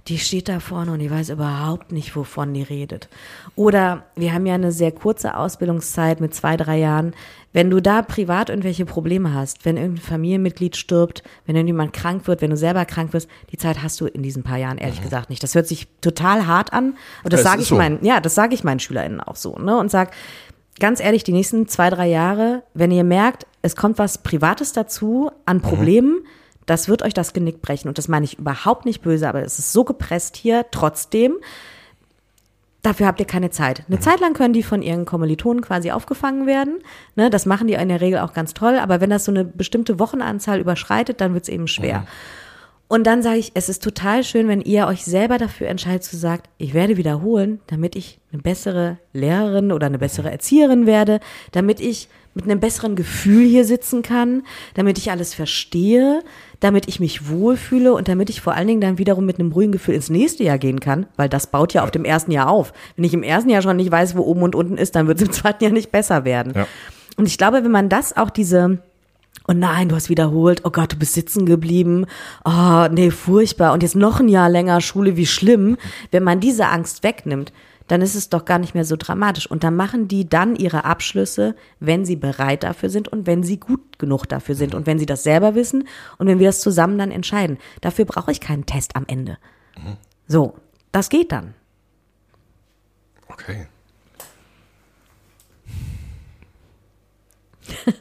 [0.07, 3.09] die steht da vorne und die weiß überhaupt nicht, wovon die redet.
[3.55, 7.15] Oder wir haben ja eine sehr kurze Ausbildungszeit mit zwei, drei Jahren.
[7.53, 12.41] Wenn du da privat irgendwelche Probleme hast, wenn irgendein Familienmitglied stirbt, wenn irgendjemand krank wird,
[12.41, 15.05] wenn du selber krank wirst, die Zeit hast du in diesen paar Jahren ehrlich mhm.
[15.05, 15.41] gesagt nicht.
[15.41, 17.75] Das hört sich total hart an, aber das, das sage ich so.
[17.75, 19.75] meinen, ja, das sage ich meinen SchülerInnen auch so, ne?
[19.75, 20.11] Und sag,
[20.79, 25.31] ganz ehrlich, die nächsten zwei, drei Jahre, wenn ihr merkt, es kommt was Privates dazu
[25.45, 25.61] an mhm.
[25.61, 26.25] Problemen, mhm
[26.65, 27.87] das wird euch das Genick brechen.
[27.87, 31.35] Und das meine ich überhaupt nicht böse, aber es ist so gepresst hier trotzdem.
[32.81, 33.83] Dafür habt ihr keine Zeit.
[33.87, 34.01] Eine mhm.
[34.01, 36.79] Zeit lang können die von ihren Kommilitonen quasi aufgefangen werden.
[37.15, 38.77] Ne, das machen die in der Regel auch ganz toll.
[38.77, 41.99] Aber wenn das so eine bestimmte Wochenanzahl überschreitet, dann wird es eben schwer.
[42.01, 42.07] Mhm.
[42.87, 46.17] Und dann sage ich, es ist total schön, wenn ihr euch selber dafür entscheidet zu
[46.17, 51.19] sagen, ich werde wiederholen, damit ich eine bessere Lehrerin oder eine bessere Erzieherin werde,
[51.51, 54.43] damit ich mit einem besseren Gefühl hier sitzen kann,
[54.75, 56.21] damit ich alles verstehe,
[56.59, 59.71] damit ich mich wohlfühle und damit ich vor allen Dingen dann wiederum mit einem ruhigen
[59.71, 62.73] Gefühl ins nächste Jahr gehen kann, weil das baut ja auf dem ersten Jahr auf.
[62.95, 65.21] Wenn ich im ersten Jahr schon nicht weiß, wo oben und unten ist, dann wird
[65.21, 66.53] es im zweiten Jahr nicht besser werden.
[66.55, 66.67] Ja.
[67.17, 68.79] Und ich glaube, wenn man das auch diese
[69.47, 70.61] Oh nein, du hast wiederholt.
[70.63, 72.07] Oh Gott, du bist sitzen geblieben.
[72.45, 73.73] Oh, nee, furchtbar.
[73.73, 75.77] Und jetzt noch ein Jahr länger Schule, wie schlimm.
[76.09, 77.53] Wenn man diese Angst wegnimmt,
[77.87, 79.49] dann ist es doch gar nicht mehr so dramatisch.
[79.49, 83.59] Und dann machen die dann ihre Abschlüsse, wenn sie bereit dafür sind und wenn sie
[83.59, 86.97] gut genug dafür sind und wenn sie das selber wissen und wenn wir das zusammen
[86.97, 87.59] dann entscheiden.
[87.81, 89.37] Dafür brauche ich keinen Test am Ende.
[89.77, 89.97] Mhm.
[90.27, 90.57] So,
[90.91, 91.53] das geht dann.
[93.27, 93.67] Okay.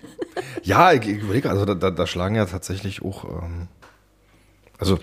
[0.62, 3.68] ja, ich, ich überlege, also da, da, da, schlagen ja tatsächlich auch, ähm,
[4.78, 4.98] also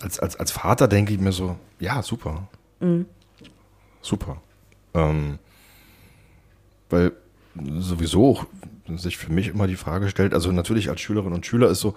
[0.00, 2.48] als, als, als Vater denke ich mir so, ja, super.
[2.80, 3.06] Mhm
[4.06, 4.40] super.
[4.94, 5.38] Ähm,
[6.90, 7.12] weil
[7.78, 8.46] sowieso
[8.96, 11.94] sich für mich immer die Frage stellt, also natürlich als Schülerin und Schüler ist so,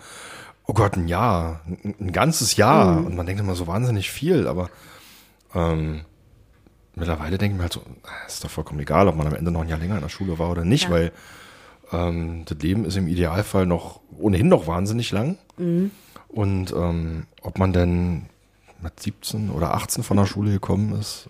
[0.66, 3.00] oh Gott, ein Jahr, ein, ein ganzes Jahr.
[3.00, 3.08] Mhm.
[3.08, 4.70] Und man denkt immer so wahnsinnig viel, aber
[5.54, 6.02] ähm,
[6.96, 7.82] mittlerweile denke ich mir halt so,
[8.28, 10.40] ist doch vollkommen egal, ob man am Ende noch ein Jahr länger in der Schule
[10.40, 10.92] war oder nicht, ja.
[10.92, 11.12] weil
[11.92, 15.38] ähm, das Leben ist im Idealfall noch ohnehin noch wahnsinnig lang.
[15.58, 15.92] Mhm.
[16.28, 18.28] Und ähm, ob man denn
[18.82, 21.30] mit 17 oder 18 von der Schule gekommen ist,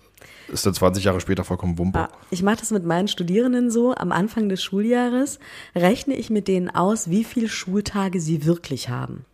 [0.52, 1.98] ist dann 20 Jahre später vollkommen Wumpe.
[2.00, 3.94] Ah, Ich mache das mit meinen Studierenden so.
[3.94, 5.38] Am Anfang des Schuljahres
[5.74, 9.24] rechne ich mit denen aus, wie viele Schultage sie wirklich haben.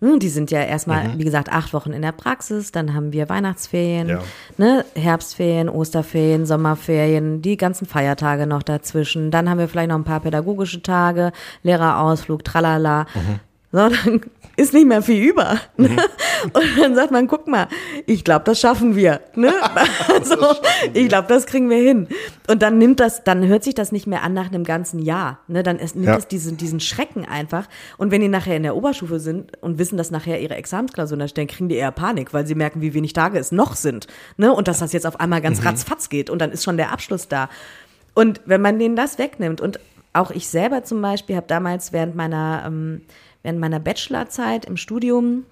[0.00, 3.28] Hm, Die sind ja erstmal, wie gesagt, acht Wochen in der Praxis, dann haben wir
[3.28, 4.22] Weihnachtsferien, Ja.
[4.58, 9.30] ne, Herbstferien, Osterferien, Sommerferien, die ganzen Feiertage noch dazwischen.
[9.30, 11.32] Dann haben wir vielleicht noch ein paar pädagogische Tage,
[11.62, 13.06] Lehrerausflug, tralala.
[13.72, 14.20] So, dann
[14.56, 15.58] ist nicht mehr viel über.
[15.76, 15.90] Ne?
[16.52, 17.68] Und dann sagt man, guck mal,
[18.06, 19.20] ich glaube, das schaffen wir.
[19.34, 19.52] Ne?
[20.14, 20.36] Also,
[20.92, 22.08] ich glaube, das kriegen wir hin.
[22.48, 25.40] Und dann nimmt das, dann hört sich das nicht mehr an nach einem ganzen Jahr.
[25.48, 25.62] Ne?
[25.62, 26.16] Dann ist, nimmt Ja.
[26.16, 27.68] es diesen, diesen Schrecken einfach.
[27.98, 31.28] Und wenn die nachher in der Oberstufe sind und wissen, dass nachher ihre Examensklausuren da
[31.28, 34.06] stellen, kriegen die eher Panik, weil sie merken, wie wenig Tage es noch sind.
[34.36, 34.52] Ne?
[34.52, 37.28] Und dass das jetzt auf einmal ganz ratzfatz geht und dann ist schon der Abschluss
[37.28, 37.48] da.
[38.14, 39.80] Und wenn man denen das wegnimmt und
[40.12, 43.02] auch ich selber zum Beispiel habe damals während meiner, ähm,
[43.44, 45.44] während meiner Bachelorzeit im Studium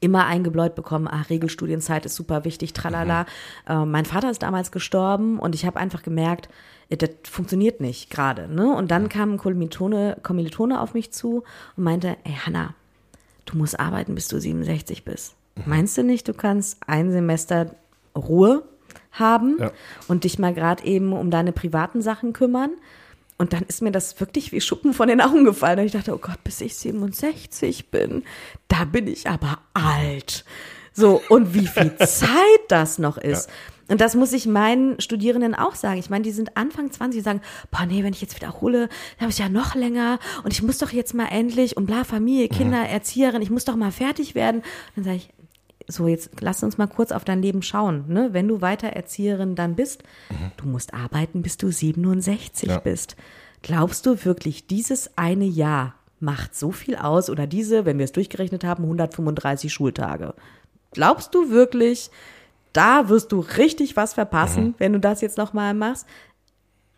[0.00, 3.26] immer eingebläut bekommen, ah, Regelstudienzeit ist super wichtig, tralala.
[3.68, 6.48] Äh, mein Vater ist damals gestorben und ich habe einfach gemerkt,
[6.88, 8.48] äh, das funktioniert nicht gerade.
[8.48, 8.74] Ne?
[8.74, 11.44] Und dann kam ein Kommilitone, Kommilitone auf mich zu
[11.76, 12.72] und meinte, ey Hanna,
[13.44, 15.34] du musst arbeiten, bis du 67 bist.
[15.66, 17.74] Meinst du nicht, du kannst ein Semester
[18.16, 18.62] Ruhe
[19.12, 19.70] haben Ja.
[20.08, 22.70] und dich mal gerade eben um deine privaten Sachen kümmern?
[23.40, 25.78] Und dann ist mir das wirklich wie Schuppen von den Augen gefallen.
[25.78, 28.22] Und ich dachte, oh Gott, bis ich 67 bin,
[28.68, 30.44] da bin ich aber alt.
[30.92, 33.48] So, und wie viel Zeit das noch ist.
[33.88, 35.98] Und das muss ich meinen Studierenden auch sagen.
[35.98, 37.40] Ich meine, die sind Anfang 20 und sagen,
[37.70, 40.76] boah, nee, wenn ich jetzt wiederhole, dann habe ich ja noch länger und ich muss
[40.76, 44.62] doch jetzt mal endlich und bla, Familie, Kinder, Erzieherin, ich muss doch mal fertig werden.
[44.96, 45.30] Dann sage ich,
[45.90, 48.04] so, jetzt lass uns mal kurz auf dein Leben schauen.
[48.08, 48.30] Ne?
[48.32, 50.02] Wenn du weiter Erzieherin dann bist,
[50.56, 52.78] du musst arbeiten, bis du 67 Ja.
[52.78, 53.16] bist.
[53.62, 58.12] Glaubst du wirklich, dieses eine Jahr macht so viel aus oder diese, wenn wir es
[58.12, 60.34] durchgerechnet haben, 135 Schultage?
[60.92, 62.10] Glaubst du wirklich,
[62.72, 66.06] da wirst du richtig was verpassen, wenn du das jetzt nochmal machst?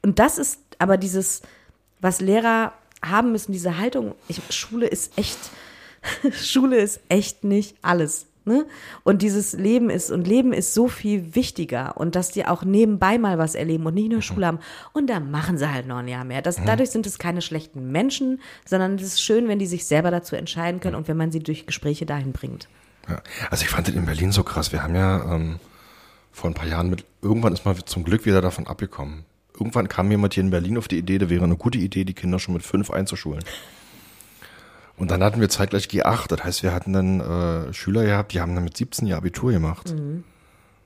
[0.05, 1.43] Und das ist aber dieses,
[2.01, 2.73] was Lehrer
[3.05, 4.15] haben müssen, diese Haltung.
[4.29, 5.39] Ich, Schule ist echt,
[6.33, 8.27] Schule ist echt nicht alles.
[8.45, 8.67] Ne?
[9.05, 13.17] Und dieses Leben ist, und Leben ist so viel wichtiger und dass die auch nebenbei
[13.19, 14.59] mal was erleben und nicht nur Schule haben.
[14.93, 16.43] Und da machen sie halt noch ein Jahr mehr.
[16.43, 20.11] Das, dadurch sind es keine schlechten Menschen, sondern es ist schön, wenn die sich selber
[20.11, 22.69] dazu entscheiden können und wenn man sie durch Gespräche dahin bringt.
[23.09, 23.23] Ja.
[23.51, 24.73] Also ich fand das in Berlin so krass.
[24.73, 25.61] Wir haben ja ähm,
[26.33, 29.25] vor ein paar Jahren mit, irgendwann ist man zum Glück wieder davon abgekommen.
[29.55, 32.15] Irgendwann kam jemand hier in Berlin auf die Idee, da wäre eine gute Idee, die
[32.15, 33.45] Kinder schon mit fünf einzuschulen.
[35.03, 38.41] Und dann hatten wir zeitgleich G8, das heißt, wir hatten dann äh, Schüler gehabt, die
[38.41, 39.93] haben dann mit 17 ihr Abitur gemacht.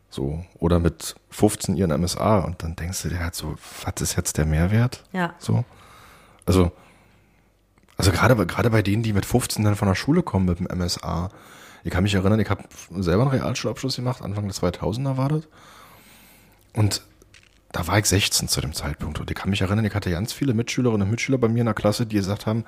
[0.09, 0.43] So.
[0.59, 2.39] Oder mit 15 ihren MSA.
[2.39, 5.05] Und dann denkst du dir halt so, was ist jetzt der Mehrwert?
[5.13, 5.35] Ja.
[5.39, 5.67] So.
[6.47, 6.73] Also,
[7.99, 10.61] also gerade, bei- gerade bei denen, die mit 15 dann von der Schule kommen mit
[10.61, 11.29] dem MSA.
[11.85, 12.65] Ich kann mich erinnern, ich habe
[12.99, 15.43] selber einen Realschulabschluss gemacht, Anfang des 2000er war das.
[16.73, 17.03] Und
[17.73, 19.21] da war ich 16 zu dem Zeitpunkt.
[19.21, 21.67] Und ich kann mich erinnern, ich hatte ganz viele Mitschülerinnen und Mitschüler bei mir in
[21.67, 22.65] der Klasse, die gesagt haben,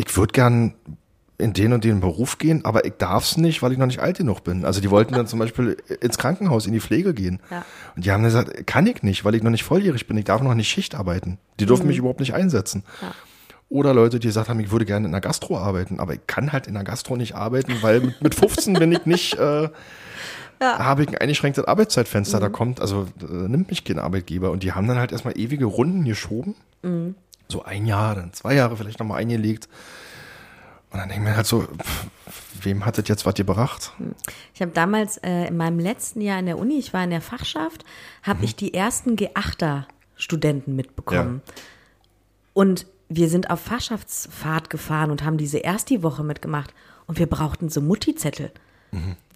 [0.00, 0.74] ich würde gern
[1.36, 4.18] in den und den Beruf gehen, aber ich darf's nicht, weil ich noch nicht alt
[4.18, 4.64] genug bin.
[4.64, 7.40] Also die wollten dann zum Beispiel ins Krankenhaus, in die Pflege gehen.
[7.50, 7.64] Ja.
[7.96, 10.18] Und die haben gesagt, kann ich nicht, weil ich noch nicht volljährig bin.
[10.18, 11.38] Ich darf noch nicht Schicht arbeiten.
[11.58, 12.84] Die dürfen mich überhaupt nicht einsetzen.
[13.00, 13.12] Ja.
[13.70, 16.52] Oder Leute, die gesagt haben, ich würde gerne in der Gastro arbeiten, aber ich kann
[16.52, 19.68] halt in der Gastro nicht arbeiten, weil mit, mit 15 bin ich nicht, äh,
[20.60, 24.50] habe ich ein eingeschränktes Arbeitszeitfenster, da kommt, also äh, nimmt mich kein Arbeitgeber.
[24.50, 26.56] Und die haben dann halt erstmal ewige Runden geschoben.
[27.50, 29.68] So ein Jahr, dann zwei Jahre vielleicht nochmal eingelegt.
[30.90, 32.06] Und dann denke ich mir halt so, pff,
[32.64, 33.92] wem hat das jetzt was gebracht?
[34.54, 37.20] Ich habe damals äh, in meinem letzten Jahr in der Uni, ich war in der
[37.20, 37.84] Fachschaft,
[38.22, 41.42] habe ich die ersten G8er-Studenten mitbekommen.
[42.54, 46.74] Und wir sind auf Fachschaftsfahrt gefahren und haben diese Ersti-Woche mitgemacht.
[47.06, 48.52] Und wir brauchten so Mutti-Zettel.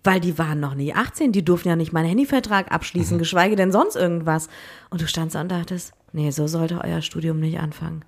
[0.02, 3.72] Weil die waren noch nie 18, die durften ja nicht meinen Handyvertrag abschließen, geschweige denn
[3.72, 4.48] sonst irgendwas.
[4.90, 8.04] Und du standst da und dachtest, nee, so sollte euer Studium nicht anfangen.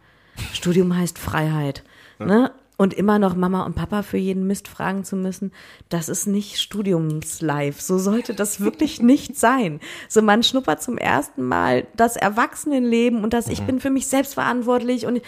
[0.53, 1.83] Studium heißt Freiheit.
[2.19, 2.51] Ne?
[2.78, 5.51] Und immer noch Mama und Papa für jeden Mist fragen zu müssen,
[5.89, 7.83] das ist nicht Studiumslife.
[7.83, 9.81] So sollte das wirklich nicht sein.
[10.09, 14.35] So man schnuppert zum ersten Mal das Erwachsenenleben und das ich bin für mich selbst
[14.35, 15.23] verantwortlich und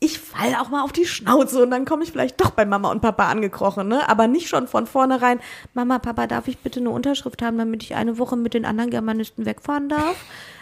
[0.00, 2.90] ich fall auch mal auf die Schnauze und dann komme ich vielleicht doch bei Mama
[2.90, 4.08] und Papa angekrochen, ne?
[4.08, 5.40] Aber nicht schon von vornherein,
[5.74, 8.90] Mama, Papa, darf ich bitte eine Unterschrift haben, damit ich eine Woche mit den anderen
[8.90, 10.16] Germanisten wegfahren darf?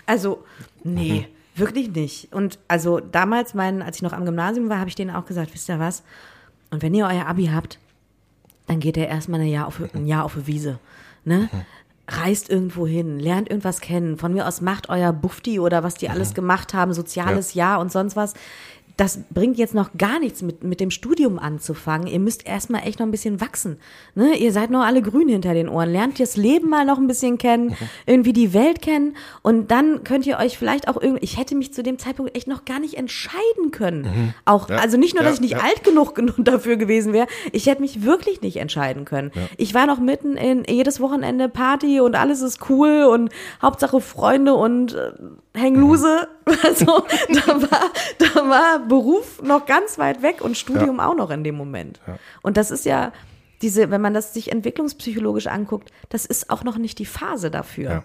[0.06, 0.42] Also,
[0.84, 2.32] nee, wirklich nicht.
[2.32, 5.52] Und also damals, mein, als ich noch am Gymnasium war, habe ich denen auch gesagt,
[5.54, 6.02] wisst ihr was?
[6.70, 7.78] Und wenn ihr euer Abi habt,
[8.66, 10.78] dann geht ihr erstmal ein Jahr auf, ein Jahr auf eine Wiese.
[11.24, 11.48] Ne?
[12.08, 14.16] Reist irgendwo hin, lernt irgendwas kennen.
[14.16, 17.90] Von mir aus macht euer Bufti oder was die alles gemacht haben, soziales Jahr und
[17.90, 18.34] sonst was.
[18.96, 22.06] Das bringt jetzt noch gar nichts mit, mit dem Studium anzufangen.
[22.06, 23.78] Ihr müsst erstmal echt noch ein bisschen wachsen.
[24.14, 24.36] Ne?
[24.36, 25.90] Ihr seid noch alle grün hinter den Ohren.
[25.90, 27.76] Lernt ihr das Leben mal noch ein bisschen kennen, mhm.
[28.06, 31.74] irgendwie die Welt kennen und dann könnt ihr euch vielleicht auch irgendwie, ich hätte mich
[31.74, 34.02] zu dem Zeitpunkt echt noch gar nicht entscheiden können.
[34.02, 34.34] Mhm.
[34.46, 34.76] Auch, ja.
[34.76, 35.68] also nicht nur, dass ja, ich nicht ja.
[35.68, 39.30] alt genug, genug dafür gewesen wäre, ich hätte mich wirklich nicht entscheiden können.
[39.58, 44.54] Ich war noch mitten in jedes Wochenende Party und alles ist cool und Hauptsache Freunde
[44.54, 45.12] und äh,
[45.54, 46.28] Hängluse.
[46.62, 51.08] Also da war, da war Beruf noch ganz weit weg und Studium ja.
[51.08, 52.00] auch noch in dem Moment.
[52.06, 52.18] Ja.
[52.42, 53.12] Und das ist ja
[53.62, 57.90] diese, wenn man das sich entwicklungspsychologisch anguckt, das ist auch noch nicht die Phase dafür.
[57.90, 58.04] Ja.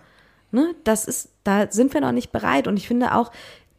[0.51, 0.75] Ne?
[0.83, 2.67] Das ist, da sind wir noch nicht bereit.
[2.67, 3.31] Und ich finde auch,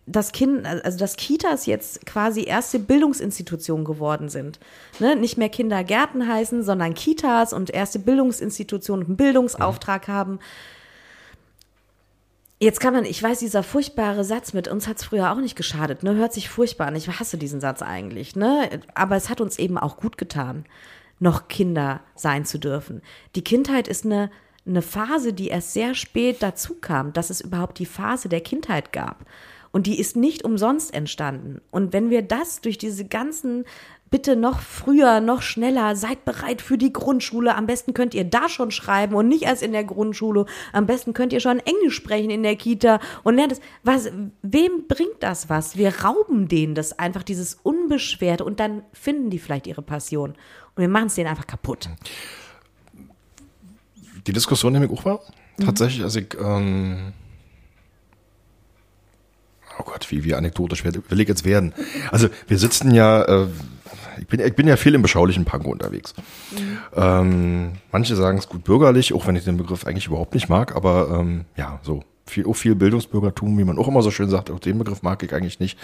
[0.07, 4.59] dass Kind, also dass Kitas jetzt quasi erste Bildungsinstitutionen geworden sind.
[4.99, 5.15] Ne?
[5.15, 10.12] Nicht mehr Kindergärten heißen, sondern Kitas und erste Bildungsinstitutionen einen Bildungsauftrag mhm.
[10.12, 10.39] haben.
[12.62, 15.56] Jetzt kann man, ich weiß, dieser furchtbare Satz mit uns hat es früher auch nicht
[15.56, 16.14] geschadet, ne?
[16.14, 16.94] Hört sich furchtbar an.
[16.94, 18.70] Ich hasse diesen Satz eigentlich, ne?
[18.94, 20.64] Aber es hat uns eben auch gut getan,
[21.18, 23.02] noch Kinder sein zu dürfen.
[23.34, 24.30] Die Kindheit ist eine,
[24.64, 28.93] eine Phase, die erst sehr spät dazu kam, dass es überhaupt die Phase der Kindheit
[28.93, 29.26] gab.
[29.72, 31.60] Und die ist nicht umsonst entstanden.
[31.72, 33.64] Und wenn wir das durch diese ganzen
[34.12, 37.56] bitte noch früher, noch schneller, seid bereit für die Grundschule.
[37.56, 40.47] Am besten könnt ihr da schon schreiben und nicht erst in der Grundschule.
[40.72, 43.60] Am besten könnt ihr schon Englisch sprechen in der Kita und lernt es.
[43.82, 44.10] Was,
[44.43, 45.76] wem bringt das was?
[45.76, 50.30] Wir rauben denen das einfach, dieses Unbeschwerte und dann finden die vielleicht ihre Passion.
[50.74, 51.89] Und wir machen es denen einfach kaputt.
[54.26, 55.20] Die Diskussion nehme ich auch war.
[55.56, 55.64] Mhm.
[55.64, 57.14] Tatsächlich, als ich, ähm,
[59.78, 61.72] oh Gott, wie, wie anekdotisch will ich jetzt werden.
[62.10, 63.48] Also wir sitzen ja, äh,
[64.18, 66.14] ich bin, ich bin ja viel im beschaulichen Punk unterwegs.
[66.52, 66.78] Mhm.
[66.94, 70.74] Ähm, manche sagen es gut bürgerlich, auch wenn ich den Begriff eigentlich überhaupt nicht mag,
[70.76, 74.51] aber ähm, ja, so viel, auch viel Bildungsbürgertum, wie man auch immer so schön sagt,
[74.51, 75.78] auch den Begriff mag ich eigentlich nicht.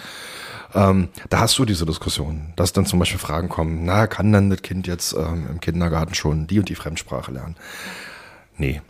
[0.73, 4.49] Ähm, da hast du diese Diskussion, dass dann zum Beispiel Fragen kommen, na, kann dann
[4.49, 7.55] das Kind jetzt ähm, im Kindergarten schon die und die Fremdsprache lernen?
[8.57, 8.81] Nee.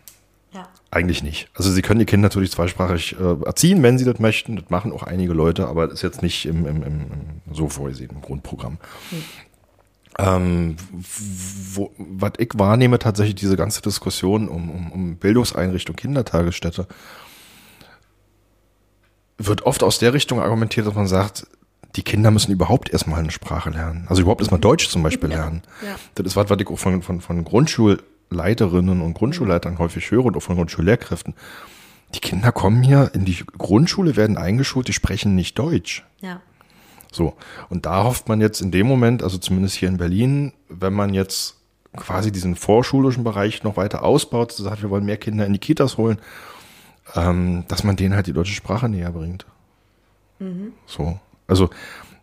[0.91, 0.97] Ja.
[0.97, 1.49] Eigentlich nicht.
[1.53, 4.55] Also sie können die Kinder natürlich zweisprachig äh, erziehen, wenn sie das möchten.
[4.55, 7.01] Das machen auch einige Leute, aber das ist jetzt nicht im, im, im,
[7.47, 8.77] im so vorgesehen im Grundprogramm.
[9.11, 9.23] Hm.
[10.17, 10.75] Ähm,
[11.73, 16.87] wo, was ich wahrnehme, tatsächlich diese ganze Diskussion um, um, um Bildungseinrichtung, Kindertagesstätte,
[19.37, 21.47] wird oft aus der Richtung argumentiert, dass man sagt,
[21.95, 24.05] die Kinder müssen überhaupt erstmal eine Sprache lernen.
[24.09, 25.61] Also überhaupt erstmal Deutsch zum Beispiel lernen.
[25.83, 25.95] Ja.
[26.15, 27.45] Das ist was, was ich auch von, von, von
[28.30, 31.34] Grundschulleiterinnen und Grundschulleitern häufig höre und auch von Grundschullehrkräften.
[32.14, 36.03] Die Kinder kommen hier in die Grundschule, werden eingeschult, die sprechen nicht Deutsch.
[36.22, 36.41] Ja.
[37.11, 37.35] So.
[37.69, 41.14] Und da hofft man jetzt in dem Moment, also zumindest hier in Berlin, wenn man
[41.14, 41.56] jetzt
[41.95, 45.97] quasi diesen vorschulischen Bereich noch weiter ausbaut, sagt, wir wollen mehr Kinder in die Kitas
[45.97, 46.19] holen,
[47.15, 49.45] ähm, dass man denen halt die deutsche Sprache näher bringt.
[50.39, 50.73] Mhm.
[50.85, 51.19] So.
[51.47, 51.72] Also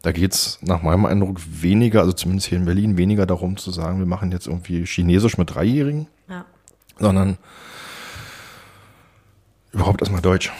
[0.03, 3.99] da geht's nach meinem Eindruck weniger, also zumindest hier in Berlin, weniger darum zu sagen,
[3.99, 6.45] wir machen jetzt irgendwie Chinesisch mit Dreijährigen, ja.
[6.99, 7.39] sondern
[9.73, 10.53] überhaupt erstmal Deutsch.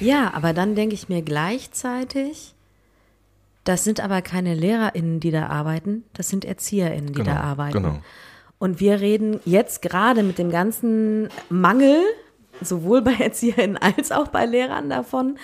[0.00, 2.54] Ja, aber dann denke ich mir gleichzeitig,
[3.64, 7.82] das sind aber keine LehrerInnen, die da arbeiten, das sind ErzieherInnen, die genau, da arbeiten.
[7.82, 7.98] Genau.
[8.58, 12.00] Und wir reden jetzt gerade mit dem ganzen Mangel,
[12.60, 15.38] sowohl bei ErzieherInnen als auch bei Lehrern davon,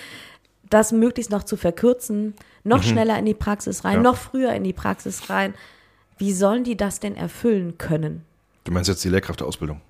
[0.68, 2.34] das möglichst noch zu verkürzen,
[2.68, 2.88] noch mhm.
[2.88, 4.02] schneller in die Praxis rein, ja.
[4.02, 5.54] noch früher in die Praxis rein.
[6.18, 8.24] Wie sollen die das denn erfüllen können?
[8.64, 9.80] Du meinst jetzt die Lehrkräfteausbildung?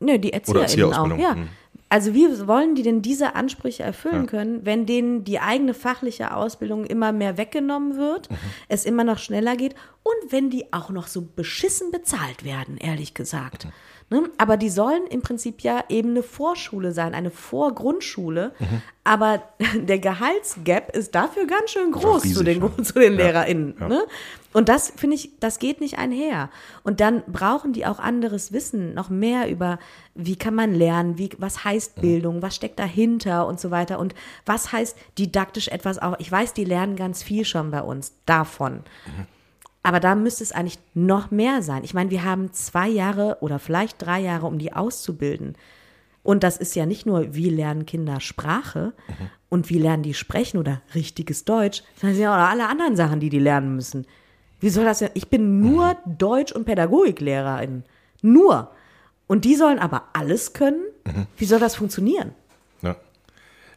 [0.00, 1.18] Nö, die ErzieherInnen auch.
[1.18, 1.34] Ja.
[1.34, 1.48] Mhm.
[1.88, 4.30] Also wie wollen die denn diese Ansprüche erfüllen ja.
[4.30, 8.36] können, wenn denen die eigene fachliche Ausbildung immer mehr weggenommen wird, mhm.
[8.68, 13.14] es immer noch schneller geht und wenn die auch noch so beschissen bezahlt werden, ehrlich
[13.14, 13.66] gesagt.
[13.66, 13.72] Mhm.
[14.08, 14.22] Ne?
[14.38, 18.52] Aber die sollen im Prinzip ja eben eine Vorschule sein, eine Vorgrundschule.
[18.56, 18.82] Mhm.
[19.02, 19.42] Aber
[19.74, 22.82] der Gehaltsgap ist dafür ganz schön groß riesig, zu den, ja.
[22.84, 23.74] zu den LehrerInnen.
[23.80, 23.88] Ja.
[23.88, 24.04] Ne?
[24.52, 26.50] Und das finde ich, das geht nicht einher.
[26.84, 29.80] Und dann brauchen die auch anderes Wissen, noch mehr über,
[30.14, 32.00] wie kann man lernen, wie, was heißt mhm.
[32.00, 33.98] Bildung, was steckt dahinter und so weiter.
[33.98, 34.14] Und
[34.46, 36.14] was heißt didaktisch etwas auch.
[36.20, 38.84] Ich weiß, die lernen ganz viel schon bei uns davon.
[39.06, 39.35] Mhm.
[39.86, 41.84] Aber da müsste es eigentlich noch mehr sein.
[41.84, 45.54] Ich meine, wir haben zwei Jahre oder vielleicht drei Jahre, um die auszubilden.
[46.24, 49.30] Und das ist ja nicht nur, wie lernen Kinder Sprache mhm.
[49.48, 53.20] und wie lernen die sprechen oder richtiges Deutsch, sondern sind ja auch alle anderen Sachen,
[53.20, 54.08] die die lernen müssen.
[54.58, 55.10] Wie soll das denn?
[55.14, 56.18] Ich bin nur mhm.
[56.18, 57.84] Deutsch- und Pädagogiklehrerin.
[58.22, 58.72] Nur.
[59.28, 60.82] Und die sollen aber alles können?
[61.04, 61.28] Mhm.
[61.36, 62.32] Wie soll das funktionieren?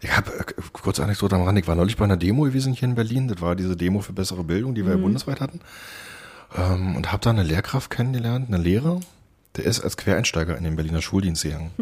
[0.01, 1.59] Ich habe äh, kurze Anekdote am Rand.
[1.59, 3.27] Ich war neulich bei einer Demo gewesen hier in Berlin.
[3.27, 4.99] Das war diese Demo für bessere Bildung, die wir mhm.
[4.99, 5.61] ja bundesweit hatten.
[6.57, 8.99] Ähm, und habe da eine Lehrkraft kennengelernt, eine Lehrer.
[9.55, 11.71] Der ist als Quereinsteiger in den Berliner Schuldienst gegangen.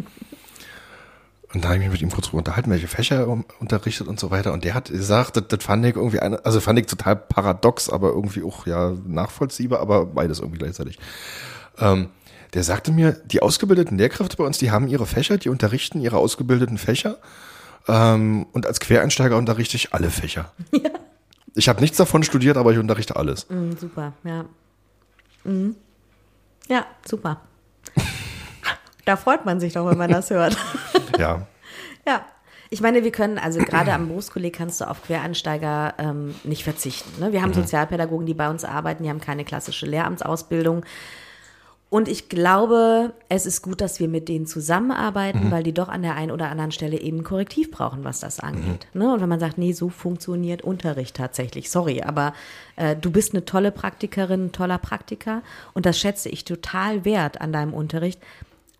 [1.53, 4.19] Und da habe ich mich mit ihm kurz drüber unterhalten, welche Fächer er unterrichtet und
[4.19, 4.51] so weiter.
[4.51, 7.89] Und der hat gesagt, das, das fand ich irgendwie, eine, also fand ich total paradox,
[7.89, 10.99] aber irgendwie auch ja nachvollziehbar, aber beides irgendwie gleichzeitig.
[11.79, 12.09] Ähm,
[12.53, 16.17] der sagte mir, die ausgebildeten Lehrkräfte bei uns, die haben ihre Fächer, die unterrichten ihre
[16.17, 17.17] ausgebildeten Fächer.
[17.87, 20.51] Ähm, und als Quereinsteiger unterrichte ich alle Fächer.
[20.71, 20.91] Ja.
[21.59, 23.49] Ich habe nichts davon studiert, aber ich unterrichte alles.
[23.49, 24.45] Mm, super, ja.
[25.43, 25.71] Mm.
[26.69, 27.41] Ja, super.
[29.05, 30.55] da freut man sich doch, wenn man das hört.
[31.17, 31.47] ja.
[32.05, 32.25] Ja.
[32.69, 37.19] Ich meine, wir können, also gerade am Berufskolleg kannst du auf Quereinsteiger ähm, nicht verzichten.
[37.19, 37.31] Ne?
[37.31, 37.55] Wir haben mhm.
[37.55, 40.85] Sozialpädagogen, die bei uns arbeiten, die haben keine klassische Lehramtsausbildung.
[41.89, 45.51] Und ich glaube, es ist gut, dass wir mit denen zusammenarbeiten, mhm.
[45.51, 48.87] weil die doch an der einen oder anderen Stelle eben Korrektiv brauchen, was das angeht.
[48.93, 49.01] Mhm.
[49.01, 49.13] Ne?
[49.13, 52.33] Und wenn man sagt, nee, so funktioniert Unterricht tatsächlich, sorry, aber
[52.75, 55.43] äh, du bist eine tolle Praktikerin, ein toller Praktiker
[55.73, 58.19] und das schätze ich total wert an deinem Unterricht.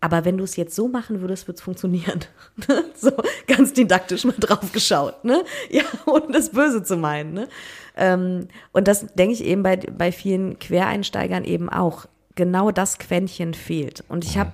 [0.00, 2.20] Aber wenn du es jetzt so machen würdest, wird es funktionieren.
[2.94, 3.10] so
[3.48, 5.42] ganz didaktisch mal drauf geschaut, ne?
[5.70, 7.48] Ja, und das Böse zu meinen, ne?
[7.96, 12.06] Ähm, und das denke ich eben bei, bei vielen Quereinsteigern eben auch
[12.38, 14.04] genau das Quäntchen fehlt.
[14.08, 14.52] Und ich habe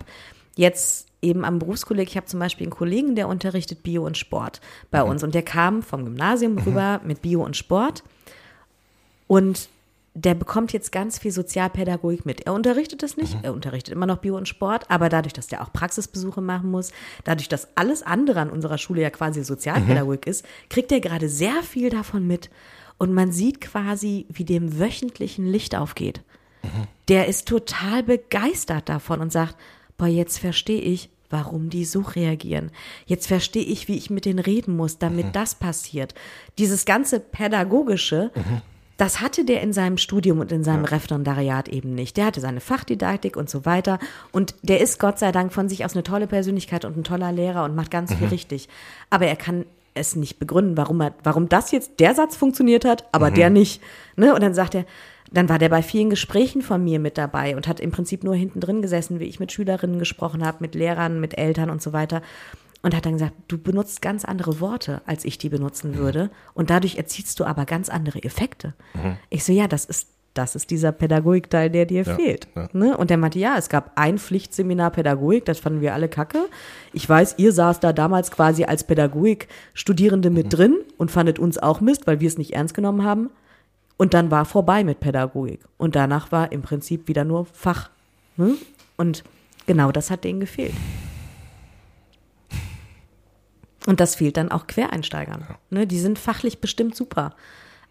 [0.57, 4.61] jetzt eben am Berufskolleg, ich habe zum Beispiel einen Kollegen, der unterrichtet Bio und Sport
[4.91, 5.11] bei mhm.
[5.11, 6.59] uns und der kam vom Gymnasium mhm.
[6.59, 8.03] rüber mit Bio und Sport
[9.27, 9.69] und
[10.17, 12.47] der bekommt jetzt ganz viel Sozialpädagogik mit.
[12.47, 13.41] Er unterrichtet das nicht, mhm.
[13.43, 16.93] er unterrichtet immer noch Bio und Sport, aber dadurch, dass der auch Praxisbesuche machen muss,
[17.25, 21.63] dadurch, dass alles andere an unserer Schule ja quasi Sozialpädagogik ist, kriegt er gerade sehr
[21.63, 22.49] viel davon mit.
[22.97, 26.23] Und man sieht quasi, wie dem wöchentlichen Licht aufgeht
[27.09, 29.57] der ist total begeistert davon und sagt,
[29.97, 32.71] boah, jetzt verstehe ich, warum die so reagieren.
[33.07, 35.33] Jetzt verstehe ich, wie ich mit denen reden muss, damit mhm.
[35.33, 36.15] das passiert.
[36.59, 38.63] Dieses ganze pädagogische, mhm.
[38.97, 40.91] das hatte der in seinem Studium und in seinem ja.
[40.91, 42.17] Referendariat eben nicht.
[42.17, 43.99] Der hatte seine Fachdidaktik und so weiter.
[44.31, 47.33] Und der ist Gott sei Dank von sich aus eine tolle Persönlichkeit und ein toller
[47.33, 48.17] Lehrer und macht ganz mhm.
[48.17, 48.69] viel richtig.
[49.11, 53.05] Aber er kann es nicht begründen, warum er, warum das jetzt der Satz funktioniert hat,
[53.13, 53.35] aber mhm.
[53.35, 53.83] der nicht.
[54.17, 54.35] Ne?
[54.35, 54.85] Und dann sagt er,
[55.35, 58.35] dann war der bei vielen Gesprächen von mir mit dabei und hat im Prinzip nur
[58.35, 61.93] hinten drin gesessen, wie ich mit Schülerinnen gesprochen habe, mit Lehrern, mit Eltern und so
[61.93, 62.23] weiter.
[62.83, 65.97] Und hat dann gesagt, du benutzt ganz andere Worte, als ich die benutzen mhm.
[65.97, 66.31] würde.
[66.53, 68.75] Und dadurch erzielst du aber ganz andere Effekte.
[68.93, 69.17] Mhm.
[69.31, 72.47] Ich so, ja, das ist, das ist dieser Pädagogikteil, der dir ja, fehlt.
[72.55, 72.69] Ja.
[72.73, 72.97] Ne?
[72.97, 76.47] Und der meinte, ja, es gab ein Pflichtseminar Pädagogik, das fanden wir alle kacke.
[76.93, 80.51] Ich weiß, ihr saß da damals quasi als Pädagogik-Studierende mit mhm.
[80.51, 83.31] drin und fandet uns auch Mist, weil wir es nicht ernst genommen haben.
[83.97, 85.61] Und dann war vorbei mit Pädagogik.
[85.77, 87.91] Und danach war im Prinzip wieder nur Fach.
[88.37, 88.57] Hm?
[88.97, 89.25] Und
[89.67, 90.75] genau das hat denen gefehlt.
[93.87, 95.45] Und das fehlt dann auch Quereinsteigern.
[95.49, 95.59] Ja.
[95.71, 95.87] Ne?
[95.87, 97.35] Die sind fachlich bestimmt super.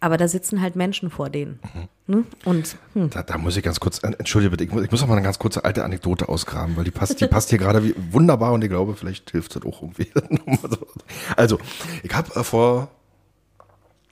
[0.00, 1.60] Aber da sitzen halt Menschen vor denen.
[1.62, 1.88] Mhm.
[2.06, 2.24] Ne?
[2.44, 3.08] Und hm.
[3.08, 5.22] da, da, muss ich ganz kurz, entschuldige bitte, ich muss, ich muss noch mal eine
[5.22, 8.68] ganz kurze alte Anekdote ausgraben, weil die passt, die passt hier gerade wunderbar und ich
[8.68, 10.08] glaube, vielleicht hilft das auch irgendwie.
[11.36, 11.58] also,
[12.02, 12.90] ich habe äh, vor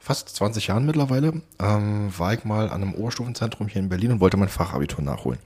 [0.02, 4.20] fast 20 Jahren mittlerweile, ähm, war ich mal an einem Oberstufenzentrum hier in Berlin und
[4.20, 5.38] wollte mein Fachabitur nachholen.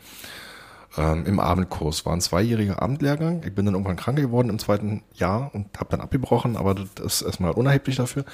[0.97, 3.43] Ähm, Im Abendkurs war ein zweijähriger Abendlehrgang.
[3.45, 7.21] Ich bin dann irgendwann krank geworden im zweiten Jahr und habe dann abgebrochen, aber das
[7.21, 8.25] ist erstmal unerheblich dafür.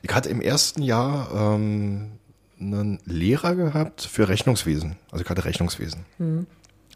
[0.00, 2.12] Ich hatte im ersten Jahr ähm,
[2.58, 4.96] einen Lehrer gehabt für Rechnungswesen.
[5.10, 6.06] Also ich hatte Rechnungswesen.
[6.16, 6.46] Mhm.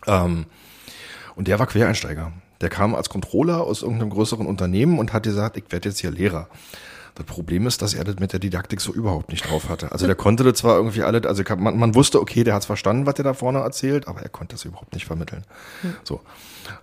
[0.07, 0.47] Ähm,
[1.36, 2.32] und der war Quereinsteiger.
[2.62, 6.11] Der kam als Controller aus irgendeinem größeren Unternehmen und hat gesagt, ich werde jetzt hier
[6.11, 6.48] Lehrer.
[7.15, 9.93] Das Problem ist, dass er das mit der Didaktik so überhaupt nicht drauf hatte.
[9.93, 13.07] Also der konnte das zwar irgendwie alle, also man, man wusste, okay, der hat verstanden,
[13.07, 15.45] was der da vorne erzählt, aber er konnte das überhaupt nicht vermitteln.
[15.82, 15.95] Hm.
[16.05, 16.20] So.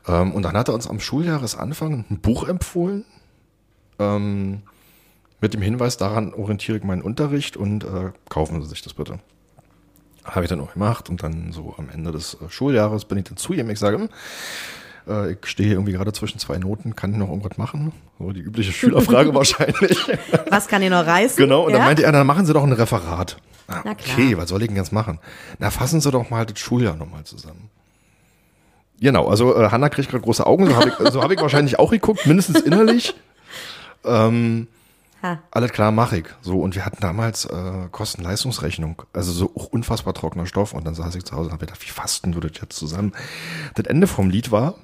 [0.07, 3.05] Ähm, und dann hat er uns am Schuljahresanfang ein Buch empfohlen,
[3.99, 4.61] ähm,
[5.39, 9.19] mit dem Hinweis, daran orientiere ich meinen Unterricht und äh, kaufen Sie sich das bitte.
[10.23, 13.25] Habe ich dann auch gemacht und dann so am Ende des äh, Schuljahres bin ich
[13.25, 13.69] dann zu ihm.
[13.69, 14.09] Ich sage, hm,
[15.07, 17.91] äh, ich stehe hier irgendwie gerade zwischen zwei Noten, kann ich noch irgendwas machen?
[18.19, 19.97] So die übliche Schülerfrage wahrscheinlich.
[20.49, 21.37] Was kann ich noch reißen?
[21.37, 21.77] Genau, und ja?
[21.77, 23.37] dann meinte er, dann machen Sie doch ein Referat.
[23.67, 25.19] Ah, okay, was soll ich denn jetzt machen?
[25.59, 27.69] Na, fassen Sie doch mal das Schuljahr nochmal zusammen.
[28.99, 31.77] Genau, also äh, Hanna kriegt gerade große Augen, so habe ich, so hab ich wahrscheinlich
[31.77, 33.13] auch geguckt, mindestens innerlich.
[34.05, 34.67] Ähm,
[35.21, 35.39] Ha.
[35.49, 36.25] Alles klar, mache ich.
[36.41, 39.01] So, und wir hatten damals äh, Kosten-Leistungsrechnung.
[39.13, 40.73] Also so unfassbar trockener Stoff.
[40.73, 43.13] Und dann saß ich zu Hause und habe gedacht, wie fasten du das jetzt zusammen?
[43.75, 44.75] Das Ende vom Lied war,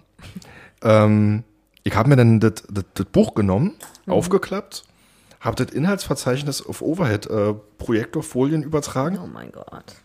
[0.82, 1.44] ähm,
[1.84, 2.64] ich habe mir dann das,
[3.12, 3.74] Buch genommen,
[4.06, 4.14] mhm.
[4.14, 4.84] aufgeklappt,
[5.40, 9.20] habe das Inhaltsverzeichnis auf Overhead-Projektorfolien äh, übertragen.
[9.22, 9.96] Oh mein Gott.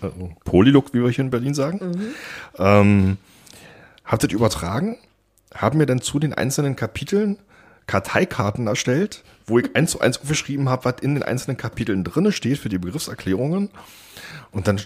[0.00, 1.80] Also Polylook, wie wir hier in Berlin sagen.
[1.80, 2.14] Mhm.
[2.58, 3.18] Ähm,
[4.04, 4.98] habe das übertragen,
[5.54, 7.38] habe mir dann zu den einzelnen Kapiteln
[7.86, 12.32] Karteikarten erstellt, wo ich eins zu eins aufgeschrieben habe, was in den einzelnen Kapiteln drinne
[12.32, 13.70] steht für die Begriffserklärungen.
[14.52, 14.80] Und dann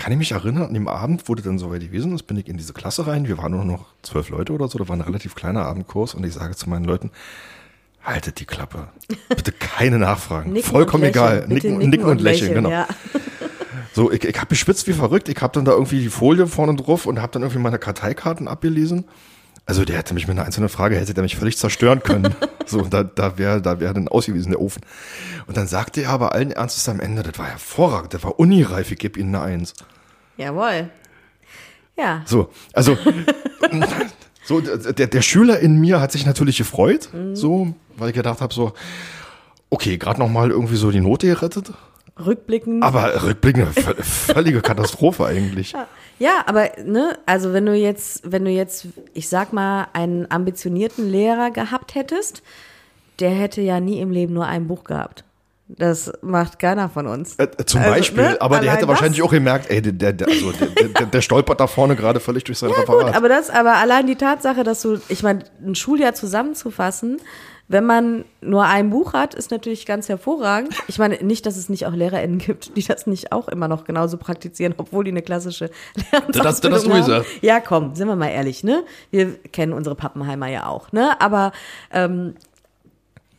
[0.00, 2.48] kann ich mich erinnern, an dem Abend, wo das dann soweit gewesen ist, bin ich
[2.48, 3.28] in diese Klasse rein.
[3.28, 6.24] Wir waren nur noch zwölf Leute oder so, da war ein relativ kleiner Abendkurs und
[6.24, 7.10] ich sage zu meinen Leuten,
[8.02, 8.88] haltet die Klappe.
[9.28, 10.54] Bitte keine Nachfragen.
[10.54, 11.24] Nicken Vollkommen lächeln.
[11.24, 11.40] egal.
[11.48, 12.70] Bitte Nicken, nicken und lächeln, genau.
[12.70, 12.88] Ja.
[13.92, 15.28] So, ich, ich habe geschwitzt wie verrückt.
[15.28, 18.48] Ich habe dann da irgendwie die Folie vorne drauf und habe dann irgendwie meine Karteikarten
[18.48, 19.04] abgelesen.
[19.66, 22.34] Also der hätte mich mit einer einzelnen Frage, hätte der mich völlig zerstören können.
[22.66, 24.82] so, da, da wäre da wär dann ausgewiesen der Ofen.
[25.46, 28.90] Und dann sagte er aber allen Ernstes am Ende, das war hervorragend, das war unireif,
[28.90, 29.74] ich gebe Ihnen eine Eins.
[30.36, 30.90] Jawohl.
[31.96, 32.22] Ja.
[32.26, 32.96] So, also
[34.44, 38.54] so der, der Schüler in mir hat sich natürlich gefreut, so, weil ich gedacht habe,
[38.54, 38.72] so,
[39.68, 41.72] okay, gerade noch mal irgendwie so die Note gerettet.
[42.18, 42.82] Rückblickend.
[42.82, 45.74] Aber rückblickend, vö- völlige Katastrophe eigentlich.
[46.18, 51.08] Ja, aber ne, also wenn du jetzt, wenn du jetzt, ich sag mal, einen ambitionierten
[51.10, 52.42] Lehrer gehabt hättest,
[53.20, 55.24] der hätte ja nie im Leben nur ein Buch gehabt.
[55.68, 57.36] Das macht keiner von uns.
[57.36, 59.80] Äh, äh, zum Also, Beispiel, ne, aber der allein hätte wahrscheinlich das- auch gemerkt, ey,
[59.80, 63.06] der, der, also der, der, der stolpert da vorne gerade völlig durch sein Ja, Referat.
[63.06, 67.20] gut, aber das, aber allein die Tatsache, dass du, ich meine, ein Schuljahr zusammenzufassen,
[67.72, 70.74] wenn man nur ein Buch hat, ist natürlich ganz hervorragend.
[70.88, 73.84] Ich meine, nicht, dass es nicht auch LehrerInnen gibt, die das nicht auch immer noch
[73.84, 76.98] genauso praktizieren, obwohl die eine klassische Lehramtsausbildung Das- das hast du haben.
[77.00, 77.26] gesagt.
[77.42, 78.82] Ja, komm, sind wir mal ehrlich, ne?
[79.12, 81.20] Wir kennen unsere Pappenheimer ja auch, ne?
[81.20, 81.52] Aber
[81.92, 82.34] ähm,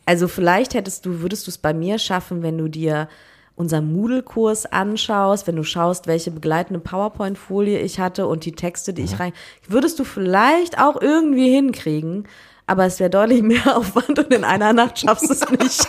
[0.06, 3.08] also vielleicht hättest du, würdest du es bei mir schaffen, wenn du dir
[3.54, 9.02] unseren Moodle-Kurs anschaust, wenn du schaust, welche begleitende PowerPoint-Folie ich hatte und die Texte, die
[9.02, 9.34] ich rein,
[9.68, 12.26] würdest du vielleicht auch irgendwie hinkriegen,
[12.66, 15.88] aber es wäre deutlich mehr Aufwand und in einer Nacht schaffst du es nicht.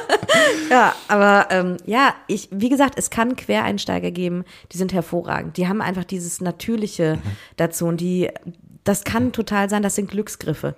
[0.70, 5.56] ja, aber ähm, ja, ich, wie gesagt, es kann Quereinsteiger geben, die sind hervorragend.
[5.56, 7.18] Die haben einfach dieses Natürliche
[7.56, 8.28] dazu und die,
[8.84, 10.74] das kann total sein, das sind Glücksgriffe.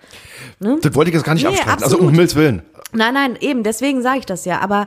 [0.60, 1.84] das wollte ich jetzt gar nicht Nee, abstreiten.
[1.84, 2.10] Also um.
[2.10, 2.62] Himmels Willen.
[2.92, 4.60] Nein, nein, eben, deswegen sage ich das ja.
[4.60, 4.86] Aber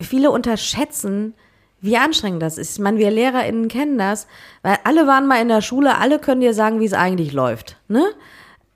[0.00, 1.34] viele unterschätzen,
[1.80, 2.72] wie anstrengend das ist.
[2.76, 4.26] Ich meine, wir LehrerInnen kennen das,
[4.62, 7.76] weil alle waren mal in der Schule, alle können dir sagen, wie es eigentlich läuft.
[7.88, 8.04] Ne?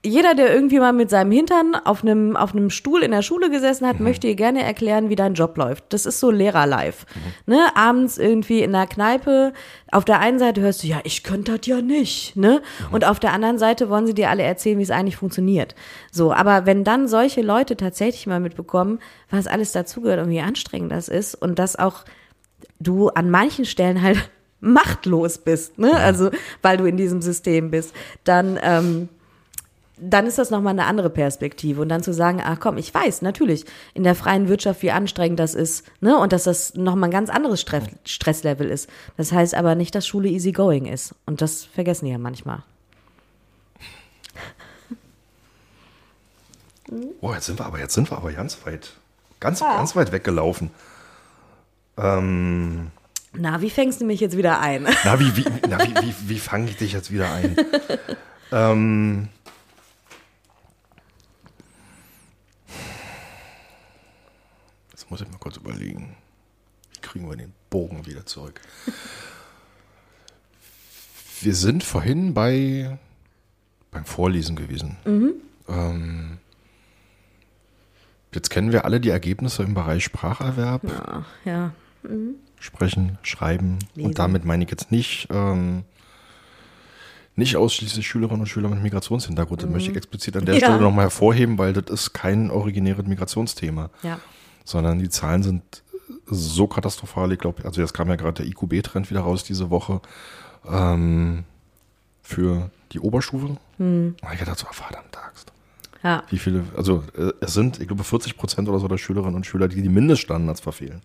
[0.03, 3.51] Jeder, der irgendwie mal mit seinem Hintern auf einem, auf einem Stuhl in der Schule
[3.51, 5.85] gesessen hat, möchte dir gerne erklären, wie dein Job läuft.
[5.89, 7.05] Das ist so Lehrer-Life.
[7.45, 7.59] Ne?
[7.75, 9.53] Abends irgendwie in der Kneipe,
[9.91, 12.35] auf der einen Seite hörst du, ja, ich könnte das ja nicht.
[12.35, 12.63] Ne?
[12.91, 15.75] Und auf der anderen Seite wollen sie dir alle erzählen, wie es eigentlich funktioniert.
[16.11, 18.97] So, aber wenn dann solche Leute tatsächlich mal mitbekommen,
[19.29, 22.05] was alles dazugehört und wie anstrengend das ist und dass auch
[22.79, 24.17] du an manchen Stellen halt
[24.61, 25.95] machtlos bist, ne?
[25.95, 26.29] Also
[26.61, 29.09] weil du in diesem System bist, dann ähm,
[30.01, 31.81] dann ist das nochmal eine andere Perspektive.
[31.81, 35.39] Und dann zu sagen, ach komm, ich weiß natürlich in der freien Wirtschaft, wie anstrengend
[35.39, 36.17] das ist, ne?
[36.17, 38.89] Und dass das nochmal ein ganz anderes Stress Stresslevel ist.
[39.17, 41.13] Das heißt aber nicht, dass Schule easy going ist.
[41.25, 42.63] Und das vergessen die ja manchmal.
[47.21, 48.91] Oh, jetzt sind wir aber, jetzt sind wir aber ganz weit,
[49.39, 50.71] ganz, ganz weit weggelaufen.
[51.97, 52.91] Ähm,
[53.33, 54.87] Na, wie fängst du mich jetzt wieder ein?
[55.05, 57.55] na, wie, wie, na, wie, wie, wie fange ich dich jetzt wieder ein?
[58.51, 59.29] ähm,
[65.11, 66.15] muss ich mal kurz überlegen.
[66.93, 68.59] Wie kriegen wir den Bogen wieder zurück?
[71.41, 72.97] Wir sind vorhin bei
[73.91, 74.95] beim Vorlesen gewesen.
[75.67, 76.37] Ähm,
[78.33, 80.81] jetzt kennen wir alle die Ergebnisse im Bereich Spracherwerb.
[81.45, 81.73] ja.
[82.59, 83.79] Sprechen, schreiben.
[83.95, 84.07] Lesen.
[84.07, 85.83] Und damit meine ich jetzt nicht, ähm,
[87.35, 89.63] nicht ausschließlich Schülerinnen und Schüler mit Migrationshintergrund.
[89.63, 90.61] Das möchte ich explizit an der Mhm.
[90.61, 90.67] Ja.
[90.67, 93.89] Stelle nochmal hervorheben, weil das ist kein originäres Migrationsthema.
[94.03, 94.19] Ja.
[94.63, 95.83] Sondern die Zahlen sind
[96.27, 97.31] so katastrophal.
[97.31, 100.01] Ich glaube, also jetzt kam ja gerade der IQB-Trend wieder raus diese Woche
[100.67, 101.43] ähm,
[102.21, 103.57] für die Oberstufe.
[103.77, 104.15] Hm.
[104.33, 105.51] Ich dachte so, ah, verdammt Axt.
[106.03, 106.23] Ja.
[106.29, 109.45] Wie viele, also äh, es sind, ich glaube, 40 Prozent oder so der Schülerinnen und
[109.45, 111.01] Schüler, die die Mindeststandards verfehlen.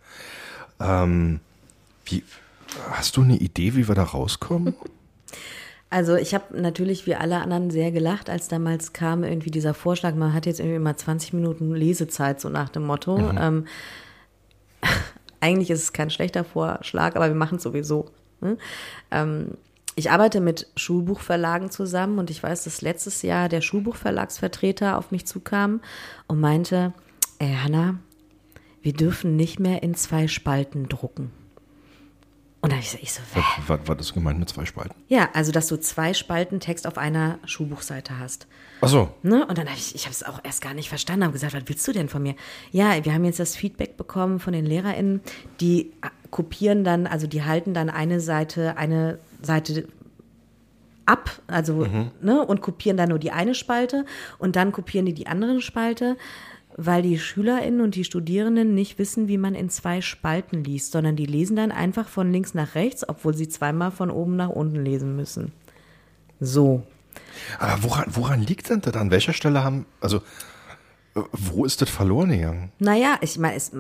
[0.81, 1.41] Ähm,
[2.07, 2.23] wie,
[2.91, 4.75] hast du eine Idee, wie wir da rauskommen?
[5.89, 10.15] Also ich habe natürlich wie alle anderen sehr gelacht, als damals kam irgendwie dieser Vorschlag,
[10.15, 13.19] man hat jetzt irgendwie mal 20 Minuten Lesezeit, so nach dem Motto.
[13.39, 13.67] Ähm,
[15.41, 18.11] eigentlich ist es kein schlechter Vorschlag, aber wir machen es sowieso.
[18.41, 18.59] Ne?
[19.13, 19.53] Ähm,
[19.95, 25.25] ich arbeite mit Schulbuchverlagen zusammen und ich weiß, dass letztes Jahr der Schulbuchverlagsvertreter auf mich
[25.27, 25.81] zukam
[26.27, 26.93] und meinte,
[27.39, 27.99] ey Hanna,
[28.83, 31.31] wir dürfen nicht mehr in zwei Spalten drucken.
[32.67, 33.21] Und dann habe ich so, ich so,
[33.69, 34.95] Was, was, ist gemeint mit zwei Spalten?
[35.09, 38.49] ja, also dass du zwei Spalten Text auf einer Schulbuchseite hast.
[38.81, 39.47] Ach so, Ne?
[39.47, 41.63] Und dann habe ich, ich habe es auch erst gar nicht verstanden, habe gesagt, was
[41.67, 42.35] willst du denn von mir?
[42.73, 45.21] Ja, wir haben jetzt das Feedback bekommen von den LehrerInnen,
[45.61, 49.87] die äh, kopieren dann, also die halten dann eine Seite, eine Seite
[51.07, 51.87] ab, also,
[52.21, 54.05] ne, und kopieren dann nur die eine Spalte
[54.39, 56.17] und dann kopieren die die andere Spalte.
[56.77, 61.17] Weil die SchülerInnen und die Studierenden nicht wissen, wie man in zwei Spalten liest, sondern
[61.17, 64.85] die lesen dann einfach von links nach rechts, obwohl sie zweimal von oben nach unten
[64.85, 65.53] lesen müssen.
[66.39, 66.83] So.
[67.59, 68.95] Aber woran, woran liegt denn das?
[68.95, 70.19] An welcher Stelle haben, also,
[71.15, 72.73] äh, wo ist das verloren gegangen?
[72.79, 73.73] Naja, ich meine, es,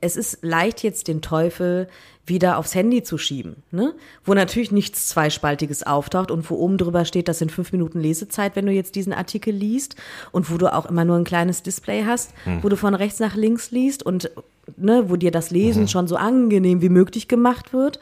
[0.00, 1.88] es ist leicht jetzt den Teufel
[2.26, 3.94] wieder aufs Handy zu schieben, ne?
[4.24, 8.54] Wo natürlich nichts Zweispaltiges auftaucht und wo oben drüber steht, das sind fünf Minuten Lesezeit,
[8.54, 9.96] wenn du jetzt diesen Artikel liest
[10.30, 13.34] und wo du auch immer nur ein kleines Display hast, wo du von rechts nach
[13.34, 14.30] links liest und
[14.76, 17.98] ne, wo dir das Lesen schon so angenehm wie möglich gemacht wird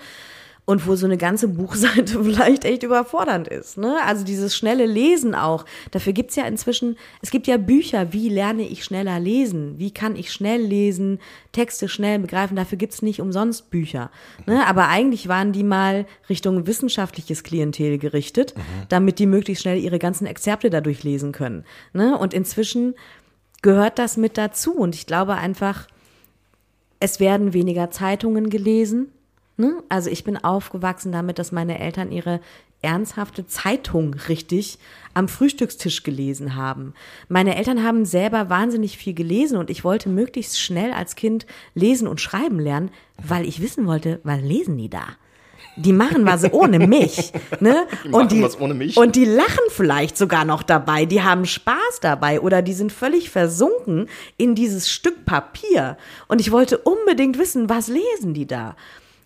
[0.65, 3.77] und wo so eine ganze Buchseite vielleicht echt überfordernd ist.
[3.77, 3.97] Ne?
[4.07, 5.65] Also dieses schnelle Lesen auch.
[5.91, 9.78] Dafür gibt's ja inzwischen, es gibt ja Bücher, wie lerne ich schneller lesen?
[9.78, 11.19] Wie kann ich schnell lesen,
[11.53, 12.57] Texte schnell begreifen?
[12.57, 14.11] Dafür gibt's nicht umsonst Bücher.
[14.47, 14.66] Ne?
[14.66, 18.55] Aber eigentlich waren die mal Richtung wissenschaftliches Klientel gerichtet,
[18.89, 21.65] damit die möglichst schnell ihre ganzen Exzerpte dadurch lesen können.
[21.93, 22.16] Ne?
[22.16, 22.95] Und inzwischen
[23.62, 24.73] gehört das mit dazu.
[24.74, 25.87] Und ich glaube einfach,
[27.01, 29.11] es werden weniger Zeitungen gelesen.
[29.61, 29.82] Ne?
[29.91, 32.41] Also ich bin aufgewachsen damit, dass meine Eltern ihre
[32.81, 34.78] ernsthafte Zeitung richtig
[35.12, 36.95] am Frühstückstisch gelesen haben.
[37.28, 42.09] Meine Eltern haben selber wahnsinnig viel gelesen und ich wollte möglichst schnell als Kind lesen
[42.09, 42.91] und schreiben lernen,
[43.23, 45.05] weil ich wissen wollte, was lesen die da?
[45.77, 47.87] Die machen was ohne mich, ne?
[48.05, 48.97] machen und die, was ohne mich.
[48.97, 53.28] Und die lachen vielleicht sogar noch dabei, die haben Spaß dabei oder die sind völlig
[53.28, 54.09] versunken
[54.39, 55.99] in dieses Stück Papier.
[56.28, 58.74] Und ich wollte unbedingt wissen, was lesen die da?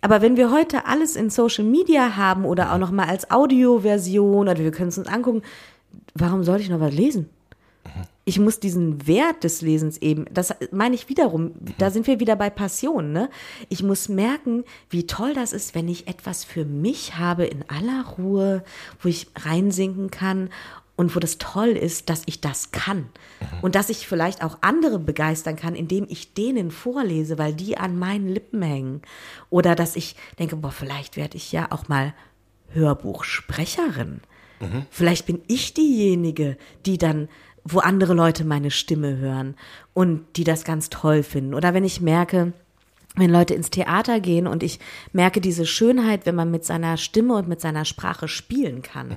[0.04, 4.50] Aber wenn wir heute alles in Social Media haben oder auch noch mal als Audioversion
[4.50, 5.40] oder wir können es uns angucken,
[6.14, 7.30] warum sollte ich noch was lesen?
[8.26, 12.36] Ich muss diesen Wert des Lesens eben, das meine ich wiederum, da sind wir wieder
[12.36, 13.30] bei Passion, ne?
[13.70, 18.04] Ich muss merken, wie toll das ist, wenn ich etwas für mich habe in aller
[18.18, 18.62] Ruhe,
[19.00, 20.50] wo ich reinsinken kann
[20.96, 23.06] und wo das toll ist, dass ich das kann.
[23.62, 27.98] Und dass ich vielleicht auch andere begeistern kann, indem ich denen vorlese, weil die an
[27.98, 29.02] meinen Lippen hängen.
[29.50, 32.14] Oder dass ich denke, boah, vielleicht werde ich ja auch mal
[32.72, 34.20] Hörbuchsprecherin.
[34.90, 36.56] Vielleicht bin ich diejenige,
[36.86, 37.28] die dann,
[37.64, 39.56] wo andere Leute meine Stimme hören
[39.94, 41.54] und die das ganz toll finden.
[41.54, 42.52] Oder wenn ich merke,
[43.16, 44.80] wenn Leute ins Theater gehen und ich
[45.12, 49.10] merke diese Schönheit, wenn man mit seiner Stimme und mit seiner Sprache spielen kann.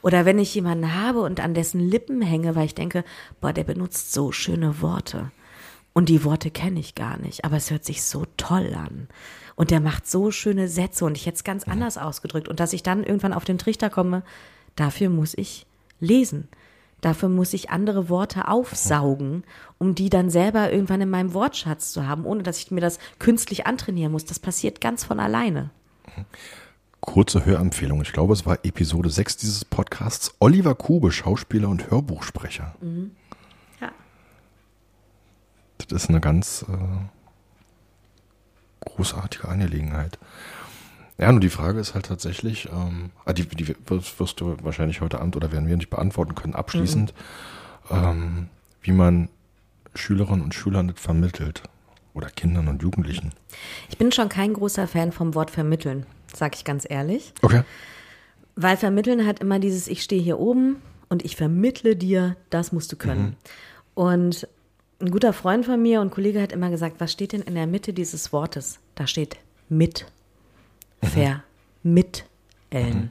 [0.00, 3.04] Oder wenn ich jemanden habe und an dessen Lippen hänge, weil ich denke,
[3.40, 5.30] boah, der benutzt so schöne Worte.
[5.92, 9.08] Und die Worte kenne ich gar nicht, aber es hört sich so toll an.
[9.54, 12.48] Und der macht so schöne Sätze und ich hätte es ganz anders ausgedrückt.
[12.48, 14.22] Und dass ich dann irgendwann auf den Trichter komme,
[14.76, 15.66] dafür muss ich
[16.00, 16.48] lesen.
[17.02, 19.42] Dafür muss ich andere Worte aufsaugen,
[19.78, 23.00] um die dann selber irgendwann in meinem Wortschatz zu haben, ohne dass ich mir das
[23.18, 24.24] künstlich antrainieren muss.
[24.24, 25.70] Das passiert ganz von alleine.
[27.00, 28.00] Kurze Hörempfehlung.
[28.02, 30.32] Ich glaube, es war Episode 6 dieses Podcasts.
[30.38, 32.76] Oliver Kube, Schauspieler und Hörbuchsprecher.
[33.80, 33.90] Ja.
[35.78, 37.08] Das ist eine ganz äh,
[38.84, 40.20] großartige Angelegenheit.
[41.18, 45.20] Ja, nur die Frage ist halt tatsächlich, ähm, ah, die, die wirst, du wahrscheinlich heute
[45.20, 47.14] Abend oder werden wir nicht beantworten können, abschließend,
[47.90, 48.48] ähm,
[48.80, 49.28] wie man
[49.94, 51.62] Schülerinnen und Schülern das vermittelt.
[52.14, 53.32] Oder Kindern und Jugendlichen.
[53.88, 57.32] Ich bin schon kein großer Fan vom Wort vermitteln, sag ich ganz ehrlich.
[57.40, 57.62] Okay.
[58.54, 60.76] Weil vermitteln hat immer dieses, ich stehe hier oben
[61.08, 63.36] und ich vermittle dir, das musst du können.
[63.94, 64.46] Und
[65.00, 67.66] ein guter Freund von mir und Kollege hat immer gesagt, was steht denn in der
[67.66, 68.78] Mitte dieses Wortes?
[68.94, 69.36] Da steht
[69.68, 70.06] mit.
[71.02, 73.10] Vermitteln.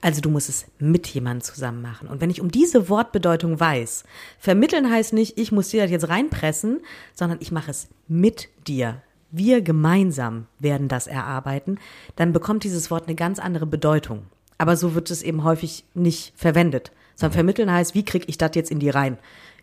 [0.00, 2.08] Also du musst es mit jemandem zusammen machen.
[2.08, 4.04] Und wenn ich um diese Wortbedeutung weiß,
[4.38, 6.80] vermitteln heißt nicht, ich muss dir das jetzt reinpressen,
[7.14, 9.02] sondern ich mache es mit dir.
[9.30, 11.78] Wir gemeinsam werden das erarbeiten,
[12.14, 14.26] dann bekommt dieses Wort eine ganz andere Bedeutung.
[14.58, 16.92] Aber so wird es eben häufig nicht verwendet.
[17.14, 19.18] Sondern vermitteln heißt, wie kriege ich das jetzt in die rein?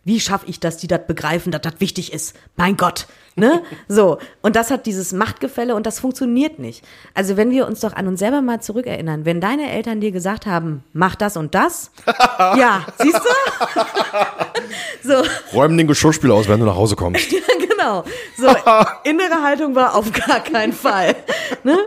[0.05, 2.35] Wie schaffe ich, dass die das begreifen, dass das wichtig ist?
[2.57, 3.63] Mein Gott, ne?
[3.87, 4.17] So.
[4.41, 6.83] Und das hat dieses Machtgefälle und das funktioniert nicht.
[7.13, 10.45] Also wenn wir uns doch an uns selber mal zurückerinnern, wenn deine Eltern dir gesagt
[10.45, 11.91] haben, mach das und das,
[12.39, 13.15] ja, siehst
[15.03, 15.03] du?
[15.23, 15.23] so,
[15.53, 17.31] Räum den Geschirrspüler aus, wenn du nach Hause kommst.
[17.31, 18.03] ja, genau.
[18.37, 18.47] So,
[19.03, 21.15] innere Haltung war auf gar keinen Fall.
[21.63, 21.77] Ne?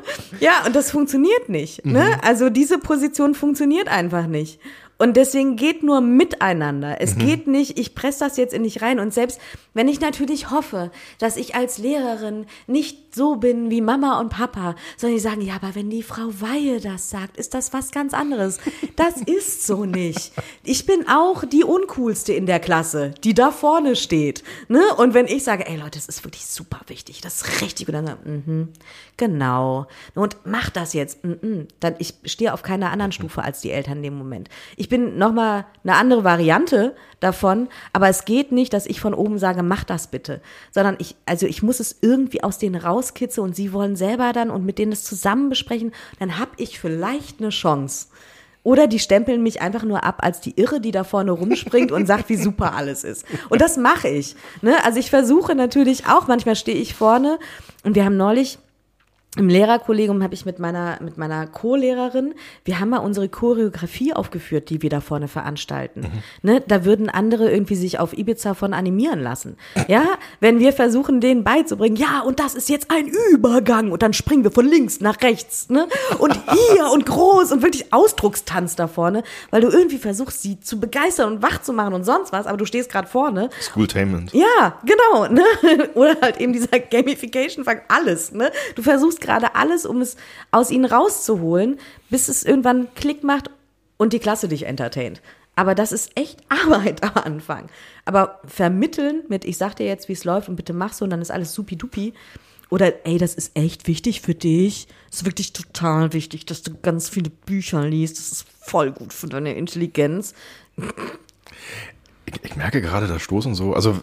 [0.41, 1.85] Ja, und das funktioniert nicht.
[1.85, 2.19] Ne?
[2.23, 4.61] Also diese Position funktioniert einfach nicht.
[4.99, 7.01] Und deswegen geht nur miteinander.
[7.01, 8.99] Es geht nicht, ich presse das jetzt in dich rein.
[8.99, 9.41] Und selbst
[9.75, 14.75] wenn ich natürlich hoffe, dass ich als Lehrerin nicht so bin wie Mama und Papa,
[14.97, 18.15] sondern die sagen, ja, aber wenn die Frau Weihe das sagt, ist das was ganz
[18.15, 18.59] anderes.
[18.97, 20.33] Das ist so nicht.
[20.65, 24.43] Ich bin auch die Uncoolste in der Klasse, die da vorne steht.
[24.69, 24.83] Ne?
[24.97, 27.89] Und wenn ich sage, ey Leute, das ist wirklich super wichtig, das ist richtig.
[27.89, 28.69] Und dann, sagen, mhm,
[29.19, 29.87] genau.
[30.15, 31.23] Und mach das jetzt.
[31.23, 31.69] Mhm.
[31.81, 34.49] Dann, ich stehe auf keiner anderen Stufe als die Eltern in dem Moment.
[34.77, 39.15] Ich ich bin nochmal eine andere Variante davon, aber es geht nicht, dass ich von
[39.15, 40.41] oben sage, mach das bitte,
[40.71, 44.49] sondern ich, also ich muss es irgendwie aus denen rauskitzeln und sie wollen selber dann
[44.49, 45.91] und mit denen das zusammen besprechen,
[46.21, 48.07] dann habe ich vielleicht eine Chance.
[48.63, 52.07] Oder die stempeln mich einfach nur ab als die Irre, die da vorne rumspringt und
[52.07, 53.25] sagt, wie super alles ist.
[53.49, 54.37] Und das mache ich.
[54.63, 54.77] Ne?
[54.85, 57.41] Also ich versuche natürlich auch, manchmal stehe ich vorne
[57.83, 58.61] und wir haben neulich
[59.37, 62.35] im Lehrerkollegium habe ich mit meiner, mit meiner Co-Lehrerin,
[62.65, 66.01] wir haben mal unsere Choreografie aufgeführt, die wir da vorne veranstalten.
[66.01, 66.23] Mhm.
[66.43, 69.57] Ne, da würden andere irgendwie sich auf Ibiza von animieren lassen.
[69.89, 70.05] Ja,
[70.41, 74.43] wenn wir versuchen, denen beizubringen, ja, und das ist jetzt ein Übergang und dann springen
[74.43, 75.87] wir von links nach rechts, ne?
[76.19, 80.81] Und hier und groß und wirklich Ausdruckstanz da vorne, weil du irgendwie versuchst, sie zu
[80.81, 83.51] begeistern und wach zu machen und sonst was, aber du stehst gerade vorne.
[83.61, 84.33] Schooltainment.
[84.33, 85.45] Ja, genau, ne?
[85.95, 88.51] Oder halt eben dieser Gamification-Fakt, alles, ne?
[88.75, 90.17] Du versuchst gerade alles, um es
[90.51, 91.79] aus ihnen rauszuholen,
[92.09, 93.51] bis es irgendwann Klick macht
[93.97, 95.21] und die Klasse dich entertaint.
[95.57, 97.69] Aber das ist echt Arbeit am Anfang.
[98.05, 101.11] Aber vermitteln mit, ich sag dir jetzt, wie es läuft und bitte mach so und
[101.11, 102.15] dann ist alles supi-dupi.
[102.69, 104.89] Oder, ey, das ist echt wichtig für dich.
[105.11, 108.19] Das ist wirklich total wichtig, dass du ganz viele Bücher liest.
[108.19, 110.35] Das ist voll gut für deine Intelligenz.
[112.27, 114.01] Ich, ich merke gerade, da stoßen so, also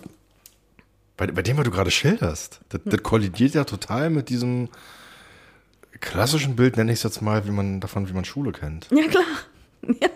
[1.17, 2.91] bei, bei dem, was du gerade schilderst, das, hm.
[2.91, 4.69] das kollidiert ja total mit diesem,
[5.99, 8.87] klassischen Bild nenne ich es jetzt mal, wie man davon, wie man Schule kennt.
[8.91, 9.23] Ja, klar.
[10.01, 10.07] Ja.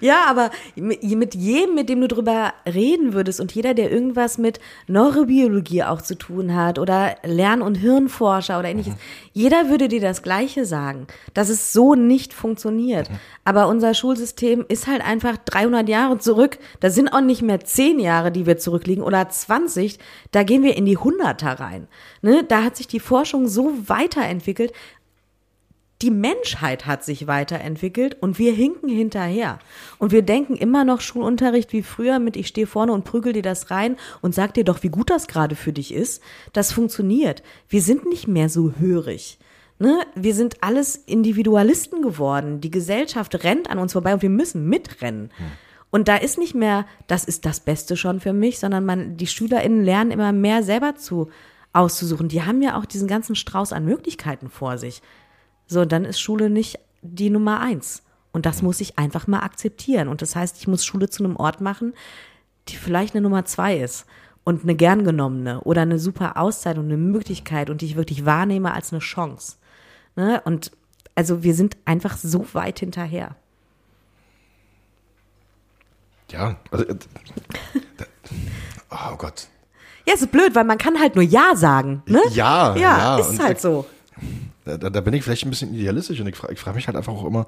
[0.00, 4.58] Ja, aber mit jedem, mit dem du drüber reden würdest und jeder, der irgendwas mit
[4.88, 8.98] Neurobiologie auch zu tun hat oder Lern- und Hirnforscher oder ähnliches, mhm.
[9.32, 13.10] jeder würde dir das Gleiche sagen, dass es so nicht funktioniert.
[13.10, 13.16] Mhm.
[13.44, 16.58] Aber unser Schulsystem ist halt einfach 300 Jahre zurück.
[16.80, 19.98] Da sind auch nicht mehr 10 Jahre, die wir zurückliegen oder 20.
[20.30, 21.88] Da gehen wir in die Hunderter rein.
[22.22, 22.44] Ne?
[22.46, 24.72] Da hat sich die Forschung so weiterentwickelt
[26.02, 29.58] die Menschheit hat sich weiterentwickelt und wir hinken hinterher.
[29.98, 33.42] Und wir denken immer noch Schulunterricht wie früher mit ich stehe vorne und prügel dir
[33.42, 36.22] das rein und sag dir doch, wie gut das gerade für dich ist.
[36.52, 37.42] Das funktioniert.
[37.68, 39.38] Wir sind nicht mehr so hörig.
[39.78, 40.00] Ne?
[40.14, 42.60] Wir sind alles Individualisten geworden.
[42.60, 45.30] Die Gesellschaft rennt an uns vorbei und wir müssen mitrennen.
[45.36, 45.46] Hm.
[45.90, 49.26] Und da ist nicht mehr, das ist das Beste schon für mich, sondern man, die
[49.26, 51.28] SchülerInnen lernen immer mehr selber zu
[51.72, 52.28] auszusuchen.
[52.28, 55.02] Die haben ja auch diesen ganzen Strauß an Möglichkeiten vor sich.
[55.72, 58.02] So, dann ist Schule nicht die Nummer eins.
[58.32, 60.08] Und das muss ich einfach mal akzeptieren.
[60.08, 61.94] Und das heißt, ich muss Schule zu einem Ort machen,
[62.68, 64.06] die vielleicht eine Nummer zwei ist
[64.44, 68.24] und eine gern genommene oder eine super Auszeit und eine Möglichkeit und die ich wirklich
[68.24, 69.56] wahrnehme als eine Chance.
[70.14, 70.42] Ne?
[70.44, 70.72] Und
[71.14, 73.34] also wir sind einfach so weit hinterher.
[76.30, 76.96] Ja, also, äh,
[78.90, 79.48] oh Gott.
[80.06, 82.02] Ja, es ist blöd, weil man kann halt nur Ja sagen.
[82.06, 82.20] Ne?
[82.30, 83.86] Ja, ja, ja ist halt so.
[84.64, 87.12] Da, da, bin ich vielleicht ein bisschen idealistisch und ich frage frag mich halt einfach
[87.12, 87.46] auch immer,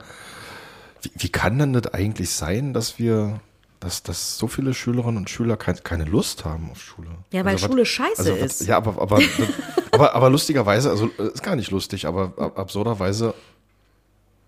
[1.02, 3.40] wie, wie kann denn das eigentlich sein, dass wir,
[3.78, 7.10] dass, dass so viele Schülerinnen und Schüler kein, keine Lust haben auf Schule?
[7.30, 8.66] Ja, weil also, Schule was, scheiße also, ist.
[8.66, 9.20] ja, aber, aber,
[9.92, 13.34] aber, aber lustigerweise, also ist gar nicht lustig, aber absurderweise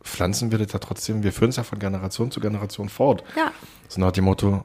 [0.03, 3.23] pflanzen wir das ja trotzdem, wir führen es ja von Generation zu Generation fort.
[3.37, 3.53] Ja.
[3.89, 4.65] So nach dem Motto,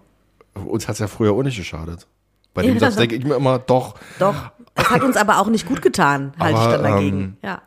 [0.53, 2.07] uns hat es ja früher auch nicht geschadet.
[2.53, 3.95] Bei dem ja, Satz denke ich mir immer, doch.
[4.19, 4.51] Doch.
[4.75, 7.19] Es hat uns aber auch nicht gut getan, halte ich dann dagegen.
[7.19, 7.61] Ähm, ja.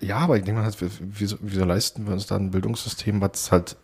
[0.00, 3.76] Ja, aber ich denke mal, wieso, wieso leisten wir uns da ein Bildungssystem, was halt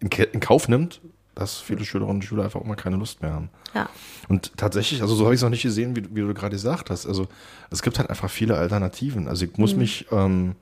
[0.00, 1.00] in, in, Kauf nimmt,
[1.34, 3.50] dass viele Schülerinnen und Schüler einfach auch mal keine Lust mehr haben.
[3.74, 3.88] Ja.
[4.28, 6.90] Und tatsächlich, also so habe ich es noch nicht gesehen, wie, wie du gerade gesagt
[6.90, 7.06] hast.
[7.06, 7.26] Also
[7.70, 9.28] es gibt halt einfach viele Alternativen.
[9.28, 9.78] Also ich muss mhm.
[9.80, 10.54] mich, ähm,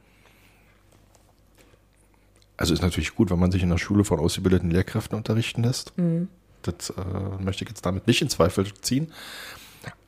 [2.57, 5.97] also ist natürlich gut, wenn man sich in der Schule von ausgebildeten Lehrkräften unterrichten lässt.
[5.99, 6.29] Mhm.
[6.63, 9.13] Das äh, möchte ich jetzt damit nicht in Zweifel ziehen.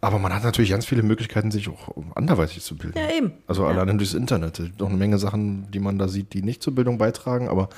[0.01, 2.99] Aber man hat natürlich ganz viele Möglichkeiten, sich auch anderweitig zu bilden.
[2.99, 3.33] Ja, eben.
[3.47, 3.71] Also ja.
[3.71, 4.61] allein durchs Internet.
[4.79, 7.69] Noch eine Menge Sachen, die man da sieht, die nicht zur Bildung beitragen, aber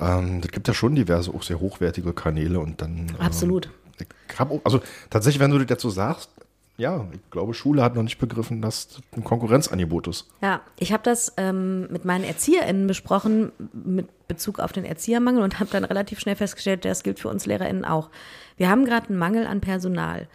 [0.00, 3.06] ähm, es gibt ja schon diverse, auch sehr hochwertige Kanäle und dann.
[3.18, 3.70] Absolut.
[4.00, 4.06] Ähm,
[4.38, 4.80] auch, also
[5.10, 6.30] tatsächlich, wenn du das dazu sagst,
[6.76, 10.26] ja, ich glaube, Schule hat noch nicht begriffen, dass das ein Konkurrenzangebot ist.
[10.42, 15.60] Ja, ich habe das ähm, mit meinen ErzieherInnen besprochen, mit Bezug auf den Erziehermangel und
[15.60, 18.10] habe dann relativ schnell festgestellt, das gilt für uns LehrerInnen auch.
[18.56, 20.26] Wir haben gerade einen Mangel an Personal.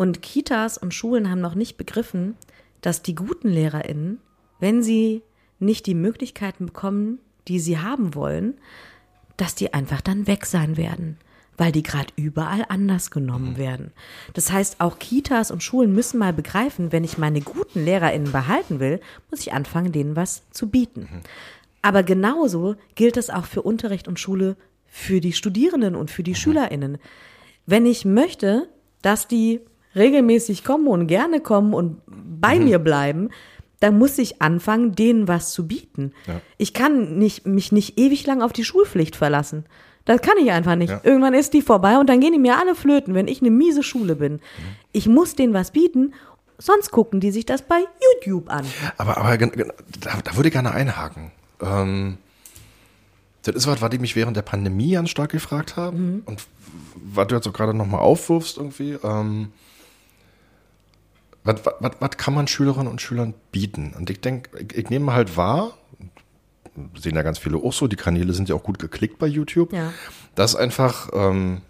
[0.00, 2.34] Und Kitas und Schulen haben noch nicht begriffen,
[2.80, 4.18] dass die guten Lehrerinnen,
[4.58, 5.22] wenn sie
[5.58, 7.18] nicht die Möglichkeiten bekommen,
[7.48, 8.54] die sie haben wollen,
[9.36, 11.18] dass die einfach dann weg sein werden,
[11.58, 13.56] weil die gerade überall anders genommen mhm.
[13.58, 13.92] werden.
[14.32, 18.80] Das heißt, auch Kitas und Schulen müssen mal begreifen, wenn ich meine guten Lehrerinnen behalten
[18.80, 21.10] will, muss ich anfangen, denen was zu bieten.
[21.12, 21.20] Mhm.
[21.82, 24.56] Aber genauso gilt es auch für Unterricht und Schule
[24.86, 26.36] für die Studierenden und für die mhm.
[26.36, 26.98] Schülerinnen.
[27.66, 28.66] Wenn ich möchte,
[29.02, 29.60] dass die
[29.94, 32.64] regelmäßig kommen und gerne kommen und bei mhm.
[32.64, 33.30] mir bleiben,
[33.80, 36.12] dann muss ich anfangen, denen was zu bieten.
[36.26, 36.40] Ja.
[36.58, 39.64] Ich kann nicht, mich nicht ewig lang auf die Schulpflicht verlassen.
[40.04, 40.90] Das kann ich einfach nicht.
[40.90, 41.00] Ja.
[41.02, 43.82] Irgendwann ist die vorbei und dann gehen die mir alle flöten, wenn ich eine miese
[43.82, 44.40] Schule bin.
[44.92, 46.14] Ich muss denen was bieten,
[46.58, 48.66] sonst gucken die sich das bei YouTube an.
[48.98, 51.32] Aber, aber da, da würde ich gerne einhaken.
[51.60, 52.18] Ähm,
[53.42, 56.22] das ist was, was die mich während der Pandemie ganz stark gefragt haben.
[56.26, 56.46] Und
[56.96, 58.98] was du jetzt auch gerade nochmal aufwirfst irgendwie.
[59.02, 59.52] Ähm,
[61.44, 63.94] was, was, was, kann man Schülerinnen und Schülern bieten?
[63.96, 65.72] Und ich denke, ich, ich nehme halt wahr,
[66.96, 69.72] sehen ja ganz viele auch so, die Kanäle sind ja auch gut geklickt bei YouTube,
[69.72, 69.92] Ja.
[70.34, 71.62] dass einfach ähm,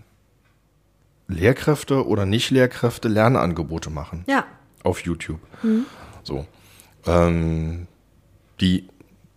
[1.29, 4.45] Lehrkräfte oder Nicht-Lehrkräfte Lernangebote machen Ja.
[4.83, 5.41] auf YouTube.
[6.25, 6.47] So.
[7.07, 7.87] Ähm,
[8.61, 8.89] die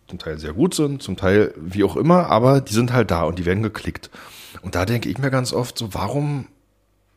[0.08, 3.22] zum Teil sehr gut sind, zum Teil wie auch immer, aber die sind halt da
[3.22, 4.10] und die werden geklickt.
[4.62, 6.46] Und da denke ich mir ganz oft so, warum,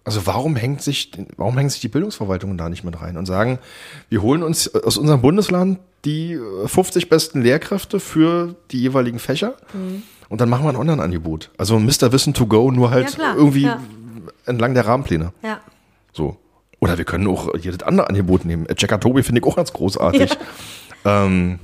[0.08, 3.60] also warum hängt sich, warum hängt sich die Bildungsverwaltung da nicht mit rein und sagen,
[4.08, 9.56] wir holen uns aus unserem Bundesland die äh, 50 besten Lehrkräfte für die jeweiligen Fächer
[10.30, 11.52] und dann machen wir ein Online-Angebot.
[11.58, 12.14] Also Mr.
[12.14, 13.82] Wissen to go, nur halt Ja, klar, irgendwie ja.
[14.46, 15.34] entlang der Rahmenpläne.
[15.44, 15.60] Ja.
[16.14, 16.38] So.
[16.80, 18.66] Oder wir können auch jedes andere Angebot nehmen.
[18.68, 20.32] Äh, Jackatobi finde ich auch ganz großartig.
[21.06, 21.60] Ähm,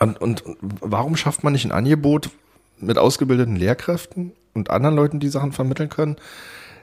[0.00, 2.30] und, und und warum schafft man nicht ein Angebot
[2.78, 6.16] mit ausgebildeten Lehrkräften und anderen Leuten, die Sachen vermitteln können,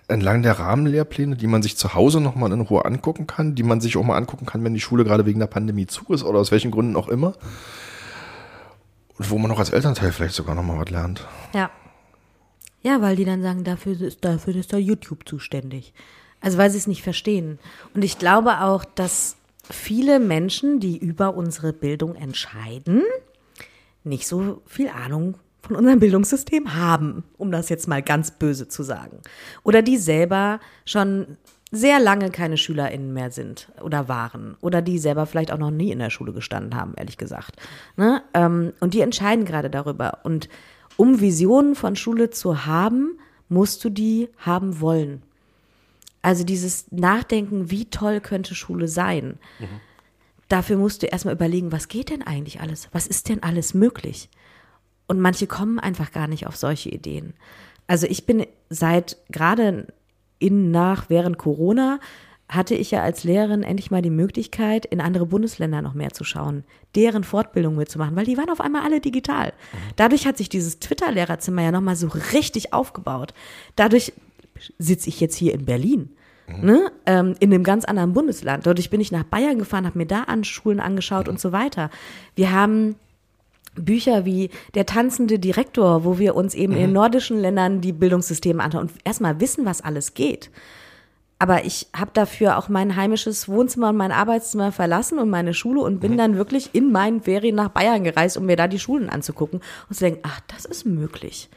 [0.07, 3.81] entlang der Rahmenlehrpläne, die man sich zu Hause nochmal in Ruhe angucken kann, die man
[3.81, 6.39] sich auch mal angucken kann, wenn die Schule gerade wegen der Pandemie zu ist oder
[6.39, 7.33] aus welchen Gründen auch immer.
[9.17, 11.27] Und wo man auch als Elternteil vielleicht sogar nochmal was lernt.
[11.53, 11.69] Ja.
[12.83, 15.93] Ja, weil die dann sagen, dafür ist, dafür ist da YouTube zuständig.
[16.39, 17.59] Also weil sie es nicht verstehen.
[17.93, 19.35] Und ich glaube auch, dass
[19.69, 23.03] viele Menschen, die über unsere Bildung entscheiden,
[24.03, 25.37] nicht so viel Ahnung
[25.67, 29.19] von unserem Bildungssystem haben, um das jetzt mal ganz böse zu sagen.
[29.63, 31.37] Oder die selber schon
[31.71, 34.55] sehr lange keine SchülerInnen mehr sind oder waren.
[34.61, 37.57] Oder die selber vielleicht auch noch nie in der Schule gestanden haben, ehrlich gesagt.
[37.97, 38.23] Ne?
[38.33, 40.19] Ähm, und die entscheiden gerade darüber.
[40.23, 40.47] Und
[40.95, 43.19] um Visionen von Schule zu haben,
[43.49, 45.21] musst du die haben wollen.
[46.21, 49.37] Also dieses Nachdenken, wie toll könnte Schule sein.
[50.47, 52.87] Dafür musst du erstmal überlegen, was geht denn eigentlich alles?
[52.93, 54.29] Was ist denn alles möglich?
[55.07, 57.33] Und manche kommen einfach gar nicht auf solche Ideen.
[57.87, 59.87] Also ich bin seit gerade
[60.39, 61.99] in, nach, während Corona
[62.49, 66.23] hatte ich ja als Lehrerin endlich mal die Möglichkeit, in andere Bundesländer noch mehr zu
[66.23, 66.63] schauen,
[66.95, 69.51] deren Fortbildung mitzumachen, weil die waren auf einmal alle digital.
[69.97, 73.33] Dadurch hat sich dieses Twitter-Lehrerzimmer ja nochmal so richtig aufgebaut.
[73.75, 74.13] Dadurch
[74.79, 76.09] sitze ich jetzt hier in Berlin.
[76.61, 78.65] Ne, ähm, in einem ganz anderen Bundesland.
[78.65, 81.89] Dadurch bin ich nach Bayern gefahren, habe mir da an Schulen angeschaut und so weiter.
[82.35, 82.95] Wir haben
[83.77, 88.61] Bücher wie Der tanzende Direktor, wo wir uns eben in den nordischen Ländern die Bildungssysteme
[88.61, 90.49] anschauen und erstmal wissen, was alles geht.
[91.39, 95.81] Aber ich habe dafür auch mein heimisches Wohnzimmer und mein Arbeitszimmer verlassen und meine Schule
[95.81, 99.09] und bin dann wirklich in meinen Ferien nach Bayern gereist, um mir da die Schulen
[99.09, 101.49] anzugucken und zu denken, ach, das ist möglich.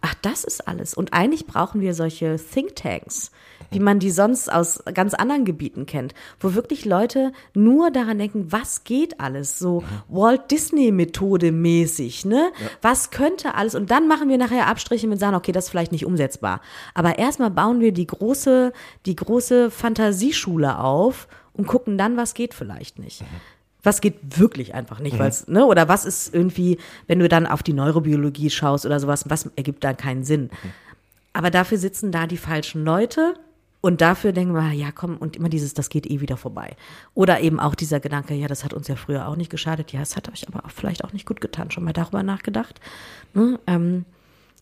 [0.00, 0.94] Ach, das ist alles.
[0.94, 3.30] Und eigentlich brauchen wir solche Thinktanks,
[3.70, 8.50] wie man die sonst aus ganz anderen Gebieten kennt, wo wirklich Leute nur daran denken,
[8.50, 12.50] was geht alles, so Walt Disney Methode mäßig, ne?
[12.82, 13.74] Was könnte alles?
[13.74, 16.60] Und dann machen wir nachher Abstriche mit sagen, okay, das ist vielleicht nicht umsetzbar.
[16.94, 18.72] Aber erstmal bauen wir die große,
[19.06, 23.24] die große Fantasieschule auf und gucken dann, was geht vielleicht nicht.
[23.82, 25.64] Was geht wirklich einfach nicht, weil's, ne?
[25.64, 29.84] Oder was ist irgendwie, wenn du dann auf die Neurobiologie schaust oder sowas, was ergibt
[29.84, 30.50] da keinen Sinn?
[31.32, 33.34] Aber dafür sitzen da die falschen Leute
[33.80, 36.76] und dafür denken wir, ja komm, und immer dieses, das geht eh wieder vorbei.
[37.14, 40.00] Oder eben auch dieser Gedanke, ja, das hat uns ja früher auch nicht geschadet, ja,
[40.00, 42.80] es hat euch aber auch vielleicht auch nicht gut getan, schon mal darüber nachgedacht.
[43.34, 43.60] Ne?
[43.66, 44.04] Ähm,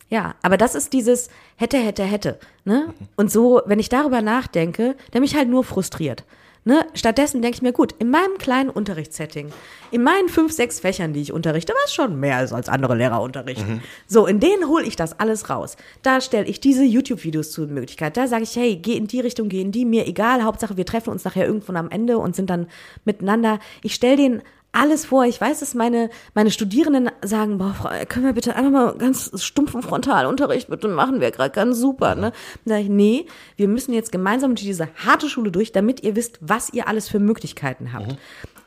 [0.09, 2.39] ja, aber das ist dieses hätte, hätte, hätte.
[2.63, 2.93] Ne?
[3.15, 6.23] Und so, wenn ich darüber nachdenke, der mich halt nur frustriert.
[6.67, 6.85] Ne?
[6.95, 9.53] Stattdessen denke ich mir, gut, in meinem kleinen Unterrichtssetting,
[9.89, 13.21] in meinen fünf, sechs Fächern, die ich unterrichte, was schon mehr ist als andere Lehrer
[13.21, 13.81] unterrichten.
[14.05, 15.77] So, in denen hole ich das alles raus.
[16.01, 18.17] Da stelle ich diese YouTube-Videos zur Möglichkeit.
[18.17, 20.43] Da sage ich, hey, geh in die Richtung, geh in die, mir egal.
[20.43, 22.67] Hauptsache, wir treffen uns nachher irgendwann am Ende und sind dann
[23.05, 23.59] miteinander.
[23.81, 24.41] Ich stelle denen
[24.77, 25.25] alles vor.
[25.25, 29.31] Ich weiß, dass meine, meine Studierenden sagen, boah, Frau, können wir bitte einfach mal ganz
[29.43, 32.31] stumpfen Frontalunterricht bitte machen, wäre gerade ganz super, ne?
[32.63, 33.25] Dann sage ich, nee,
[33.55, 37.09] wir müssen jetzt gemeinsam durch diese harte Schule durch, damit ihr wisst, was ihr alles
[37.09, 38.17] für Möglichkeiten habt.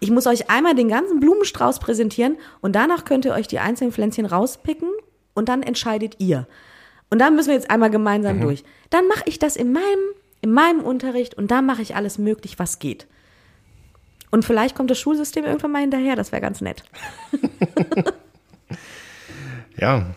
[0.01, 3.93] Ich muss euch einmal den ganzen Blumenstrauß präsentieren und danach könnt ihr euch die einzelnen
[3.93, 4.89] Pflänzchen rauspicken
[5.35, 6.49] und dann entscheidet ihr.
[7.11, 8.65] Und da müssen wir jetzt einmal gemeinsam durch.
[8.91, 10.01] Dann mache ich das in meinem,
[10.41, 13.07] in meinem Unterricht und da mache ich alles möglich, was geht.
[14.31, 16.85] Und vielleicht kommt das Schulsystem irgendwann mal hinterher, das wäre ganz nett.
[19.81, 20.15] Ja.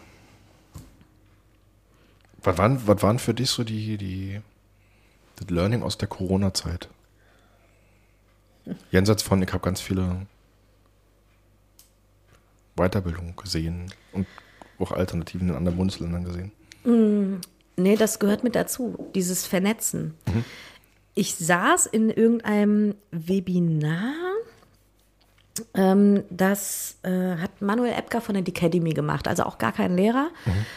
[2.44, 4.42] Was waren, was waren für dich so die, die,
[5.38, 6.90] das Learning aus der Corona-Zeit?
[8.92, 10.26] Jenseits von, ich habe ganz viele
[12.76, 14.28] Weiterbildung gesehen und
[14.80, 16.52] auch Alternativen in anderen Bundesländern gesehen?
[17.78, 20.16] Nee, das gehört mit dazu, dieses Vernetzen.
[21.16, 24.14] Ich saß in irgendeinem Webinar,
[25.76, 30.30] ähm, das äh, hat Manuel Epker von der Academy gemacht, also auch gar kein Lehrer.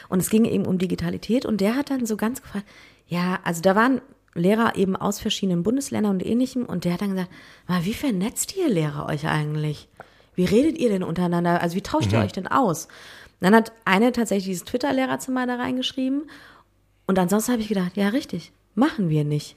[0.09, 2.67] Und es ging eben um Digitalität und der hat dann so ganz gefragt,
[3.09, 4.03] ja, also da waren
[4.35, 7.31] Lehrer eben aus verschiedenen Bundesländern und ähnlichem und der hat dann gesagt,
[7.67, 9.89] "Aber wie vernetzt ihr Lehrer euch eigentlich?
[10.35, 11.63] Wie redet ihr denn untereinander?
[11.63, 12.89] Also wie tauscht ihr euch denn aus?
[13.41, 16.29] Dann hat eine tatsächlich dieses Twitter-Lehrerzimmer da reingeschrieben
[17.07, 19.57] und ansonsten habe ich gedacht, ja richtig, machen wir nicht.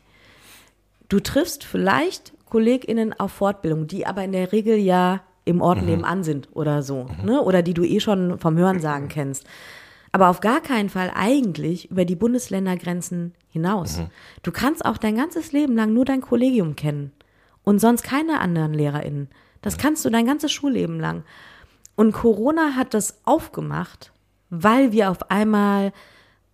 [1.10, 6.23] Du triffst vielleicht KollegInnen auf Fortbildung, die aber in der Regel ja im Ort nebenan
[6.23, 7.41] sind oder so, ne?
[7.41, 9.45] Oder die du eh schon vom Hörensagen kennst.
[10.11, 14.02] Aber auf gar keinen Fall eigentlich über die Bundesländergrenzen hinaus.
[14.44, 17.11] Du kannst auch dein ganzes Leben lang nur dein Kollegium kennen
[17.64, 19.30] und sonst keine anderen LehrerInnen.
[19.61, 21.23] Das kannst du dein ganzes Schulleben lang.
[21.95, 24.11] Und Corona hat das aufgemacht,
[24.49, 25.91] weil wir auf einmal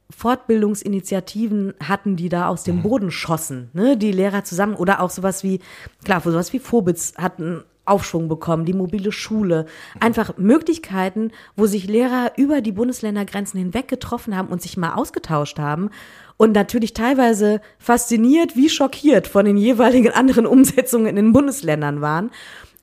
[0.10, 3.98] Fortbildungsinitiativen hatten, die da aus dem Boden schossen, ne?
[3.98, 5.60] die Lehrer zusammen oder auch sowas wie,
[6.03, 9.65] klar, sowas wie Vobitz hatten Aufschwung bekommen, die mobile Schule,
[9.99, 15.60] einfach Möglichkeiten, wo sich Lehrer über die Bundesländergrenzen hinweg getroffen haben und sich mal ausgetauscht
[15.60, 15.90] haben
[16.38, 22.32] und natürlich teilweise fasziniert wie schockiert von den jeweiligen anderen Umsetzungen in den Bundesländern waren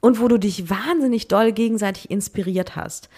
[0.01, 3.09] und wo du dich wahnsinnig doll gegenseitig inspiriert hast.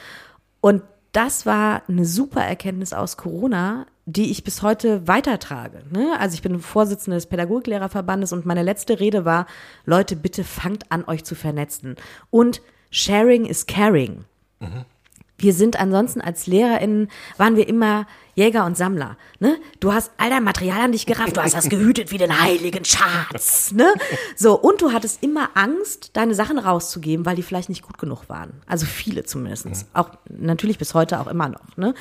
[0.60, 0.82] Und
[1.12, 5.82] das war eine super Erkenntnis aus Corona, die ich bis heute weitertrage.
[5.90, 6.16] Ne?
[6.18, 9.46] Also ich bin Vorsitzende des Pädagogiklehrerverbandes und meine letzte Rede war,
[9.84, 11.96] Leute, bitte fangt an, euch zu vernetzen.
[12.30, 12.60] Und
[12.90, 14.24] Sharing is Caring.
[15.44, 19.18] Wir sind ansonsten als LehrerInnen, waren wir immer Jäger und Sammler.
[19.40, 19.58] Ne?
[19.78, 22.82] Du hast all dein Material an dich gerafft, du hast das gehütet wie den heiligen
[22.82, 23.70] Schatz.
[23.72, 23.92] Ne?
[24.36, 28.30] So, und du hattest immer Angst, deine Sachen rauszugeben, weil die vielleicht nicht gut genug
[28.30, 28.54] waren.
[28.66, 29.84] Also viele zumindest.
[29.92, 31.76] Auch natürlich bis heute auch immer noch.
[31.76, 31.92] Ne?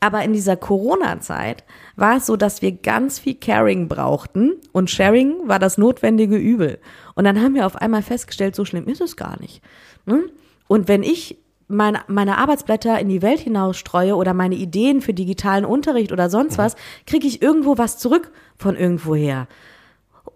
[0.00, 1.64] Aber in dieser Corona-Zeit
[1.96, 6.78] war es so, dass wir ganz viel Caring brauchten und Sharing war das notwendige Übel.
[7.14, 9.62] Und dann haben wir auf einmal festgestellt, so schlimm ist es gar nicht.
[10.04, 10.24] Ne?
[10.68, 11.41] Und wenn ich
[11.72, 16.58] meine, meine Arbeitsblätter in die Welt hinausstreue oder meine Ideen für digitalen Unterricht oder sonst
[16.58, 16.76] was,
[17.06, 19.48] kriege ich irgendwo was zurück von irgendwoher.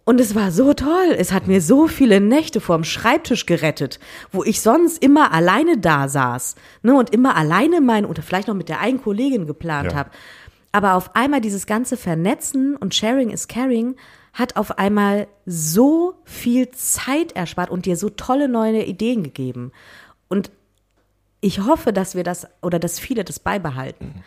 [0.05, 1.15] Und es war so toll.
[1.17, 3.99] Es hat mir so viele Nächte vorm Schreibtisch gerettet,
[4.31, 8.55] wo ich sonst immer alleine da saß ne, und immer alleine mein oder vielleicht noch
[8.55, 9.99] mit der einen Kollegin geplant Ja.
[9.99, 10.11] habe.
[10.73, 13.97] Aber auf einmal dieses ganze Vernetzen und Sharing is Caring
[14.33, 19.73] hat auf einmal so viel Zeit erspart und dir so tolle neue Ideen gegeben.
[20.29, 20.51] Und
[21.47, 24.25] ich hoffe, dass wir das oder dass viele das beibehalten.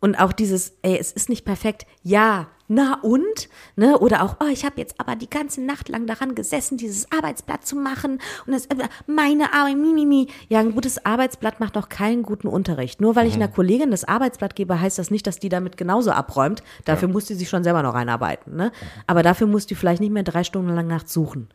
[0.00, 1.86] Und auch dieses, ey, es ist nicht perfekt.
[2.02, 3.50] Ja, na und?
[3.76, 3.98] Ne?
[3.98, 7.66] Oder auch, oh, ich habe jetzt aber die ganze Nacht lang daran gesessen, dieses Arbeitsblatt
[7.66, 8.20] zu machen.
[8.46, 10.28] Und das, äh, meine Arbeit, mi, mi, mi.
[10.48, 13.02] Ja, ein gutes Arbeitsblatt macht noch keinen guten Unterricht.
[13.02, 16.10] Nur weil ich einer Kollegin das Arbeitsblatt gebe, heißt das nicht, dass die damit genauso
[16.10, 16.62] abräumt.
[16.86, 18.56] Dafür muss die sich schon selber noch reinarbeiten.
[18.56, 18.72] Ne?
[19.06, 21.50] Aber dafür muss die vielleicht nicht mehr drei Stunden lang nachts suchen.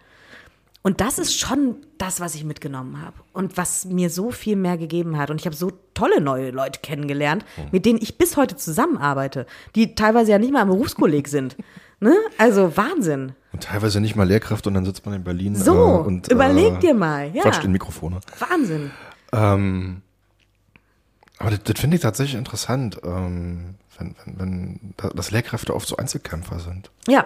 [0.88, 4.78] Und das ist schon das, was ich mitgenommen habe und was mir so viel mehr
[4.78, 5.30] gegeben hat.
[5.30, 7.44] Und ich habe so tolle neue Leute kennengelernt,
[7.74, 11.58] mit denen ich bis heute zusammenarbeite, die teilweise ja nicht mal am Berufskolleg sind.
[12.00, 12.16] Ne?
[12.38, 13.34] Also Wahnsinn.
[13.52, 15.56] Und teilweise nicht mal Lehrkraft und dann sitzt man in Berlin.
[15.56, 17.32] So, äh, und, überleg äh, dir mal.
[17.34, 18.20] Ja, Quatscht in Mikrofone.
[18.38, 18.92] Wahnsinn.
[19.34, 20.04] Ähm,
[21.40, 25.88] aber das, das finde ich tatsächlich interessant, ähm, wenn, wenn, wenn, da- dass Lehrkräfte oft
[25.88, 26.92] so Einzelkämpfer sind.
[27.08, 27.26] Ja.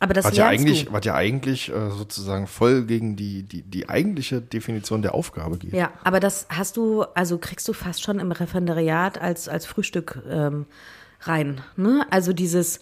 [0.00, 0.92] Aber das Was ja eigentlich, du.
[0.92, 5.72] was ja eigentlich äh, sozusagen voll gegen die, die, die eigentliche Definition der Aufgabe geht.
[5.72, 10.22] Ja, aber das hast du, also kriegst du fast schon im Referendariat als, als Frühstück
[10.30, 10.66] ähm,
[11.22, 11.62] rein.
[11.76, 12.06] Ne?
[12.10, 12.78] Also dieses,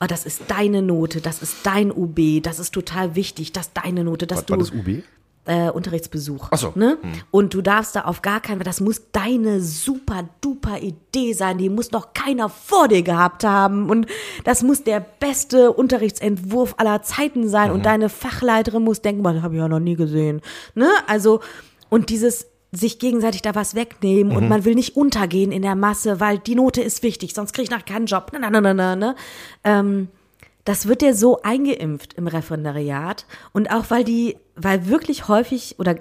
[0.00, 3.76] oh, das ist deine Note, das ist dein UB, das ist total wichtig, das ist
[3.76, 5.02] deine Note, dass Was du war das UB?
[5.44, 6.48] Äh, Unterrichtsbesuch.
[6.52, 6.74] Ach so.
[6.74, 6.80] Hm.
[6.80, 6.98] Ne?
[7.30, 11.58] Und du darfst da auf gar keinen Fall, das muss deine super duper Idee sein,
[11.58, 14.06] die muss noch keiner vor dir gehabt haben und
[14.44, 17.74] das muss der beste Unterrichtsentwurf aller Zeiten sein Mhm.
[17.76, 20.40] und deine Fachleiterin muss denken, "Boah, das habe ich ja noch nie gesehen.
[20.74, 20.88] Ne?
[21.06, 21.40] Also,
[21.90, 24.36] und dieses sich gegenseitig da was wegnehmen Mhm.
[24.38, 27.64] und man will nicht untergehen in der Masse, weil die Note ist wichtig, sonst krieg
[27.64, 28.30] ich nach keinen Job.
[28.32, 29.14] Na, na, na, na, na, ne?
[29.64, 30.08] Ähm,
[30.64, 35.96] das wird dir so eingeimpft im Referendariat und auch weil die, weil wirklich häufig oder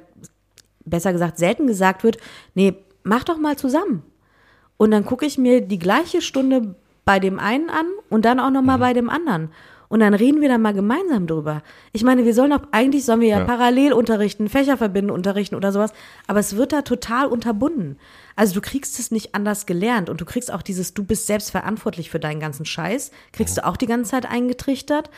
[0.86, 2.18] besser gesagt selten gesagt wird,
[2.56, 2.74] nee,
[3.04, 4.04] mach doch mal zusammen.
[4.78, 6.76] Und dann gucke ich mir die gleiche Stunde
[7.06, 9.50] bei dem einen an und dann auch noch mal bei dem anderen.
[9.90, 11.64] Und dann reden wir da mal gemeinsam drüber.
[11.92, 13.46] Ich meine, wir sollen doch, eigentlich sollen wir ja, Ja.
[13.46, 15.92] parallel unterrichten, Fächer verbinden, unterrichten oder sowas.
[16.28, 17.98] Aber es wird da total unterbunden.
[18.38, 21.52] Also du kriegst es nicht anders gelernt und du kriegst auch dieses, du bist selbst
[21.52, 25.10] verantwortlich für deinen ganzen Scheiß, kriegst du auch die ganze Zeit eingetrichtert.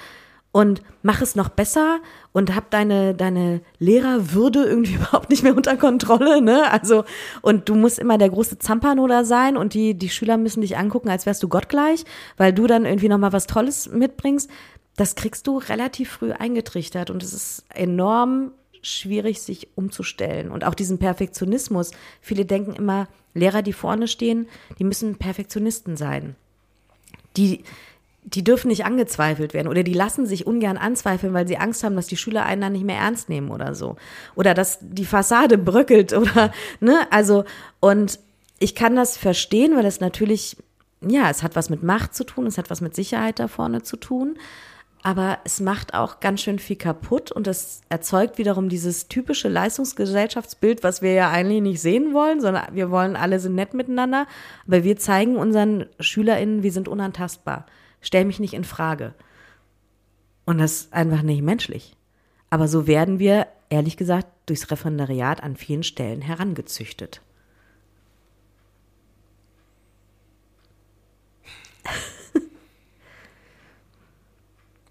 [0.53, 1.99] Und mach es noch besser
[2.31, 6.71] und hab deine, deine Lehrerwürde irgendwie überhaupt nicht mehr unter Kontrolle, ne?
[6.71, 7.03] Also,
[7.41, 10.77] und du musst immer der große Zampano da sein und die, die Schüler müssen dich
[10.77, 12.05] angucken, als wärst du gottgleich,
[12.37, 14.49] weil du dann irgendwie nochmal was Tolles mitbringst.
[14.95, 18.51] Das kriegst du relativ früh eingetrichtert und es ist enorm
[18.83, 20.51] schwierig, sich umzustellen.
[20.51, 21.91] Und auch diesen Perfektionismus.
[22.21, 24.47] Viele denken immer, Lehrer, die vorne stehen,
[24.77, 26.35] die müssen Perfektionisten sein.
[27.37, 27.63] Die,
[28.25, 31.95] die dürfen nicht angezweifelt werden oder die lassen sich ungern anzweifeln, weil sie Angst haben,
[31.95, 33.95] dass die Schüler einen dann nicht mehr ernst nehmen oder so.
[34.35, 37.43] Oder dass die Fassade bröckelt oder, ne, also,
[37.79, 38.19] und
[38.59, 40.57] ich kann das verstehen, weil es natürlich,
[41.01, 43.81] ja, es hat was mit Macht zu tun, es hat was mit Sicherheit da vorne
[43.83, 44.37] zu tun.
[45.05, 50.81] Aber es macht auch ganz schön viel kaputt und es erzeugt wiederum dieses typische Leistungsgesellschaftsbild,
[50.81, 54.27] was wir ja eigentlich nicht sehen wollen, sondern wir wollen alle sind nett miteinander.
[54.65, 57.65] Aber wir zeigen unseren SchülerInnen, wir sind unantastbar
[58.03, 59.15] stell mich nicht in Frage.
[60.45, 61.95] Und das ist einfach nicht menschlich.
[62.51, 67.21] Aber so werden wir, ehrlich gesagt, durchs Referendariat an vielen Stellen herangezüchtet.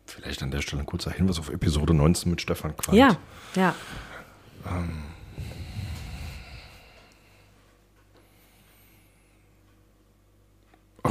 [0.07, 2.99] Vielleicht an der Stelle ein kurzer Hinweis auf Episode 19 mit Stefan Quandt.
[2.99, 3.17] Ja,
[3.55, 3.75] ja.
[4.67, 5.12] Ähm,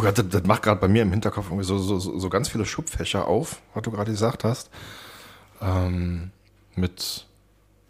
[0.02, 2.50] Oh Gott, das, das macht gerade bei mir im Hinterkopf irgendwie so, so, so ganz
[2.50, 4.72] viele Schubfächer auf, was du gerade gesagt hast.
[5.62, 6.32] Ähm,
[6.76, 7.28] mit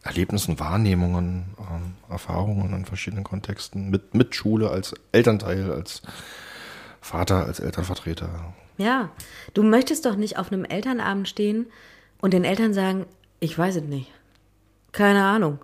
[0.04, 6.02] Erlebnissen, Wahrnehmungen, ähm, Erfahrungen in verschiedenen Kontexten, mit, mit Schule als Elternteil, als
[7.00, 8.54] Vater, als Elternvertreter.
[8.78, 9.10] Ja,
[9.54, 11.68] du möchtest doch nicht auf einem Elternabend stehen
[12.20, 13.06] und den Eltern sagen,
[13.40, 14.12] ich weiß es nicht.
[14.92, 15.60] Keine Ahnung.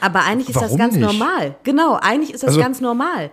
[0.00, 1.04] Aber eigentlich ist Warum das ganz nicht?
[1.04, 1.54] normal.
[1.62, 3.30] Genau, eigentlich ist das also, ganz normal.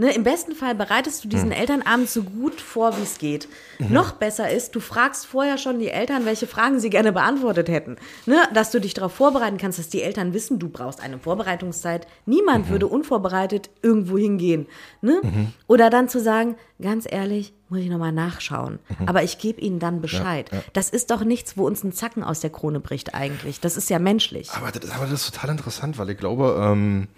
[0.00, 1.56] Ne, Im besten Fall bereitest du diesen mhm.
[1.56, 3.48] Elternabend so gut vor, wie es geht.
[3.78, 3.92] Mhm.
[3.92, 7.96] Noch besser ist, du fragst vorher schon die Eltern, welche Fragen sie gerne beantwortet hätten.
[8.24, 12.06] Ne, dass du dich darauf vorbereiten kannst, dass die Eltern wissen, du brauchst eine Vorbereitungszeit.
[12.24, 12.70] Niemand mhm.
[12.70, 14.68] würde unvorbereitet irgendwo hingehen.
[15.02, 15.20] Ne?
[15.22, 15.52] Mhm.
[15.66, 18.78] Oder dann zu sagen, ganz ehrlich, muss ich nochmal nachschauen.
[19.00, 19.06] Mhm.
[19.06, 20.48] Aber ich gebe ihnen dann Bescheid.
[20.50, 20.64] Ja, ja.
[20.72, 23.60] Das ist doch nichts, wo uns ein Zacken aus der Krone bricht eigentlich.
[23.60, 24.50] Das ist ja menschlich.
[24.52, 27.08] Aber das, aber das ist total interessant, weil ich glaube, ähm,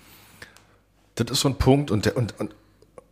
[1.15, 2.53] das ist so ein Punkt und, der, und, und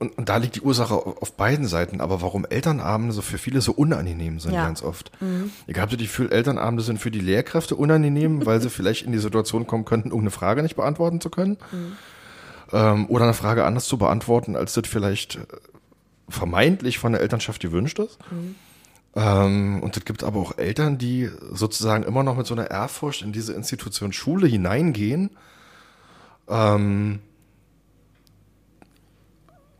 [0.01, 2.01] und, und da liegt die Ursache auf beiden Seiten.
[2.01, 4.65] Aber warum Elternabende so für viele so unangenehm sind, ja.
[4.65, 5.13] ganz oft.
[5.21, 5.53] Mhm.
[5.67, 9.13] Ich habe so die Gefühl, Elternabende sind für die Lehrkräfte unangenehm, weil sie vielleicht in
[9.13, 11.59] die Situation kommen könnten, irgendeine Frage nicht beantworten zu können.
[11.71, 11.93] Mhm.
[12.73, 15.41] Ähm, oder eine Frage anders zu beantworten, als das vielleicht äh,
[16.31, 18.19] vermeintlich von der Elternschaft gewünscht ist.
[18.31, 18.55] Mhm.
[19.17, 23.21] Ähm, und es gibt aber auch Eltern, die sozusagen immer noch mit so einer Ehrfurcht
[23.21, 25.31] in diese Institution Schule hineingehen.
[26.49, 27.21] Ähm,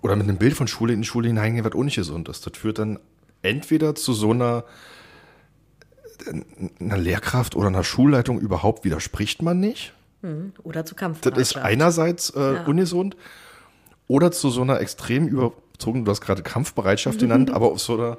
[0.03, 2.47] oder mit einem Bild von Schule in die Schule hineingehen, was auch nicht gesund ist.
[2.47, 2.99] Das führt dann
[3.43, 4.65] entweder zu so einer,
[6.81, 9.93] einer Lehrkraft oder einer Schulleitung überhaupt widerspricht man nicht.
[10.23, 11.21] Hm, oder zu Kampf.
[11.23, 12.65] Das ist einerseits äh, ja.
[12.65, 13.17] ungesund.
[14.07, 17.21] Oder zu so einer extrem überzogenen, du hast gerade Kampfbereitschaft mhm.
[17.21, 18.19] genannt, aber auf so einer,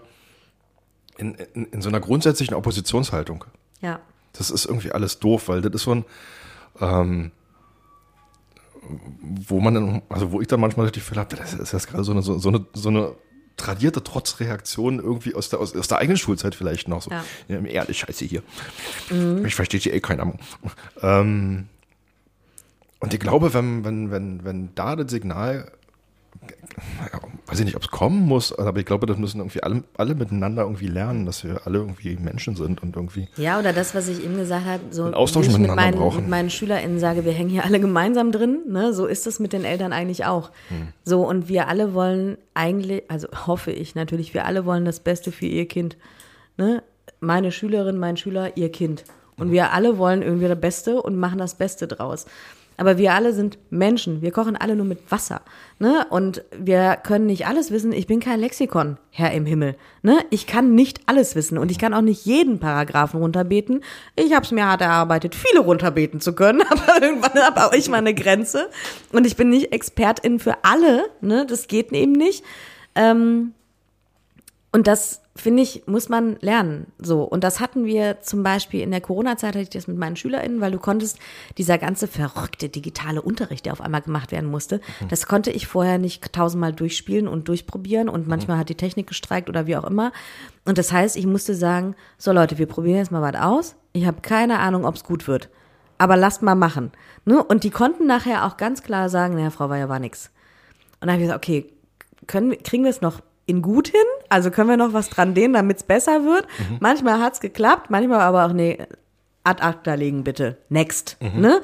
[1.17, 3.45] in, in, in so einer grundsätzlichen Oppositionshaltung.
[3.81, 3.99] Ja.
[4.33, 6.05] Das ist irgendwie alles doof, weil das ist so ein,
[6.79, 7.31] ähm,
[8.81, 12.03] wo man dann, also wo ich dann manchmal das Gefühl habe, das ist jetzt gerade
[12.03, 13.15] so eine, so, so, eine, so eine
[13.57, 17.11] tradierte Trotzreaktion irgendwie aus der, aus, aus der eigenen Schulzeit vielleicht noch so.
[17.11, 17.23] Ja.
[17.47, 18.41] Ja, ehrlich, scheiße hier.
[19.09, 19.45] Mhm.
[19.45, 20.33] Ich verstehe hier eh keiner.
[21.01, 21.67] Ähm,
[22.99, 25.71] und ich glaube, wenn, wenn, wenn, wenn da das Signal
[27.47, 30.15] weiß ich nicht, ob es kommen muss, aber ich glaube, das müssen irgendwie alle, alle
[30.15, 33.27] miteinander irgendwie lernen, dass wir alle irgendwie Menschen sind und irgendwie.
[33.35, 35.99] Ja, oder das, was ich eben gesagt habe, so einen Austausch ich miteinander mit meinen,
[35.99, 36.21] brauchen.
[36.21, 38.93] mit meinen SchülerInnen sage, wir hängen hier alle gemeinsam drin, ne?
[38.93, 40.51] So ist es mit den Eltern eigentlich auch.
[40.69, 40.87] Hm.
[41.03, 45.31] So, und wir alle wollen eigentlich, also hoffe ich natürlich, wir alle wollen das Beste
[45.31, 45.97] für ihr Kind.
[46.57, 46.83] Ne?
[47.19, 49.03] Meine Schülerin, mein Schüler, ihr Kind.
[49.37, 49.53] Und hm.
[49.53, 52.25] wir alle wollen irgendwie das Beste und machen das Beste draus.
[52.81, 54.23] Aber wir alle sind Menschen.
[54.23, 55.41] Wir kochen alle nur mit Wasser.
[55.77, 56.03] Ne?
[56.09, 57.91] Und wir können nicht alles wissen.
[57.93, 59.75] Ich bin kein Lexikon, Herr im Himmel.
[60.01, 60.17] Ne?
[60.31, 63.83] Ich kann nicht alles wissen und ich kann auch nicht jeden Paragraphen runterbeten.
[64.15, 67.87] Ich habe es mir hart erarbeitet, viele runterbeten zu können, aber irgendwann habe auch ich
[67.87, 68.67] mal eine Grenze.
[69.11, 71.03] Und ich bin nicht Expertin für alle.
[71.21, 71.45] Ne?
[71.47, 72.43] Das geht eben nicht.
[72.95, 73.53] Ähm,
[74.71, 76.87] und das finde ich, muss man lernen.
[76.97, 77.23] So.
[77.23, 80.59] Und das hatten wir zum Beispiel in der Corona-Zeit, hatte ich das mit meinen SchülerInnen,
[80.59, 81.19] weil du konntest,
[81.57, 85.07] dieser ganze verrückte digitale Unterricht, der auf einmal gemacht werden musste, mhm.
[85.07, 88.61] das konnte ich vorher nicht tausendmal durchspielen und durchprobieren und manchmal mhm.
[88.61, 90.11] hat die Technik gestreikt oder wie auch immer.
[90.65, 93.75] Und das heißt, ich musste sagen, so Leute, wir probieren jetzt mal was aus.
[93.93, 95.49] Ich habe keine Ahnung, ob es gut wird.
[95.97, 96.91] Aber lasst mal machen.
[97.25, 97.41] Ne?
[97.41, 100.31] Und die konnten nachher auch ganz klar sagen, naja, Frau Weier war nix.
[100.99, 101.71] Und dann habe ich gesagt, okay,
[102.27, 105.53] können, kriegen wir es noch in gut hin, also können wir noch was dran dehnen,
[105.53, 106.47] damit es besser wird.
[106.59, 106.77] Mhm.
[106.79, 108.77] Manchmal hat's geklappt, manchmal aber auch, nee,
[109.43, 111.17] ad acta legen bitte, next.
[111.19, 111.41] Mhm.
[111.41, 111.61] Ne?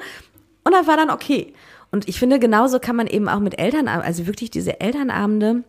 [0.64, 1.54] Und das war dann okay.
[1.90, 5.64] Und ich finde, genauso kann man eben auch mit Eltern, also wirklich diese Elternabende,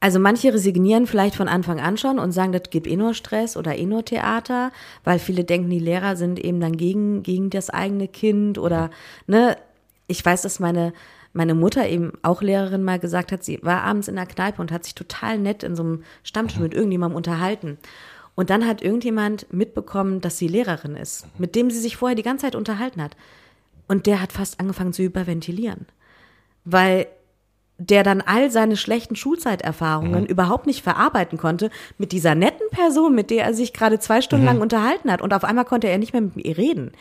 [0.00, 3.56] also manche resignieren vielleicht von Anfang an schon und sagen, das gibt eh nur Stress
[3.56, 4.72] oder eh nur Theater,
[5.04, 8.90] weil viele denken, die Lehrer sind eben dann gegen, gegen das eigene Kind oder,
[9.28, 9.56] ne,
[10.08, 10.92] ich weiß, dass meine,
[11.32, 14.70] meine Mutter eben auch Lehrerin mal gesagt hat, sie war abends in der Kneipe und
[14.70, 17.78] hat sich total nett in so einem Stammtisch mit irgendjemandem unterhalten.
[18.34, 22.22] Und dann hat irgendjemand mitbekommen, dass sie Lehrerin ist, mit dem sie sich vorher die
[22.22, 23.16] ganze Zeit unterhalten hat.
[23.88, 25.86] Und der hat fast angefangen zu überventilieren.
[26.64, 27.06] Weil
[27.78, 30.26] der dann all seine schlechten Schulzeiterfahrungen mhm.
[30.26, 34.44] überhaupt nicht verarbeiten konnte mit dieser netten Person, mit der er sich gerade zwei Stunden
[34.44, 34.52] mhm.
[34.52, 35.20] lang unterhalten hat.
[35.20, 36.92] Und auf einmal konnte er nicht mehr mit ihr reden.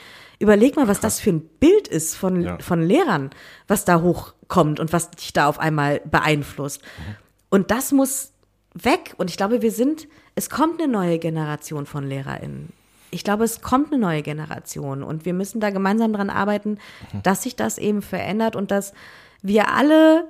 [0.41, 1.18] Überleg mal, was Krass.
[1.18, 2.57] das für ein Bild ist von, ja.
[2.59, 3.30] von Lehrern,
[3.68, 6.81] was da hochkommt und was dich da auf einmal beeinflusst.
[6.81, 7.15] Mhm.
[7.49, 8.31] Und das muss
[8.73, 9.13] weg.
[9.18, 12.73] Und ich glaube, wir sind, es kommt eine neue Generation von LehrerInnen.
[13.11, 16.80] Ich glaube, es kommt eine neue Generation und wir müssen da gemeinsam dran arbeiten,
[17.11, 17.23] mhm.
[17.23, 18.93] dass sich das eben verändert und dass
[19.41, 20.26] wir alle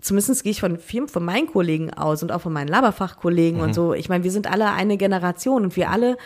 [0.00, 3.64] zumindest gehe ich von vielen von meinen Kollegen aus und auch von meinen Laberfachkollegen mhm.
[3.64, 3.92] und so.
[3.92, 6.16] Ich meine, wir sind alle eine Generation und wir alle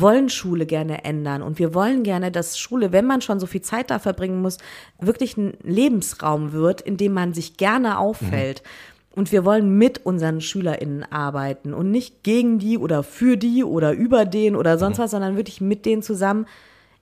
[0.00, 3.62] wollen Schule gerne ändern und wir wollen gerne, dass Schule, wenn man schon so viel
[3.62, 4.58] Zeit da verbringen muss,
[5.00, 8.62] wirklich ein Lebensraum wird, in dem man sich gerne auffällt.
[8.62, 9.16] Mhm.
[9.18, 13.92] Und wir wollen mit unseren SchülerInnen arbeiten und nicht gegen die oder für die oder
[13.92, 16.44] über den oder sonst was, sondern wirklich mit denen zusammen.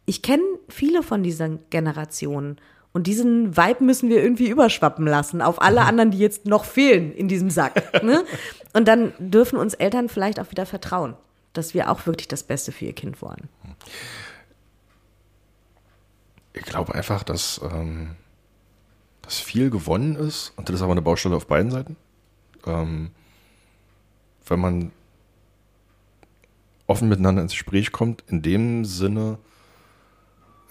[0.07, 2.59] Ich kenne viele von diesen Generationen
[2.93, 5.87] und diesen Vibe müssen wir irgendwie überschwappen lassen auf alle mhm.
[5.89, 8.03] anderen, die jetzt noch fehlen in diesem Sack.
[8.05, 8.23] Ne?
[8.73, 11.15] Und dann dürfen uns Eltern vielleicht auch wieder vertrauen,
[11.55, 13.49] dass wir auch wirklich das Beste für ihr Kind wollen.
[16.53, 18.17] Ich glaube einfach, dass, ähm,
[19.23, 21.97] dass viel gewonnen ist und das ist aber eine Baustelle auf beiden Seiten.
[22.67, 23.11] Ähm,
[24.47, 24.93] wenn man
[26.87, 29.39] offen miteinander ins Gespräch kommt, in dem Sinne,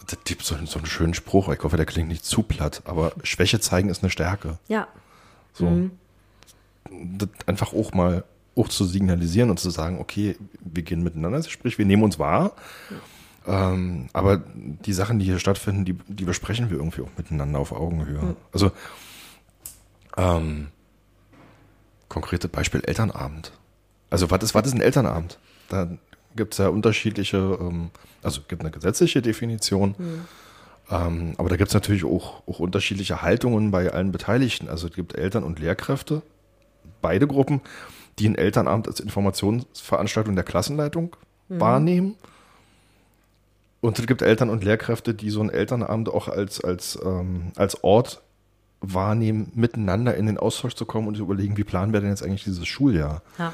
[0.05, 3.13] das gibt so, so einen schönen Spruch, ich hoffe, der klingt nicht zu platt, aber
[3.23, 4.59] Schwäche zeigen ist eine Stärke.
[4.67, 4.87] Ja.
[5.53, 5.69] So.
[5.69, 5.91] Mhm.
[7.45, 8.23] einfach auch mal
[8.55, 12.53] auch zu signalisieren und zu sagen, okay, wir gehen miteinander, sprich, wir nehmen uns wahr.
[13.45, 17.71] Ähm, aber die Sachen, die hier stattfinden, die, die besprechen wir irgendwie auch miteinander auf
[17.71, 18.21] Augenhöhe.
[18.21, 18.35] Mhm.
[18.51, 18.71] Also,
[20.15, 20.67] ähm,
[22.07, 23.51] konkrete Beispiel Elternabend.
[24.09, 25.39] Also, was ist, was ist ein Elternabend?
[25.69, 25.89] Da
[26.35, 27.89] gibt es ja unterschiedliche, ähm,
[28.21, 29.95] also gibt eine gesetzliche Definition.
[29.97, 30.21] Mhm.
[30.89, 34.69] Ähm, aber da gibt es natürlich auch, auch unterschiedliche Haltungen bei allen Beteiligten.
[34.69, 36.21] Also es gibt Eltern und Lehrkräfte,
[37.01, 37.61] beide Gruppen,
[38.19, 41.15] die ein Elternabend als Informationsveranstaltung der Klassenleitung
[41.49, 41.59] mhm.
[41.59, 42.15] wahrnehmen.
[43.81, 47.83] Und es gibt Eltern und Lehrkräfte, die so ein Elternabend auch als, als, ähm, als
[47.83, 48.21] Ort
[48.79, 52.43] wahrnehmen, miteinander in den Austausch zu kommen und überlegen, wie planen wir denn jetzt eigentlich
[52.43, 53.21] dieses Schuljahr?
[53.37, 53.53] Ja.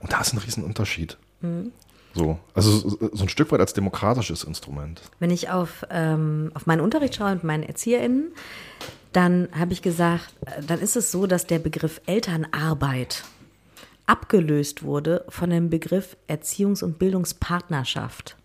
[0.00, 1.16] Und da ist ein Riesenunterschied.
[1.40, 1.72] Mhm.
[2.14, 5.00] So, also so ein Stück weit als demokratisches Instrument.
[5.20, 8.32] Wenn ich auf, ähm, auf meinen Unterricht schaue und meinen ErzieherInnen,
[9.12, 13.22] dann habe ich gesagt, äh, dann ist es so, dass der Begriff Elternarbeit
[14.10, 18.36] abgelöst wurde von dem Begriff Erziehungs- und Bildungspartnerschaft.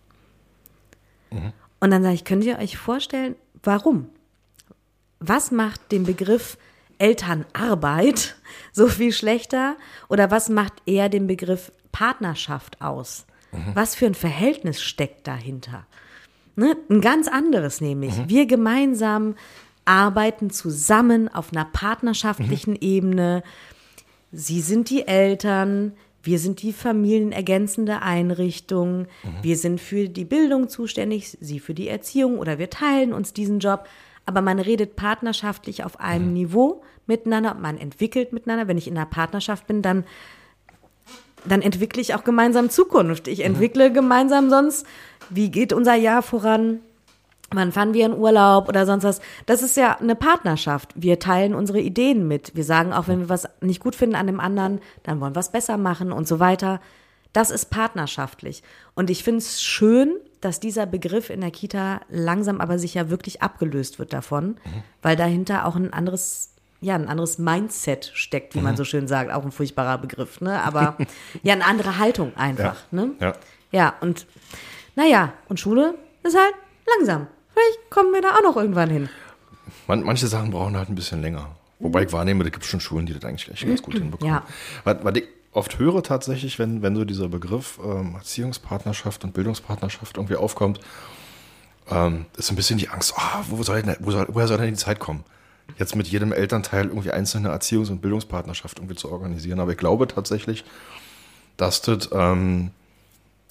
[1.32, 1.54] Mhm.
[1.80, 4.10] Und dann sage ich, könnt ihr euch vorstellen, warum?
[5.20, 6.60] Was macht den Begriff
[7.00, 8.36] Elternarbeit
[8.72, 9.76] so viel schlechter?
[10.08, 13.26] Oder was macht eher den Begriff Partnerschaft aus?
[13.52, 13.72] Mhm.
[13.74, 15.88] Was für ein Verhältnis steckt dahinter?
[16.56, 16.78] Ne?
[16.92, 18.16] Ein ganz anderes nämlich.
[18.16, 18.30] Mhm.
[18.30, 19.36] Wir gemeinsam
[19.86, 22.82] arbeiten zusammen auf einer partnerschaftlichen mhm.
[22.82, 23.44] Ebene.
[24.36, 29.08] Sie sind die Eltern, wir sind die familienergänzende Einrichtung, mhm.
[29.42, 33.60] wir sind für die Bildung zuständig, Sie für die Erziehung oder wir teilen uns diesen
[33.60, 33.88] Job.
[34.26, 36.34] Aber man redet partnerschaftlich auf einem mhm.
[36.34, 38.68] Niveau miteinander, man entwickelt miteinander.
[38.68, 40.04] Wenn ich in einer Partnerschaft bin, dann
[41.48, 43.28] dann entwickle ich auch gemeinsam Zukunft.
[43.28, 43.94] Ich entwickle mhm.
[43.94, 44.86] gemeinsam sonst,
[45.30, 46.80] wie geht unser Jahr voran?
[47.52, 49.22] Wann fahren wir in Urlaub oder sonst was?
[49.46, 50.94] Das ist ja eine Partnerschaft.
[50.96, 52.56] Wir teilen unsere Ideen mit.
[52.56, 55.42] Wir sagen auch, wenn wir was nicht gut finden an dem anderen, dann wollen wir
[55.42, 56.82] es besser machen und so weiter.
[57.34, 58.64] Das ist partnerschaftlich.
[58.96, 63.42] Und ich finde es schön, dass dieser Begriff in der Kita langsam aber sicher wirklich
[63.42, 64.84] abgelöst wird davon, mhm.
[65.02, 66.52] weil dahinter auch ein anderes
[66.82, 68.66] ja, ein anderes Mindset steckt, wie mhm.
[68.66, 69.32] man so schön sagt.
[69.32, 70.62] Auch ein furchtbarer Begriff, ne?
[70.64, 70.98] Aber
[71.42, 73.06] ja, eine andere Haltung einfach, ja.
[73.06, 73.12] ne?
[73.20, 73.34] Ja.
[73.72, 74.28] Ja, und
[74.96, 76.54] naja, und Schule ist halt
[76.98, 77.28] langsam.
[77.56, 79.10] Vielleicht kommen wir da auch noch irgendwann hin.
[79.88, 81.56] Man, manche Sachen brauchen halt ein bisschen länger.
[81.80, 84.34] Wobei ich wahrnehme, da gibt es schon Schulen, die das eigentlich ganz gut hinbekommen.
[84.34, 84.44] Ja.
[84.84, 90.18] Was, was ich oft höre tatsächlich, wenn, wenn so dieser Begriff ähm, Erziehungspartnerschaft und Bildungspartnerschaft
[90.18, 90.80] irgendwie aufkommt,
[91.90, 94.58] ähm, ist so ein bisschen die Angst, oh, wo soll denn, wo soll, woher soll
[94.58, 95.24] denn die Zeit kommen?
[95.78, 99.60] jetzt mit jedem Elternteil irgendwie einzelne Erziehungs- und Bildungspartnerschaft irgendwie zu organisieren.
[99.60, 100.64] Aber ich glaube tatsächlich,
[101.58, 102.72] dass das ähm,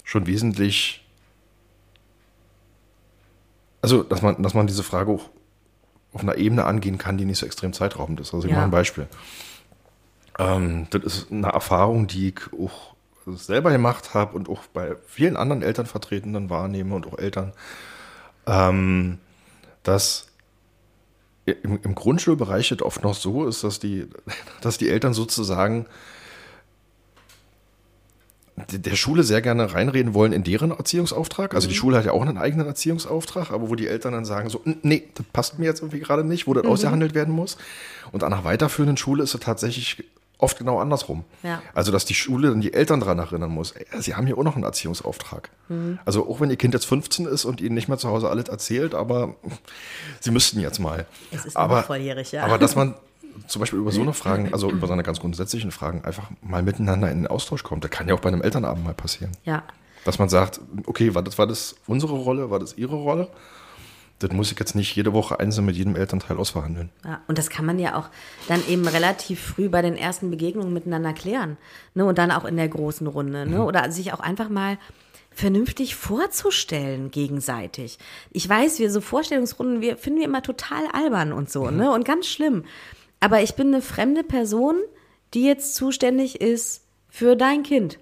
[0.03, 1.04] schon wesentlich,
[3.85, 5.29] also dass man, dass man diese Frage auch
[6.11, 8.33] auf einer Ebene angehen kann, die nicht so extrem zeitraubend ist.
[8.33, 8.57] Also ich Ja.
[8.57, 9.07] mache ein Beispiel.
[10.39, 12.95] Ähm, das ist eine Erfahrung, die ich auch
[13.27, 17.53] selber gemacht habe und auch bei vielen anderen Elternvertretenden wahrnehme und auch Eltern,
[18.47, 19.19] ähm,
[19.83, 20.29] dass
[21.45, 24.07] im, im Grundschulbereich es oft noch so ist, dass die,
[24.61, 25.85] dass die Eltern sozusagen
[28.55, 31.53] der Schule sehr gerne reinreden wollen in deren Erziehungsauftrag.
[31.55, 34.49] Also die Schule hat ja auch einen eigenen Erziehungsauftrag, aber wo die Eltern dann sagen
[34.49, 37.57] so, "N- nee, das passt mir jetzt irgendwie gerade nicht, wo das ausgehandelt werden muss.
[38.11, 40.03] Und an einer weiterführenden Schule ist es tatsächlich
[40.37, 41.23] oft genau andersrum.
[41.43, 41.61] Ja.
[41.73, 44.43] Also, dass die Schule dann die Eltern daran erinnern muss, ey, sie haben hier auch
[44.43, 45.49] noch einen Erziehungsauftrag.
[46.05, 48.49] Also, auch wenn ihr Kind jetzt 15 ist und ihnen nicht mehr zu Hause alles
[48.49, 49.35] erzählt, aber
[50.19, 51.05] sie müssten jetzt mal.
[51.31, 52.43] Es ist aber, volljährig, ja.
[52.43, 52.95] Aber dass man
[53.47, 56.63] zum Beispiel über so eine Fragen, also über so eine ganz grundsätzlichen Fragen, einfach mal
[56.63, 57.83] miteinander in den Austausch kommt.
[57.83, 59.31] Das kann ja auch bei einem Elternabend mal passieren.
[59.43, 59.63] Ja.
[60.03, 63.29] Dass man sagt, okay, war das, war das unsere Rolle, war das ihre Rolle?
[64.19, 66.89] Das muss ich jetzt nicht jede Woche einzeln mit jedem Elternteil ausverhandeln.
[67.03, 68.09] Ja, und das kann man ja auch
[68.47, 71.57] dann eben relativ früh bei den ersten Begegnungen miteinander klären.
[71.95, 72.05] Ne?
[72.05, 73.45] Und dann auch in der großen Runde.
[73.45, 73.63] Ne?
[73.63, 74.77] Oder sich auch einfach mal
[75.35, 77.99] vernünftig vorzustellen gegenseitig.
[78.31, 81.91] Ich weiß, wir so Vorstellungsrunden, wir finden wir immer total albern und so, ne?
[81.91, 82.63] Und ganz schlimm.
[83.25, 84.77] Aber ich bin eine fremde Person,
[85.33, 87.97] die jetzt zuständig ist für dein Kind.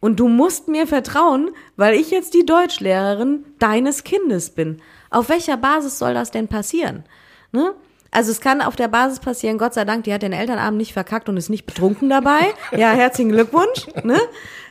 [0.00, 4.82] Und du musst mir vertrauen, weil ich jetzt die Deutschlehrerin deines Kindes bin.
[5.08, 7.04] Auf welcher Basis soll das denn passieren?
[7.52, 7.72] Ne?
[8.10, 10.92] Also es kann auf der Basis passieren, Gott sei Dank, die hat den Elternabend nicht
[10.92, 12.52] verkackt und ist nicht betrunken dabei.
[12.76, 13.86] Ja, herzlichen Glückwunsch.
[14.02, 14.20] Ne?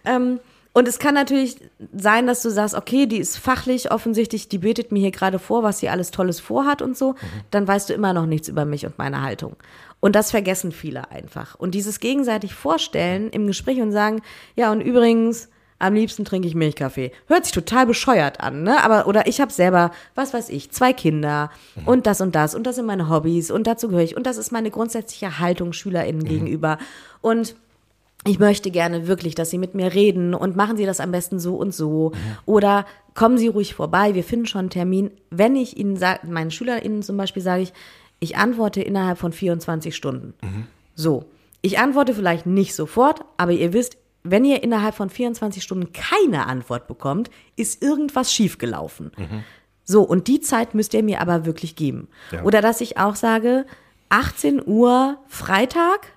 [0.06, 0.40] Ähm,
[0.74, 1.58] und es kann natürlich
[1.96, 5.62] sein, dass du sagst, okay, die ist fachlich offensichtlich, die betet mir hier gerade vor,
[5.62, 7.14] was sie alles Tolles vorhat und so.
[7.52, 9.56] Dann weißt du immer noch nichts über mich und meine Haltung.
[10.00, 11.56] Und das vergessen viele einfach.
[11.56, 14.22] Und dieses gegenseitig Vorstellen im Gespräch und sagen,
[14.56, 15.48] ja, und übrigens,
[15.78, 17.12] am liebsten trinke ich Milchkaffee.
[17.28, 18.84] Hört sich total bescheuert an, ne?
[18.84, 21.52] Aber, oder ich habe selber, was weiß ich, zwei Kinder
[21.86, 24.38] und das und das und das sind meine Hobbys und dazu gehöre ich und das
[24.38, 26.78] ist meine grundsätzliche Haltung SchülerInnen gegenüber.
[27.22, 27.56] Und
[28.26, 31.40] ich möchte gerne wirklich, dass Sie mit mir reden und machen Sie das am besten
[31.40, 32.14] so und so.
[32.46, 32.86] Oder
[33.16, 35.12] kommen Sie ruhig vorbei, wir finden schon einen Termin.
[35.30, 37.74] Wenn ich Ihnen sage, meinen SchülerInnen zum Beispiel sage ich,
[38.20, 40.34] ich antworte innerhalb von 24 Stunden.
[40.96, 41.26] So.
[41.62, 46.46] Ich antworte vielleicht nicht sofort, aber ihr wisst, wenn ihr innerhalb von 24 Stunden keine
[46.48, 49.12] Antwort bekommt, ist irgendwas schiefgelaufen.
[49.84, 52.08] So, und die Zeit müsst ihr mir aber wirklich geben.
[52.32, 52.44] Ja.
[52.44, 53.66] Oder dass ich auch sage,
[54.10, 56.08] 18 Uhr Freitag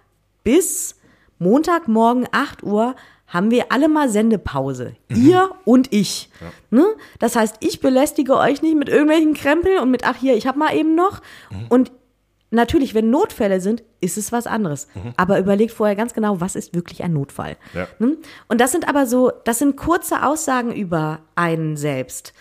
[0.45, 0.97] bis
[1.39, 2.95] Montagmorgen 8 Uhr
[3.27, 4.95] haben wir alle mal Sendepause.
[5.09, 6.31] Ihr und ich.
[6.71, 6.87] Ne?
[7.19, 10.57] Das heißt, ich belästige euch nicht mit irgendwelchen Krempel und mit, ach hier, ich hab
[10.57, 11.21] mal eben noch.
[11.69, 11.91] Und
[12.51, 14.87] natürlich, wenn Notfälle sind, ist es was anderes.
[15.17, 17.57] Aber überlegt vorher ganz genau, was ist wirklich ein Notfall.
[17.75, 17.89] Ja.
[17.99, 18.17] Ne?
[18.49, 22.33] Und das sind aber so, das sind kurze Aussagen über einen selbst.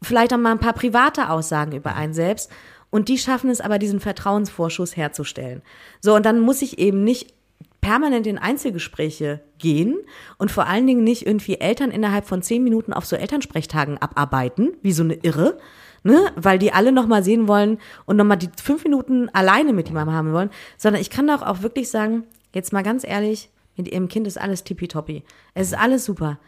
[0.00, 2.50] Vielleicht auch mal ein paar private Aussagen über einen selbst.
[2.88, 5.62] Und die schaffen es aber, diesen Vertrauensvorschuss herzustellen.
[6.00, 7.34] So, und dann muss ich eben nicht
[7.82, 9.98] permanent in Einzelgespräche gehen
[10.38, 14.72] und vor allen Dingen nicht irgendwie Eltern innerhalb von zehn Minuten auf so Elternsprechtagen abarbeiten,
[14.80, 15.58] wie so eine Irre,
[16.04, 20.14] ne, weil die alle nochmal sehen wollen und nochmal die fünf Minuten alleine mit jemandem
[20.14, 22.22] haben wollen, sondern ich kann doch auch wirklich sagen,
[22.54, 25.24] jetzt mal ganz ehrlich, mit ihrem Kind ist alles tippitoppi.
[25.54, 26.38] Es ist alles super.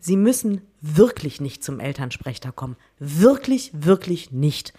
[0.00, 2.76] Sie müssen wirklich nicht zum Elternsprechtag kommen.
[3.00, 4.74] Wirklich, wirklich nicht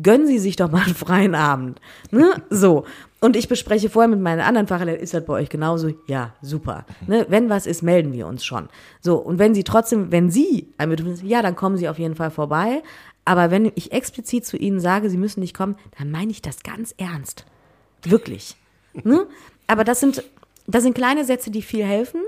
[0.00, 1.80] gönnen Sie sich doch mal einen freien Abend.
[2.10, 2.42] Ne?
[2.50, 2.84] So.
[3.20, 5.92] Und ich bespreche vorher mit meinen anderen Fachlehrern, ist das bei euch genauso?
[6.06, 6.86] Ja, super.
[7.06, 7.26] Ne?
[7.28, 8.68] Wenn was ist, melden wir uns schon.
[9.00, 9.16] So.
[9.16, 12.30] Und wenn Sie trotzdem, wenn Sie ein Bedürfnis ja, dann kommen Sie auf jeden Fall
[12.30, 12.82] vorbei.
[13.24, 16.62] Aber wenn ich explizit zu Ihnen sage, Sie müssen nicht kommen, dann meine ich das
[16.62, 17.44] ganz ernst.
[18.02, 18.56] Wirklich.
[19.04, 19.26] Ne?
[19.66, 20.24] Aber das sind,
[20.66, 22.22] das sind kleine Sätze, die viel helfen.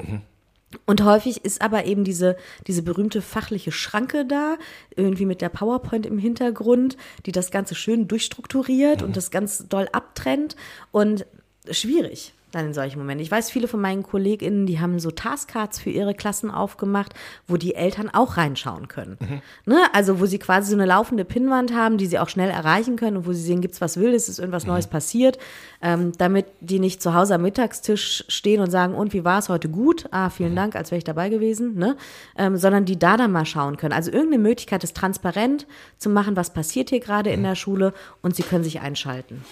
[0.87, 2.37] Und häufig ist aber eben diese,
[2.67, 4.57] diese berühmte fachliche Schranke da,
[4.97, 6.97] irgendwie mit der PowerPoint im Hintergrund,
[7.27, 10.57] die das Ganze schön durchstrukturiert und das ganz doll abtrennt
[10.91, 11.27] und
[11.71, 13.23] schwierig dann in solchen Momenten.
[13.23, 17.15] Ich weiß, viele von meinen KollegInnen, die haben so Taskcards für ihre Klassen aufgemacht,
[17.49, 19.19] wo die Eltern auch reinschauen können.
[19.67, 19.79] Ne?
[19.93, 23.17] Also wo sie quasi so eine laufende Pinnwand haben, die sie auch schnell erreichen können
[23.17, 25.39] und wo sie sehen, gibt's was Wildes, ist irgendwas Neues passiert,
[25.81, 29.49] ähm, damit die nicht zu Hause am Mittagstisch stehen und sagen, und wie war es
[29.49, 30.07] heute gut?
[30.11, 31.97] Ah, vielen Dank, als wäre ich dabei gewesen, ne?
[32.37, 33.93] Ähm, sondern die da dann mal schauen können.
[33.93, 35.67] Also irgendeine Möglichkeit, es transparent
[35.99, 39.43] zu machen, was passiert hier gerade in der Schule und sie können sich einschalten.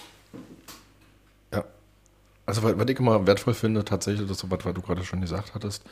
[2.45, 5.53] Also, was, was ich immer wertvoll finde, tatsächlich, das, was, was du gerade schon gesagt
[5.55, 5.83] hattest,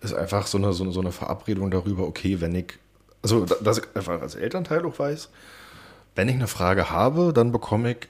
[0.00, 2.78] ist einfach so eine, so, eine, so eine Verabredung darüber, okay, wenn ich,
[3.22, 5.28] also, da- dass ich einfach als Elternteil auch weiß,
[6.14, 8.08] wenn ich eine Frage habe, dann bekomme ich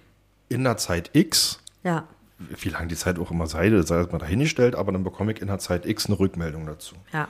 [0.49, 2.05] in der Zeit X, Ja.
[2.39, 5.41] wie lange die Zeit auch immer sei, das sei mal dahingestellt, aber dann bekomme ich
[5.41, 6.95] in der Zeit X eine Rückmeldung dazu.
[7.13, 7.29] Ja.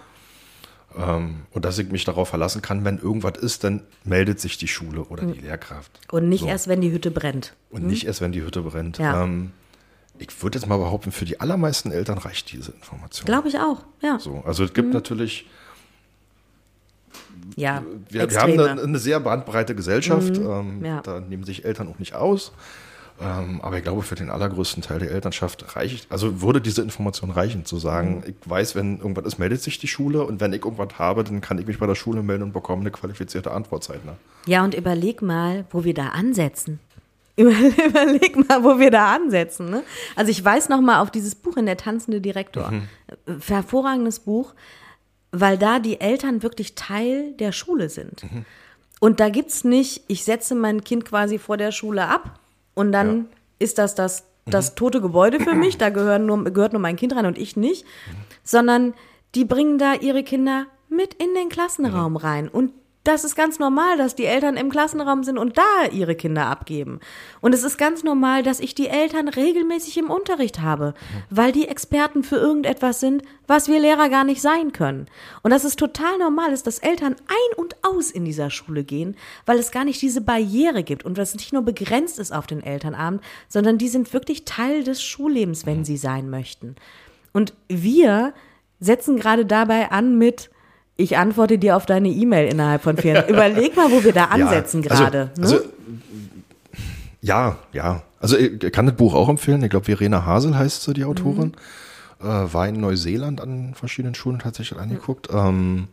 [0.97, 4.67] Ähm, und dass ich mich darauf verlassen kann, wenn irgendwas ist, dann meldet sich die
[4.69, 6.01] Schule oder die Lehrkraft.
[6.11, 6.47] Und nicht So.
[6.49, 7.55] erst, wenn die Hütte brennt.
[7.71, 8.99] Und nicht erst, wenn die Hütte brennt.
[8.99, 9.23] Ja.
[9.23, 9.53] Ähm,
[10.21, 13.25] ich würde jetzt mal behaupten, für die allermeisten Eltern reicht diese Information.
[13.27, 13.83] Glaube ich auch.
[14.03, 14.19] Ja.
[14.19, 15.47] So, also es gibt natürlich,
[17.57, 17.83] Ja.
[18.09, 21.01] wir, wir haben eine, eine sehr bandbreite Gesellschaft, ähm, ja.
[21.01, 22.53] da nehmen sich Eltern auch nicht aus.
[23.23, 27.31] Ähm, aber ich glaube, für den allergrößten Teil der Elternschaft reicht, also würde diese Information
[27.31, 30.65] reichen, zu sagen, ich weiß, wenn irgendwas ist, meldet sich die Schule und wenn ich
[30.65, 33.85] irgendwas habe, dann kann ich mich bei der Schule melden und bekomme eine qualifizierte Antwort
[33.85, 34.17] zeitnah.
[34.47, 36.81] Ja, und überleg mal, wo wir da ansetzen.
[37.41, 37.51] Über-
[37.87, 39.71] Überleg mal, wo wir da ansetzen.
[39.71, 39.83] Ne?
[40.17, 42.73] Also ich weiß noch mal auf dieses Buch in der tanzende Direktor.
[43.27, 44.55] Äh, Hervorragendes Buch,
[45.33, 48.23] weil da die Eltern wirklich Teil der Schule sind.
[49.01, 52.39] Und da gibt's nicht, ich setze mein Kind quasi vor der Schule ab
[52.75, 53.27] und dann
[53.59, 57.15] ist das das, das tote Gebäude für mich, da gehören nur, gehört nur mein Kind
[57.15, 57.85] rein und ich nicht,
[58.43, 58.95] sondern
[59.35, 62.73] die bringen da ihre Kinder mit in den Klassenraum rein und
[63.05, 67.01] das ist ganz normal, dass die Eltern im Klassenraum sind und da ihre Kinder abgeben.
[67.41, 70.93] Und es ist ganz normal, dass ich die Eltern regelmäßig im Unterricht habe,
[71.31, 75.07] weil die Experten für irgendetwas sind, was wir Lehrer gar nicht sein können.
[75.43, 79.17] Und dass es total normal ist, dass Eltern ein und aus in dieser Schule gehen,
[79.47, 82.63] weil es gar nicht diese Barriere gibt und was nicht nur begrenzt ist auf den
[82.63, 86.77] Elternabend, sondern die sind wirklich Teil des Schullebens, wenn sie sein möchten.
[87.33, 88.35] Und wir
[88.79, 90.51] setzen gerade dabei an mit,
[90.97, 93.27] ich antworte dir auf deine E-Mail innerhalb von vier.
[93.29, 95.31] Überleg mal, wo wir da ansetzen Ja, also- gerade.
[95.41, 95.63] Also, ne?
[97.23, 98.03] ja, ja.
[98.21, 99.63] Also ich kann das Buch auch empfehlen.
[99.63, 101.55] Ich glaube, Verena Hasel heißt sie, die Autorin.
[102.21, 105.29] Äh, war in Neuseeland an verschiedenen Schulen tatsächlich angeguckt.
[105.33, 105.89] Ähm,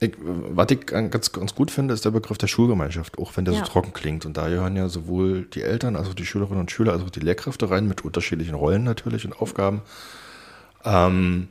[0.00, 3.54] ich, was ich ganz, ganz gut finde, ist der Begriff der Schulgemeinschaft, auch wenn der
[3.54, 3.60] Ja.
[3.60, 4.26] so trocken klingt.
[4.26, 7.20] Und da gehören ja sowohl die Eltern, also die Schülerinnen und Schüler, als auch die
[7.20, 9.80] Lehrkräfte rein, mit unterschiedlichen Rollen natürlich und Aufgaben.
[10.84, 11.48] Ähm,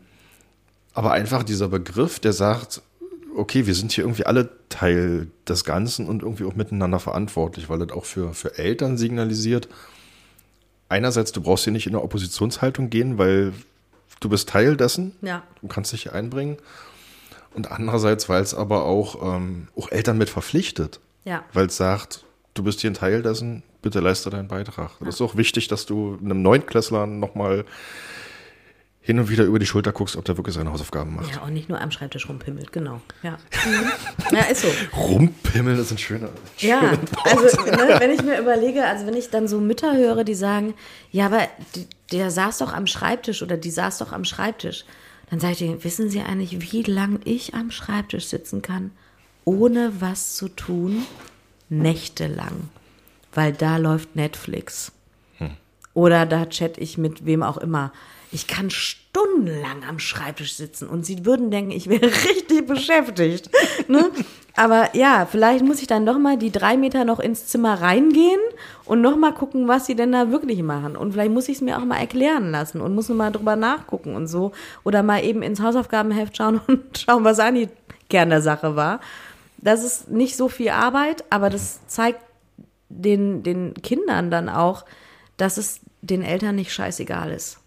[0.93, 2.81] aber einfach dieser Begriff, der sagt,
[3.35, 7.79] okay, wir sind hier irgendwie alle Teil des Ganzen und irgendwie auch miteinander verantwortlich, weil
[7.79, 9.69] das auch für, für Eltern signalisiert.
[10.89, 13.53] Einerseits, du brauchst hier nicht in eine Oppositionshaltung gehen, weil
[14.19, 15.15] du bist Teil dessen.
[15.21, 15.43] Ja.
[15.61, 16.57] Du kannst dich hier einbringen.
[17.53, 20.99] Und andererseits, weil es aber auch, ähm, auch Eltern mit verpflichtet.
[21.25, 21.43] Ja.
[21.53, 24.91] Weil es sagt, du bist hier ein Teil dessen, bitte leiste deinen Beitrag.
[24.99, 27.65] Das ist auch wichtig, dass du einem Neunklässler nochmal
[29.09, 31.33] hin und wieder über die Schulter guckst, ob der wirklich seine Hausaufgaben macht.
[31.33, 33.01] Ja, und nicht nur am Schreibtisch rumpimmelt, genau.
[33.23, 34.37] Ja, mhm.
[34.37, 34.67] ja ist so.
[34.95, 36.29] Rumpimmeln ist ein schöner.
[36.59, 40.23] Ja, schöner also ne, wenn ich mir überlege, also wenn ich dann so Mütter höre,
[40.23, 40.75] die sagen,
[41.11, 44.85] ja, aber die, der saß doch am Schreibtisch oder die saß doch am Schreibtisch,
[45.31, 48.91] dann sage ich denen, wissen Sie eigentlich, wie lang ich am Schreibtisch sitzen kann,
[49.43, 51.03] ohne was zu tun?
[51.69, 52.69] Nächtelang.
[53.33, 54.91] Weil da läuft Netflix.
[55.95, 57.91] Oder da chatte ich mit wem auch immer.
[58.31, 63.49] Ich kann stundenlang am Schreibtisch sitzen und sie würden denken, ich wäre richtig beschäftigt.
[63.87, 64.11] Ne?
[64.55, 68.39] Aber ja, vielleicht muss ich dann doch mal die drei Meter noch ins Zimmer reingehen
[68.85, 70.95] und noch mal gucken, was sie denn da wirklich machen.
[70.95, 74.15] Und vielleicht muss ich es mir auch mal erklären lassen und muss mal drüber nachgucken
[74.15, 74.51] und so.
[74.83, 77.69] Oder mal eben ins Hausaufgabenheft schauen und schauen, was eigentlich
[78.09, 78.99] Kern der Sache war.
[79.57, 82.19] Das ist nicht so viel Arbeit, aber das zeigt
[82.89, 84.85] den, den Kindern dann auch,
[85.37, 87.59] dass es den Eltern nicht scheißegal ist.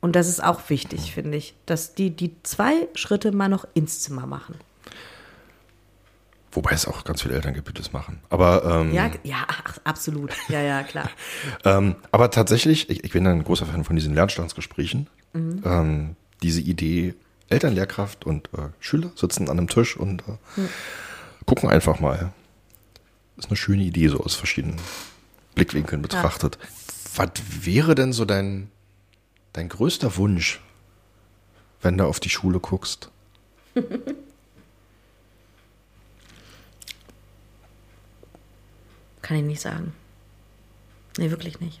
[0.00, 4.00] Und das ist auch wichtig, finde ich, dass die die zwei Schritte mal noch ins
[4.00, 4.54] Zimmer machen.
[6.52, 8.18] Wobei es auch ganz viele Eltern gibt, die das machen.
[8.28, 10.32] Aber, ähm, Ja, ja, ach, absolut.
[10.48, 11.08] Ja, ja, klar.
[11.64, 15.06] ähm, aber tatsächlich, ich, ich bin ein großer Fan von diesen Lernstandsgesprächen.
[15.64, 17.14] Ähm, diese Idee,
[17.48, 20.62] Eltern, Lehrkraft und äh, Schüler sitzen an einem Tisch und äh,
[21.46, 22.32] gucken einfach mal.
[23.36, 24.76] ist eine schöne Idee, so aus verschiedenen
[25.54, 26.58] Blickwinkeln betrachtet.
[27.14, 28.70] Was wäre denn so dein,
[29.52, 30.60] dein größter Wunsch,
[31.82, 33.10] wenn du auf die Schule guckst?
[39.22, 39.92] Kann ich nicht sagen.
[41.18, 41.80] Nee, wirklich nicht.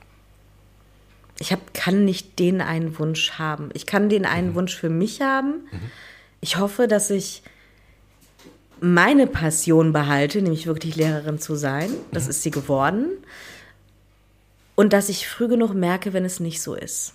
[1.38, 3.70] Ich hab, kann nicht den einen Wunsch haben.
[3.72, 5.66] Ich kann den einen Wunsch für mich haben.
[6.40, 7.42] Ich hoffe, dass ich
[8.80, 11.90] meine Passion behalte, nämlich wirklich Lehrerin zu sein.
[12.12, 13.06] Das ist sie geworden.
[14.74, 17.14] Und dass ich früh genug merke, wenn es nicht so ist.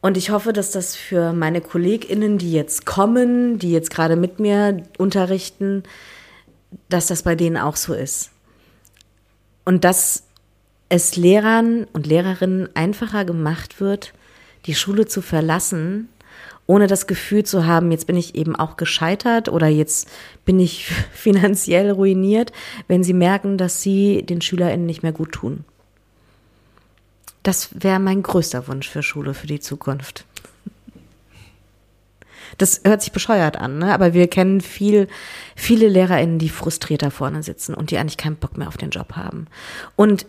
[0.00, 4.38] Und ich hoffe, dass das für meine KollegInnen, die jetzt kommen, die jetzt gerade mit
[4.38, 5.82] mir unterrichten,
[6.88, 8.30] dass das bei denen auch so ist.
[9.64, 10.24] Und dass
[10.88, 14.14] es Lehrern und Lehrerinnen einfacher gemacht wird,
[14.66, 16.08] die Schule zu verlassen
[16.68, 20.08] ohne das Gefühl zu haben, jetzt bin ich eben auch gescheitert oder jetzt
[20.44, 22.52] bin ich finanziell ruiniert,
[22.86, 25.64] wenn sie merken, dass sie den SchülerInnen nicht mehr gut tun.
[27.48, 30.26] Das wäre mein größter Wunsch für Schule für die Zukunft.
[32.58, 33.94] Das hört sich bescheuert an, ne?
[33.94, 35.08] aber wir kennen viel,
[35.56, 38.90] viele LehrerInnen, die frustriert da vorne sitzen und die eigentlich keinen Bock mehr auf den
[38.90, 39.46] Job haben.
[39.96, 40.26] Und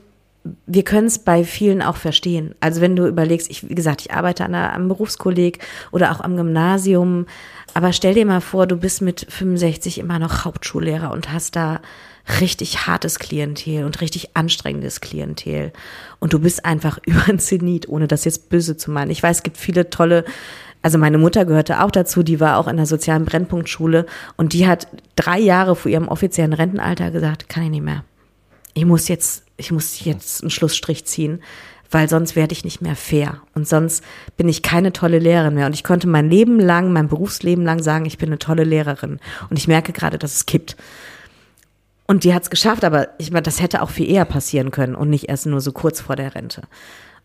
[0.66, 2.56] wir können es bei vielen auch verstehen.
[2.62, 5.60] Also wenn du überlegst, ich, wie gesagt, ich arbeite an einer, am Berufskolleg
[5.91, 7.26] oder auch am Gymnasium,
[7.74, 11.82] aber stell dir mal vor, du bist mit 65 immer noch Hauptschullehrer und hast da
[12.41, 15.73] richtig hartes Klientel und richtig anstrengendes Klientel.
[16.19, 19.11] Und du bist einfach über ein Zenit, ohne das jetzt böse zu meinen.
[19.11, 20.26] Ich weiß, es gibt viele tolle
[20.81, 24.06] also meine Mutter gehörte auch dazu, die war auch in der sozialen Brennpunktschule
[24.38, 28.06] und die hat drei Jahre vor ihrem offiziellen Rentenalter gesagt, kann ich nicht mehr.
[28.73, 31.41] Ich muss jetzt, ich muss jetzt einen Schlussstrich ziehen,
[31.91, 34.03] weil sonst werde ich nicht mehr fair und sonst
[34.38, 35.65] bin ich keine tolle Lehrerin mehr.
[35.65, 39.19] Und ich konnte mein Leben lang, mein Berufsleben lang sagen, ich bin eine tolle Lehrerin.
[39.49, 40.77] Und ich merke gerade, dass es kippt.
[42.10, 44.95] Und die hat es geschafft, aber ich meine, das hätte auch viel eher passieren können
[44.95, 46.64] und nicht erst nur so kurz vor der Rente.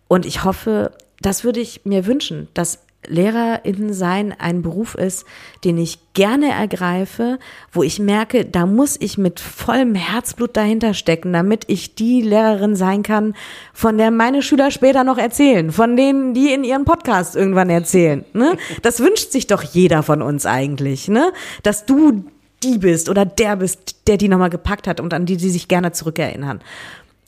[0.09, 0.93] Und ich hoffe,
[1.23, 5.24] das würde ich mir wünschen, dass Lehrerin sein ein Beruf ist,
[5.65, 7.39] den ich gerne ergreife,
[7.73, 12.77] wo ich merke, da muss ich mit vollem Herzblut dahinter stecken, damit ich die Lehrerin
[12.77, 13.35] sein kann,
[13.73, 18.27] von der meine Schüler später noch erzählen, von denen, die in ihren Podcast irgendwann erzählen.
[18.35, 18.59] Ne?
[18.82, 21.32] Das wünscht sich doch jeder von uns eigentlich, ne?
[21.62, 22.24] Dass du
[22.65, 25.69] die bist oder der bist, der die nochmal gepackt hat und an die sie sich
[25.69, 26.61] gerne zurückerinnern.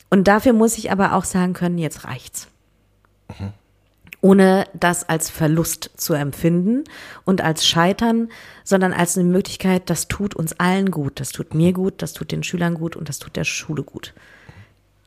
[0.09, 2.47] Und dafür muss ich aber auch sagen können, jetzt reicht's.
[3.39, 3.53] Mhm
[4.21, 6.83] ohne das als Verlust zu empfinden
[7.23, 8.29] und als Scheitern,
[8.63, 12.31] sondern als eine Möglichkeit, das tut uns allen gut, das tut mir gut, das tut
[12.31, 14.13] den Schülern gut und das tut der Schule gut.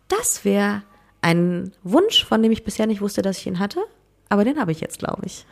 [0.08, 0.82] Das wäre
[1.22, 3.80] ein Wunsch, von dem ich bisher nicht wusste, dass ich ihn hatte,
[4.28, 5.44] aber den habe ich jetzt, glaube ich.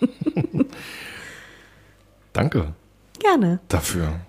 [2.32, 2.74] Danke.
[3.22, 3.60] Gerne.
[3.68, 4.20] Dafür.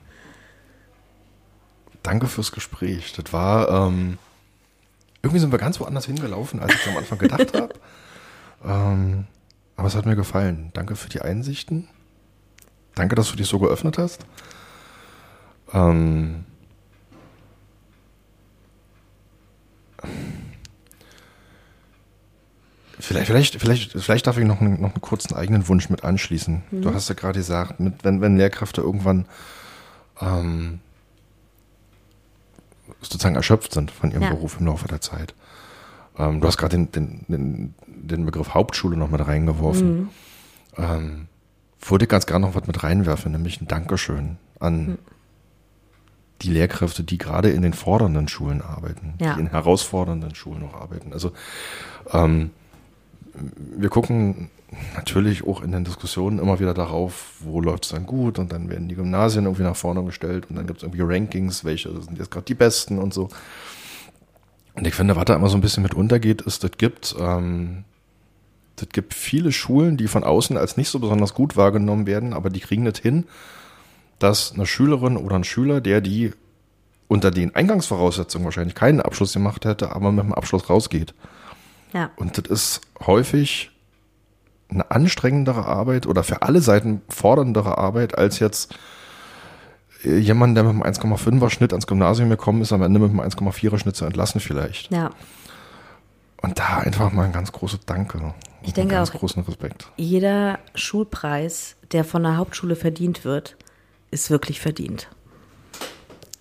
[2.04, 3.14] Danke fürs Gespräch.
[3.14, 4.20] Das war, ähm,
[5.24, 7.74] irgendwie sind wir ganz woanders hingelaufen, als ich am Anfang gedacht habe.
[8.64, 9.26] Ähm,
[9.76, 10.70] aber es hat mir gefallen.
[10.74, 11.88] Danke für die Einsichten.
[12.94, 14.26] Danke, dass du dich so geöffnet hast.
[15.74, 16.46] Ähm,
[23.04, 26.64] Vielleicht, vielleicht, vielleicht, vielleicht darf ich noch einen, noch einen kurzen eigenen Wunsch mit anschließen.
[26.72, 26.82] Mhm.
[26.82, 29.26] Du hast ja gerade gesagt, mit, wenn, wenn Lehrkräfte irgendwann
[30.22, 30.80] ähm,
[33.02, 34.30] sozusagen erschöpft sind von ihrem ja.
[34.30, 35.36] Beruf im Laufe der Zeit.
[36.18, 39.98] Ähm, du hast gerade den, den, den, den, Begriff Hauptschule noch mit reingeworfen.
[39.98, 40.10] Mhm.
[40.78, 41.28] Ähm,
[41.86, 44.98] würde ich ganz gerne noch was mit reinwerfen, nämlich ein Dankeschön an mhm.
[46.42, 49.34] die Lehrkräfte, die gerade in den fordernden Schulen arbeiten, ja.
[49.34, 51.12] die in herausfordernden Schulen noch arbeiten.
[51.12, 51.34] Also
[52.14, 52.52] ähm,
[53.34, 54.50] wir gucken
[54.96, 58.70] natürlich auch in den Diskussionen immer wieder darauf, wo läuft es dann gut und dann
[58.70, 62.18] werden die Gymnasien irgendwie nach vorne gestellt und dann gibt es irgendwie Rankings, welche sind
[62.18, 63.30] jetzt gerade die besten und so.
[64.76, 67.84] Und ich finde, was da immer so ein bisschen mit untergeht, ist, das gibt, ähm,
[68.76, 72.50] das gibt viele Schulen, die von außen als nicht so besonders gut wahrgenommen werden, aber
[72.50, 73.26] die kriegen das hin,
[74.18, 76.32] dass eine Schülerin oder ein Schüler, der die
[77.08, 81.14] unter den Eingangsvoraussetzungen wahrscheinlich keinen Abschluss gemacht hätte, aber mit dem Abschluss rausgeht.
[81.94, 82.12] Ja.
[82.16, 83.72] Und das ist häufig
[84.70, 88.76] eine anstrengendere Arbeit oder für alle Seiten forderndere Arbeit als jetzt
[90.04, 93.78] jemand, der mit einem 1,5er Schnitt ans Gymnasium gekommen ist, am Ende mit einem 1,4er
[93.78, 94.92] Schnitt zu entlassen vielleicht.
[94.92, 95.12] Ja.
[96.42, 98.34] Und da einfach mal ein ganz großes Danke.
[98.64, 99.88] Ich denke ganz auch, großen Respekt.
[99.96, 103.56] jeder Schulpreis, der von der Hauptschule verdient wird,
[104.12, 105.08] ist wirklich verdient.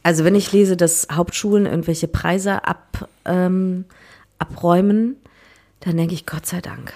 [0.03, 3.85] Also wenn ich lese, dass Hauptschulen irgendwelche Preise ab, ähm,
[4.39, 5.17] abräumen,
[5.85, 6.93] dann denke ich, Gott sei Dank.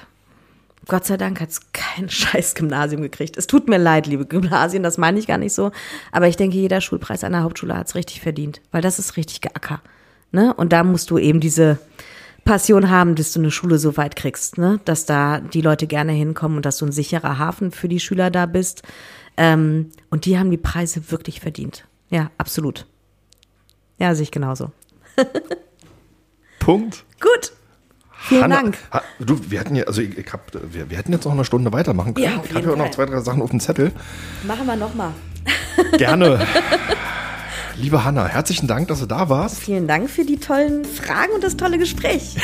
[0.88, 3.36] Gott sei Dank hat es kein scheiß Gymnasium gekriegt.
[3.36, 5.72] Es tut mir leid, liebe Gymnasien, das meine ich gar nicht so.
[6.12, 9.40] Aber ich denke, jeder Schulpreis einer Hauptschule hat es richtig verdient, weil das ist richtig
[9.40, 9.80] geacker.
[10.30, 10.54] Ne?
[10.54, 11.78] Und da musst du eben diese
[12.44, 14.78] Passion haben, dass du eine Schule so weit kriegst, ne?
[14.84, 18.30] dass da die Leute gerne hinkommen und dass du ein sicherer Hafen für die Schüler
[18.30, 18.82] da bist.
[19.36, 21.86] Ähm, und die haben die Preise wirklich verdient.
[22.08, 22.86] Ja, absolut.
[23.98, 24.70] Ja, sehe ich genauso.
[26.60, 27.04] Punkt.
[27.20, 27.55] Gut.
[28.18, 28.78] Vielen Hanna, Dank.
[28.93, 31.44] Ha, du, wir hatten ja, also ich, ich hab, wir, wir hätten jetzt noch eine
[31.44, 32.26] Stunde weitermachen können.
[32.26, 33.93] Ja, ich habe ja auch noch zwei, drei Sachen auf dem Zettel.
[34.47, 35.12] Machen wir nochmal.
[35.98, 36.47] Gerne.
[37.76, 39.59] Liebe Hanna, herzlichen Dank, dass du da warst.
[39.60, 42.36] Vielen Dank für die tollen Fragen und das tolle Gespräch.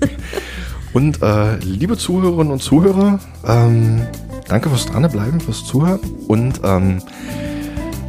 [0.92, 4.02] und äh, liebe Zuhörerinnen und Zuhörer, ähm,
[4.48, 7.00] danke fürs Dranbleiben, fürs Zuhören und ähm,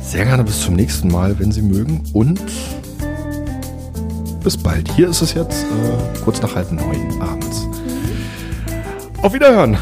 [0.02, 2.04] sehr gerne bis zum nächsten Mal, wenn Sie mögen.
[2.14, 2.42] Und
[4.46, 4.90] bis bald.
[4.92, 7.68] Hier ist es jetzt äh, kurz nach halb neun abends.
[9.24, 9.76] Auf Wiederhören!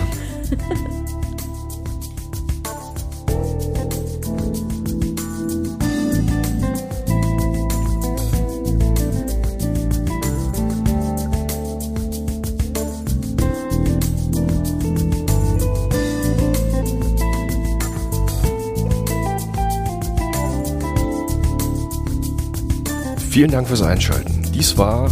[23.29, 24.32] Vielen Dank fürs Einschalten.
[24.53, 25.09] Dies war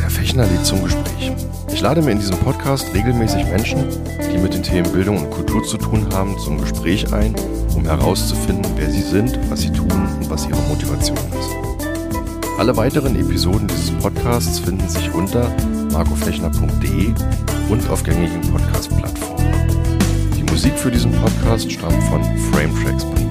[0.00, 1.32] Herr Fechner lädt zum Gespräch.
[1.72, 3.84] Ich lade mir in diesem Podcast regelmäßig Menschen,
[4.32, 7.34] die mit den Themen Bildung und Kultur zu tun haben, zum Gespräch ein,
[7.74, 11.50] um herauszufinden, wer sie sind, was sie tun und was ihre Motivation ist.
[12.58, 15.50] Alle weiteren Episoden dieses Podcasts finden sich unter
[15.90, 17.12] marcofechner.de
[17.68, 19.54] und auf gängigen Podcast-Plattformen.
[20.36, 22.22] Die Musik für diesen Podcast stammt von
[22.52, 23.24] frametracks.de.